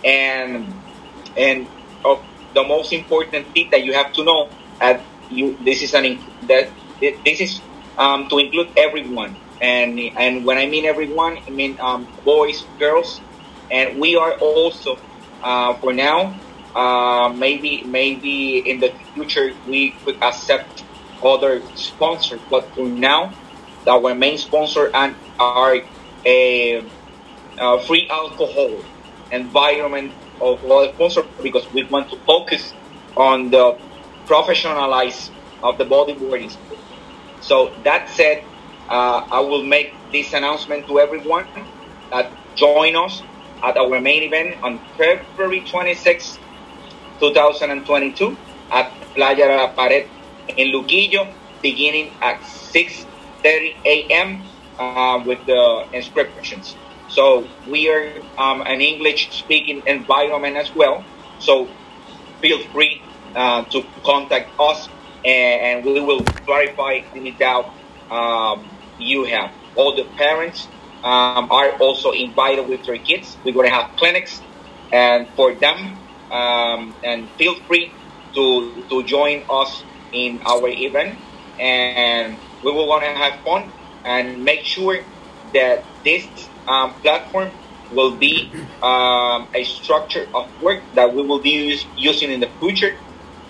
and 0.03 0.83
and 1.37 1.69
of 2.03 2.19
the 2.53 2.63
most 2.63 2.93
important 2.93 3.53
thing 3.53 3.69
that 3.71 3.83
you 3.83 3.93
have 3.93 4.11
to 4.13 4.23
know 4.23 4.53
that 4.79 5.09
you 5.27 5.57
this 5.63 5.81
is 5.81 5.93
an 5.93 6.25
that 6.47 6.73
this 7.01 7.41
is 7.41 7.61
um, 7.97 8.27
to 8.29 8.37
include 8.39 8.69
everyone. 8.77 9.37
And 9.61 9.99
and 10.17 10.45
when 10.45 10.57
I 10.57 10.67
mean 10.67 10.85
everyone 10.85 11.37
I 11.47 11.51
mean 11.51 11.77
um, 11.81 12.09
boys 12.23 12.65
girls. 12.79 13.21
And 13.71 13.99
we 13.99 14.15
are 14.15 14.33
also 14.39 14.97
uh, 15.41 15.75
for 15.79 15.93
now 15.93 16.41
uh, 16.75 17.29
maybe 17.35 17.85
maybe 17.87 18.57
in 18.65 18.79
the 18.79 18.93
future 19.13 19.51
we 19.65 19.99
could 20.05 20.17
accept 20.21 20.85
other 21.23 21.69
sponsors. 21.73 22.41
But 22.49 22.73
for 22.75 22.89
now 22.89 23.37
our 23.87 24.15
main 24.15 24.37
sponsor 24.37 24.89
and 24.93 25.17
are 25.39 25.75
a, 26.25 26.91
a 27.59 27.79
free 27.85 28.07
alcohol 28.11 28.83
environment 29.31 30.15
of 30.39 30.59
all 30.63 30.89
sponsors 30.93 31.25
because 31.41 31.67
we 31.73 31.87
want 31.89 32.09
to 32.09 32.17
focus 32.25 32.75
on 33.15 33.49
the 33.49 33.77
professionalize 34.25 35.31
of 35.61 35.77
the 35.77 35.85
bodyboarding. 35.85 36.55
So 37.39 37.75
that 37.83 38.09
said, 38.09 38.43
uh, 38.89 39.21
I 39.31 39.41
will 39.41 39.63
make 39.65 40.11
this 40.11 40.33
announcement 40.33 40.87
to 40.87 40.99
everyone 40.99 41.47
that 42.11 42.33
join 42.55 42.95
us 42.95 43.23
at 43.63 43.77
our 43.77 43.99
main 44.01 44.23
event 44.23 44.57
on 44.63 44.81
February 44.97 45.63
26, 45.63 46.39
2022 47.19 48.37
at 48.71 48.93
Playa 49.15 49.35
de 49.35 49.45
la 49.47 49.67
Pared 49.73 50.09
in 50.47 50.67
Luquillo, 50.73 51.35
beginning 51.61 52.17
at 52.21 52.41
6.30 52.41 53.73
a.m. 53.85 54.43
Uh, 54.77 55.19
with 55.25 55.45
the 55.45 55.85
inscriptions. 55.93 56.77
So 57.07 57.51
we 57.63 57.89
are 57.89 58.23
um, 58.37 58.61
an 58.65 58.81
English 58.81 59.37
speaking 59.39 59.83
environment 59.85 60.57
as 60.57 60.71
well. 60.73 61.05
So 61.37 61.75
feel 62.41 62.59
free 62.71 63.12
uh, 63.35 63.63
to 63.71 63.83
contact 64.05 64.53
us 64.59 64.89
and, 65.25 65.85
and, 65.85 65.85
we 65.85 65.99
will 65.99 66.23
clarify 66.45 66.99
any 67.15 67.31
doubt 67.31 67.65
um, 68.11 68.79
you 68.97 69.23
have. 69.25 69.51
All 69.75 69.95
the 69.95 70.05
parents 70.17 70.69
um, 71.03 71.47
are 71.51 71.71
also 71.79 72.11
invited 72.11 72.67
with 72.67 72.85
their 72.85 72.97
kids. 72.97 73.37
We're 73.43 73.53
going 73.53 73.67
to 73.67 73.73
have 73.73 73.91
clinics 73.97 74.43
and 74.91 75.27
for 75.35 75.55
them 75.55 76.07
um, 76.31 76.97
and 77.03 77.31
feel 77.37 77.55
free 77.67 77.95
to, 78.35 78.85
to 78.89 79.03
join 79.03 79.43
us 79.49 79.83
in 80.11 80.41
our 80.45 80.67
event 80.67 81.19
and 81.59 82.39
we 82.61 82.71
will 82.71 82.87
want 82.87 83.03
to 83.03 83.09
have 83.09 83.33
fun 83.43 83.73
and 84.05 84.43
make 84.43 84.63
sure 84.63 84.97
that 85.53 85.87
this 86.03 86.27
um, 86.67 86.95
platform 87.01 87.51
will 87.89 88.17
be 88.17 88.51
um, 88.81 89.47
a 89.53 89.63
structure 89.63 90.27
of 90.33 90.45
work 90.59 90.83
that 90.93 91.13
we 91.13 91.23
will 91.23 91.41
be 91.41 91.51
use, 91.51 91.85
using 91.95 92.31
in 92.31 92.39
the 92.39 92.51
future 92.59 92.91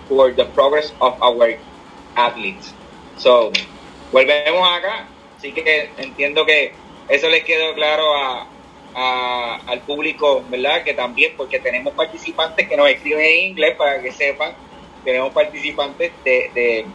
for 0.08 0.32
the 0.34 0.46
progress 0.46 0.94
of 1.00 1.16
our 1.22 1.58
athletes. 2.16 2.74
So, 3.18 3.52
volvemos 4.12 4.68
acá. 4.68 5.08
Así 5.38 5.52
que 5.52 5.90
entiendo 5.98 6.46
que 6.46 6.74
eso 7.10 7.28
les 7.30 7.44
quedó 7.44 7.74
claro 7.74 8.16
a, 8.16 8.48
a, 8.96 9.60
al 9.68 9.82
público, 9.82 10.44
¿verdad? 10.50 10.84
Que 10.84 10.94
también, 10.94 11.34
porque 11.36 11.60
tenemos 11.60 11.94
participantes 11.94 12.68
que 12.68 12.78
nos 12.78 12.90
escriben 12.90 13.26
en 13.26 13.50
inglés 13.52 13.76
para 13.76 14.02
que 14.02 14.12
sepan, 14.12 14.56
tenemos 15.04 15.34
participantes 15.34 16.12
de, 16.24 16.50
de 16.54 16.86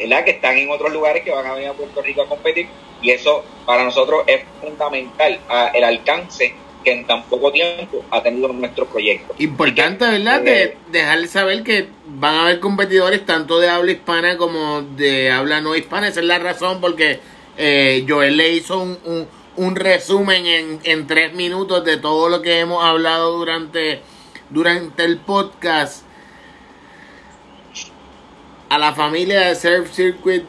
¿verdad? 0.00 0.24
que 0.24 0.32
están 0.32 0.56
en 0.56 0.70
otros 0.70 0.92
lugares 0.92 1.22
que 1.22 1.30
van 1.30 1.46
a 1.46 1.54
venir 1.54 1.68
a 1.68 1.74
Puerto 1.74 2.02
Rico 2.02 2.22
a 2.22 2.28
competir 2.28 2.68
y 3.02 3.10
eso 3.10 3.44
para 3.64 3.84
nosotros 3.84 4.24
es 4.26 4.42
fundamental 4.60 5.38
el 5.74 5.84
alcance 5.84 6.54
que 6.86 6.92
en 6.92 7.04
tan 7.04 7.24
poco 7.24 7.50
tiempo 7.50 8.04
ha 8.12 8.22
tenido 8.22 8.46
nuestro 8.46 8.86
proyecto. 8.86 9.34
Importante, 9.40 10.06
¿verdad? 10.06 10.40
de 10.40 10.76
dejarles 10.92 11.32
saber 11.32 11.64
que 11.64 11.88
van 12.06 12.36
a 12.36 12.42
haber 12.42 12.60
competidores 12.60 13.26
tanto 13.26 13.58
de 13.58 13.68
habla 13.68 13.90
hispana 13.90 14.36
como 14.36 14.82
de 14.82 15.32
habla 15.32 15.60
no 15.60 15.74
hispana. 15.74 16.06
Esa 16.06 16.20
es 16.20 16.26
la 16.26 16.38
razón 16.38 16.80
porque 16.80 17.18
eh, 17.58 18.06
Joel 18.08 18.36
le 18.36 18.52
hizo 18.52 18.78
un, 18.78 19.26
un, 19.56 19.74
resumen 19.74 20.46
en, 20.46 20.80
en, 20.84 21.08
tres 21.08 21.34
minutos 21.34 21.84
de 21.84 21.96
todo 21.96 22.28
lo 22.28 22.40
que 22.40 22.60
hemos 22.60 22.84
hablado 22.84 23.36
durante, 23.36 24.00
durante 24.50 25.04
el 25.04 25.16
podcast. 25.16 26.04
A 28.68 28.78
la 28.78 28.94
familia 28.94 29.40
de 29.40 29.56
Surf 29.56 29.92
Circuit, 29.92 30.44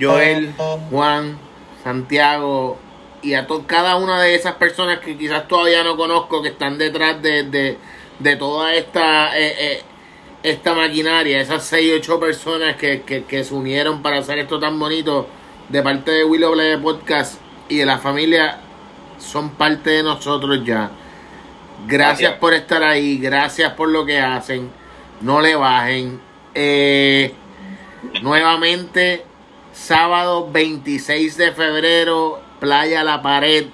Joel, 0.00 0.52
Juan, 0.90 1.38
Santiago, 1.84 2.78
y 3.22 3.34
a 3.34 3.46
cada 3.66 3.96
una 3.96 4.20
de 4.20 4.34
esas 4.34 4.54
personas 4.54 4.98
que 4.98 5.16
quizás 5.16 5.46
todavía 5.46 5.84
no 5.84 5.96
conozco 5.96 6.42
que 6.42 6.48
están 6.48 6.76
detrás 6.76 7.22
de, 7.22 7.78
de, 8.18 8.36
toda 8.36 8.74
esta 8.74 9.38
eh, 9.38 9.54
eh, 9.58 9.82
esta 10.42 10.74
maquinaria, 10.74 11.40
esas 11.40 11.64
6 11.64 11.94
8 11.98 12.20
personas 12.20 12.76
que, 12.76 13.02
que, 13.02 13.44
se 13.44 13.54
unieron 13.54 14.02
para 14.02 14.18
hacer 14.18 14.38
esto 14.38 14.58
tan 14.58 14.78
bonito 14.78 15.28
de 15.68 15.82
parte 15.82 16.10
de 16.10 16.24
Willow 16.24 16.52
Play 16.52 16.76
Podcast 16.78 17.40
y 17.68 17.76
de 17.76 17.86
la 17.86 17.98
familia 17.98 18.60
son 19.18 19.50
parte 19.50 19.90
de 19.90 20.02
nosotros 20.02 20.64
ya. 20.64 20.90
Gracias, 21.86 22.34
por 22.34 22.54
estar 22.54 22.82
ahí, 22.82 23.18
gracias 23.18 23.72
por 23.74 23.88
lo 23.88 24.04
que 24.04 24.18
hacen, 24.18 24.70
no 25.20 25.40
le 25.40 25.54
bajen. 25.54 26.20
Eh, 26.54 27.32
nuevamente, 28.20 29.24
sábado 29.72 30.50
26 30.50 31.36
de 31.36 31.52
febrero, 31.52 32.41
Playa 32.62 33.02
La 33.02 33.20
Pared. 33.22 33.66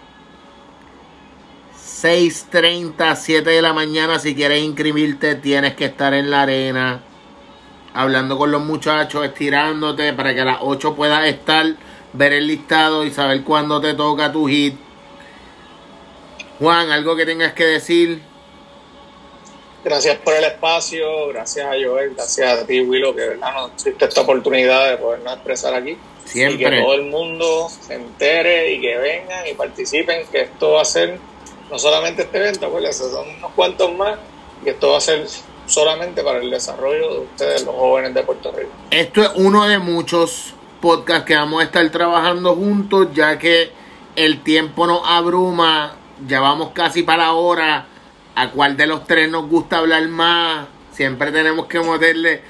6.30, 1.76 3.16
7 3.16 3.50
de 3.50 3.60
la 3.60 3.74
mañana. 3.74 4.18
Si 4.18 4.34
quieres 4.34 4.62
inscribirte, 4.62 5.34
tienes 5.34 5.74
que 5.74 5.84
estar 5.84 6.14
en 6.14 6.30
la 6.30 6.40
arena. 6.40 7.02
Hablando 7.92 8.38
con 8.38 8.50
los 8.50 8.62
muchachos, 8.62 9.26
estirándote 9.26 10.14
para 10.14 10.32
que 10.32 10.40
a 10.40 10.46
las 10.46 10.58
8 10.62 10.94
puedas 10.94 11.26
estar, 11.26 11.66
ver 12.14 12.32
el 12.32 12.46
listado 12.46 13.04
y 13.04 13.10
saber 13.10 13.44
cuándo 13.44 13.78
te 13.78 13.92
toca 13.92 14.32
tu 14.32 14.48
hit. 14.48 14.74
Juan, 16.58 16.90
algo 16.90 17.14
que 17.14 17.26
tengas 17.26 17.52
que 17.52 17.66
decir. 17.66 18.22
Gracias 19.84 20.16
por 20.16 20.32
el 20.32 20.44
espacio, 20.44 21.28
gracias 21.28 21.66
a 21.66 21.72
Joel, 21.72 22.14
gracias 22.14 22.62
a 22.62 22.66
ti, 22.66 22.80
Willow, 22.80 23.14
que 23.14 23.20
verdad 23.20 23.52
nos 23.52 23.72
existe 23.72 24.06
esta 24.06 24.22
oportunidad 24.22 24.88
de 24.88 24.96
podernos 24.96 25.34
expresar 25.34 25.74
aquí. 25.74 25.98
Y 26.34 26.58
que 26.58 26.70
todo 26.70 26.94
el 26.94 27.06
mundo 27.06 27.68
se 27.68 27.94
entere 27.94 28.72
y 28.72 28.80
que 28.80 28.96
vengan 28.98 29.46
y 29.46 29.54
participen, 29.54 30.26
que 30.30 30.42
esto 30.42 30.72
va 30.72 30.82
a 30.82 30.84
ser 30.84 31.18
no 31.70 31.78
solamente 31.78 32.22
este 32.22 32.38
evento, 32.38 32.70
pues 32.70 32.96
son 32.96 33.28
unos 33.28 33.52
cuantos 33.52 33.94
más, 33.94 34.18
y 34.64 34.68
esto 34.70 34.90
va 34.90 34.98
a 34.98 35.00
ser 35.00 35.26
solamente 35.66 36.22
para 36.22 36.38
el 36.38 36.50
desarrollo 36.50 37.12
de 37.12 37.18
ustedes, 37.20 37.64
los 37.64 37.74
jóvenes 37.74 38.14
de 38.14 38.22
Puerto 38.22 38.52
Rico. 38.52 38.70
Esto 38.90 39.22
es 39.22 39.30
uno 39.36 39.66
de 39.68 39.78
muchos 39.78 40.54
podcasts 40.80 41.24
que 41.24 41.36
vamos 41.36 41.60
a 41.60 41.64
estar 41.64 41.88
trabajando 41.90 42.54
juntos, 42.54 43.08
ya 43.14 43.38
que 43.38 43.70
el 44.16 44.42
tiempo 44.42 44.86
nos 44.86 45.02
abruma, 45.04 45.96
ya 46.26 46.40
vamos 46.40 46.70
casi 46.72 47.02
para 47.02 47.24
la 47.24 47.32
hora, 47.32 47.86
a 48.34 48.50
cuál 48.50 48.76
de 48.76 48.86
los 48.86 49.06
tres 49.06 49.30
nos 49.30 49.48
gusta 49.48 49.78
hablar 49.78 50.06
más, 50.08 50.68
siempre 50.92 51.30
tenemos 51.32 51.66
que 51.66 51.80
meterle, 51.80 52.40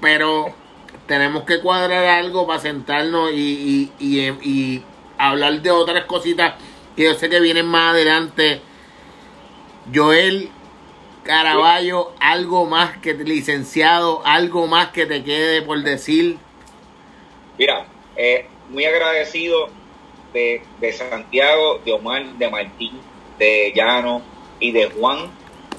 pero 0.00 0.54
tenemos 1.08 1.44
que 1.44 1.60
cuadrar 1.60 2.04
algo 2.04 2.46
para 2.46 2.60
sentarnos 2.60 3.32
y, 3.32 3.90
y, 3.98 4.84
hablar 5.16 5.60
de 5.62 5.70
otras 5.72 6.04
cositas 6.04 6.54
que 6.94 7.04
yo 7.04 7.14
sé 7.14 7.28
que 7.28 7.40
vienen 7.40 7.66
más 7.66 7.94
adelante. 7.94 8.60
Joel 9.92 10.50
Caraballo, 11.24 12.12
algo 12.20 12.66
más 12.66 12.98
que 12.98 13.14
licenciado, 13.14 14.22
algo 14.24 14.66
más 14.68 14.88
que 14.88 15.06
te 15.06 15.24
quede 15.24 15.62
por 15.62 15.82
decir. 15.82 16.36
Mira, 17.58 17.86
eh, 18.14 18.46
muy 18.68 18.84
agradecido 18.84 19.70
de, 20.32 20.62
de, 20.78 20.92
Santiago, 20.92 21.80
de 21.84 21.92
Omar, 21.92 22.24
de 22.34 22.50
Martín, 22.50 23.00
de 23.38 23.72
Llano 23.74 24.22
y 24.60 24.72
de 24.72 24.90
Juan, 24.90 25.30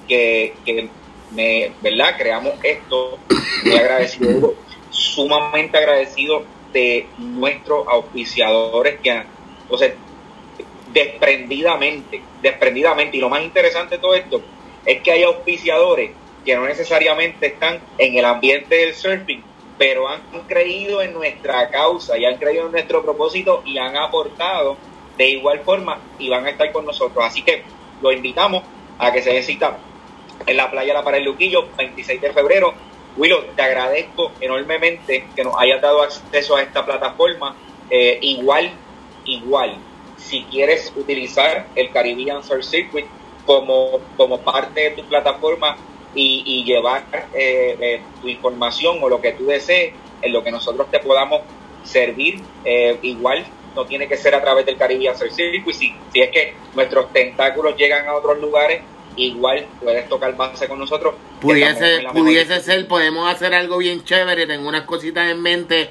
que, 0.08 0.56
que 0.66 0.90
me, 1.32 1.72
¿verdad? 1.82 2.16
Creamos 2.18 2.54
esto. 2.64 3.20
Muy 3.64 3.78
agradecido 3.78 4.56
sumamente 5.00 5.78
agradecido 5.78 6.44
de 6.74 7.08
nuestros 7.18 7.88
auspiciadores 7.88 9.00
que 9.00 9.12
han, 9.12 9.26
entonces, 9.64 9.94
desprendidamente, 10.92 12.22
desprendidamente, 12.42 13.18
y 13.18 13.20
lo 13.20 13.30
más 13.30 13.42
interesante 13.42 13.96
de 13.96 14.02
todo 14.02 14.16
esto 14.16 14.42
es 14.86 15.02
que 15.02 15.12
hay 15.12 15.24
auspiciadores 15.24 16.12
que 16.44 16.56
no 16.56 16.66
necesariamente 16.66 17.48
están 17.48 17.80
en 17.98 18.18
el 18.18 18.26
ambiente 18.26 18.76
del 18.76 18.94
surfing, 18.94 19.44
pero 19.78 20.08
han 20.08 20.22
creído 20.48 21.02
en 21.02 21.14
nuestra 21.14 21.70
causa 21.70 22.18
y 22.18 22.26
han 22.26 22.38
creído 22.38 22.66
en 22.66 22.72
nuestro 22.72 23.04
propósito 23.04 23.62
y 23.66 23.78
han 23.78 23.96
aportado 23.96 24.78
de 25.18 25.30
igual 25.30 25.60
forma 25.62 26.00
y 26.18 26.30
van 26.30 26.46
a 26.46 26.50
estar 26.50 26.72
con 26.72 26.86
nosotros. 26.86 27.24
Así 27.24 27.44
que 27.44 27.64
lo 28.02 28.12
invitamos 28.12 28.64
a 28.98 29.12
que 29.12 29.22
se 29.22 29.34
visita 29.34 29.78
en 30.46 30.58
la 30.58 30.72
playa 30.72 30.94
La 30.94 31.04
Pared 31.04 31.24
Luquillo, 31.24 31.68
26 31.78 32.22
de 32.22 32.34
febrero, 32.34 32.74
Willow, 33.18 33.44
te 33.56 33.62
agradezco 33.62 34.32
enormemente 34.40 35.28
que 35.36 35.44
nos 35.44 35.56
hayas 35.58 35.82
dado 35.82 36.02
acceso 36.02 36.56
a 36.56 36.62
esta 36.62 36.86
plataforma. 36.86 37.56
Eh, 37.90 38.20
igual, 38.22 38.72
igual, 39.26 39.78
si 40.18 40.44
quieres 40.44 40.94
utilizar 40.96 41.68
el 41.76 41.92
Caribbean 41.92 42.44
Surf 42.44 42.64
Circuit 42.64 43.06
como, 43.46 44.00
como 44.16 44.40
parte 44.42 44.82
de 44.82 44.92
tu 44.92 45.04
plataforma 45.06 45.78
y, 46.14 46.64
llevar 46.64 47.04
eh, 47.34 47.78
eh, 47.80 48.02
tu 48.22 48.28
información 48.28 48.98
o 49.02 49.10
lo 49.10 49.22
que 49.22 49.34
tú 49.34 49.46
desees, 49.46 49.94
en 50.22 50.34
lo 50.34 50.44
que 50.44 50.52
nosotros 50.52 50.90
te 50.92 51.00
podamos 51.00 51.42
servir, 51.84 52.42
igual 53.02 53.46
no 53.76 53.86
tiene 53.86 54.08
que 54.08 54.18
ser 54.18 54.36
a 54.36 54.42
través 54.42 54.66
del 54.66 54.78
Caribbean 54.78 55.18
Surf 55.18 55.32
Circuit. 55.32 55.76
Si, 55.76 55.96
si 56.12 56.22
es 56.22 56.30
que 56.30 56.54
nuestros 56.76 57.12
tentáculos 57.14 57.76
llegan 57.78 58.08
a 58.08 58.16
otros 58.16 58.40
lugares, 58.40 58.82
igual 59.20 59.68
puedes 59.82 60.08
tocar 60.10 60.36
base 60.36 60.68
con 60.68 60.80
nosotros. 60.80 61.16
Pudiese, 61.42 62.06
pudiese 62.14 62.60
ser, 62.62 62.88
podemos 62.88 63.32
hacer 63.32 63.54
algo 63.54 63.78
bien 63.78 64.04
chévere, 64.04 64.48
tengo 64.48 64.68
unas 64.68 64.84
cositas 64.84 65.30
en 65.30 65.42
mente. 65.42 65.90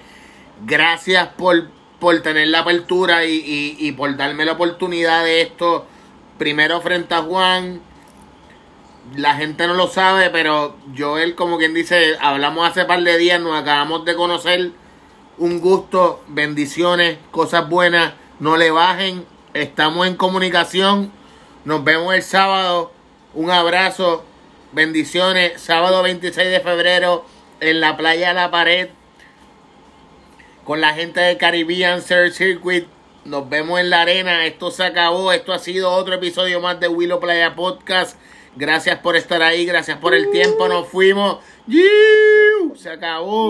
Gracias 0.64 1.28
por, 1.36 1.68
por 1.98 2.20
tener 2.20 2.48
la 2.48 2.60
apertura 2.60 3.24
y, 3.24 3.76
y, 3.78 3.92
por 3.92 4.16
darme 4.16 4.44
la 4.44 4.52
oportunidad 4.52 5.24
de 5.24 5.42
esto. 5.42 5.86
Primero 6.38 6.80
frente 6.80 7.14
a 7.14 7.22
Juan, 7.22 7.80
la 9.16 9.34
gente 9.34 9.66
no 9.66 9.74
lo 9.74 9.88
sabe, 9.88 10.30
pero 10.30 10.76
Joel, 10.96 11.34
como 11.34 11.58
quien 11.58 11.74
dice, 11.74 12.16
hablamos 12.20 12.68
hace 12.68 12.84
par 12.84 13.02
de 13.02 13.18
días, 13.18 13.40
nos 13.40 13.60
acabamos 13.60 14.04
de 14.04 14.14
conocer. 14.14 14.72
Un 15.38 15.60
gusto, 15.60 16.22
bendiciones, 16.28 17.18
cosas 17.30 17.68
buenas, 17.68 18.14
no 18.40 18.56
le 18.56 18.70
bajen, 18.70 19.24
estamos 19.54 20.06
en 20.06 20.16
comunicación. 20.16 21.12
Nos 21.64 21.84
vemos 21.84 22.14
el 22.14 22.22
sábado. 22.22 22.92
Un 23.34 23.50
abrazo, 23.50 24.24
bendiciones. 24.72 25.60
Sábado 25.60 26.02
26 26.02 26.50
de 26.50 26.60
febrero 26.60 27.26
en 27.60 27.80
la 27.80 27.96
playa 27.96 28.32
La 28.32 28.50
Pared 28.50 28.88
con 30.64 30.80
la 30.80 30.94
gente 30.94 31.20
de 31.20 31.36
Caribbean 31.36 32.00
Surf 32.00 32.34
Circuit. 32.34 32.86
Nos 33.26 33.48
vemos 33.50 33.80
en 33.80 33.90
la 33.90 34.00
arena. 34.00 34.46
Esto 34.46 34.70
se 34.70 34.82
acabó. 34.82 35.30
Esto 35.32 35.52
ha 35.52 35.58
sido 35.58 35.90
otro 35.92 36.14
episodio 36.14 36.60
más 36.60 36.80
de 36.80 36.88
Willow 36.88 37.20
Playa 37.20 37.54
Podcast. 37.54 38.18
Gracias 38.56 38.98
por 39.00 39.14
estar 39.14 39.42
ahí. 39.42 39.66
Gracias 39.66 39.98
por 39.98 40.14
el 40.14 40.30
tiempo. 40.30 40.66
Nos 40.66 40.88
fuimos. 40.88 41.38
Se 42.76 42.90
acabó. 42.90 43.46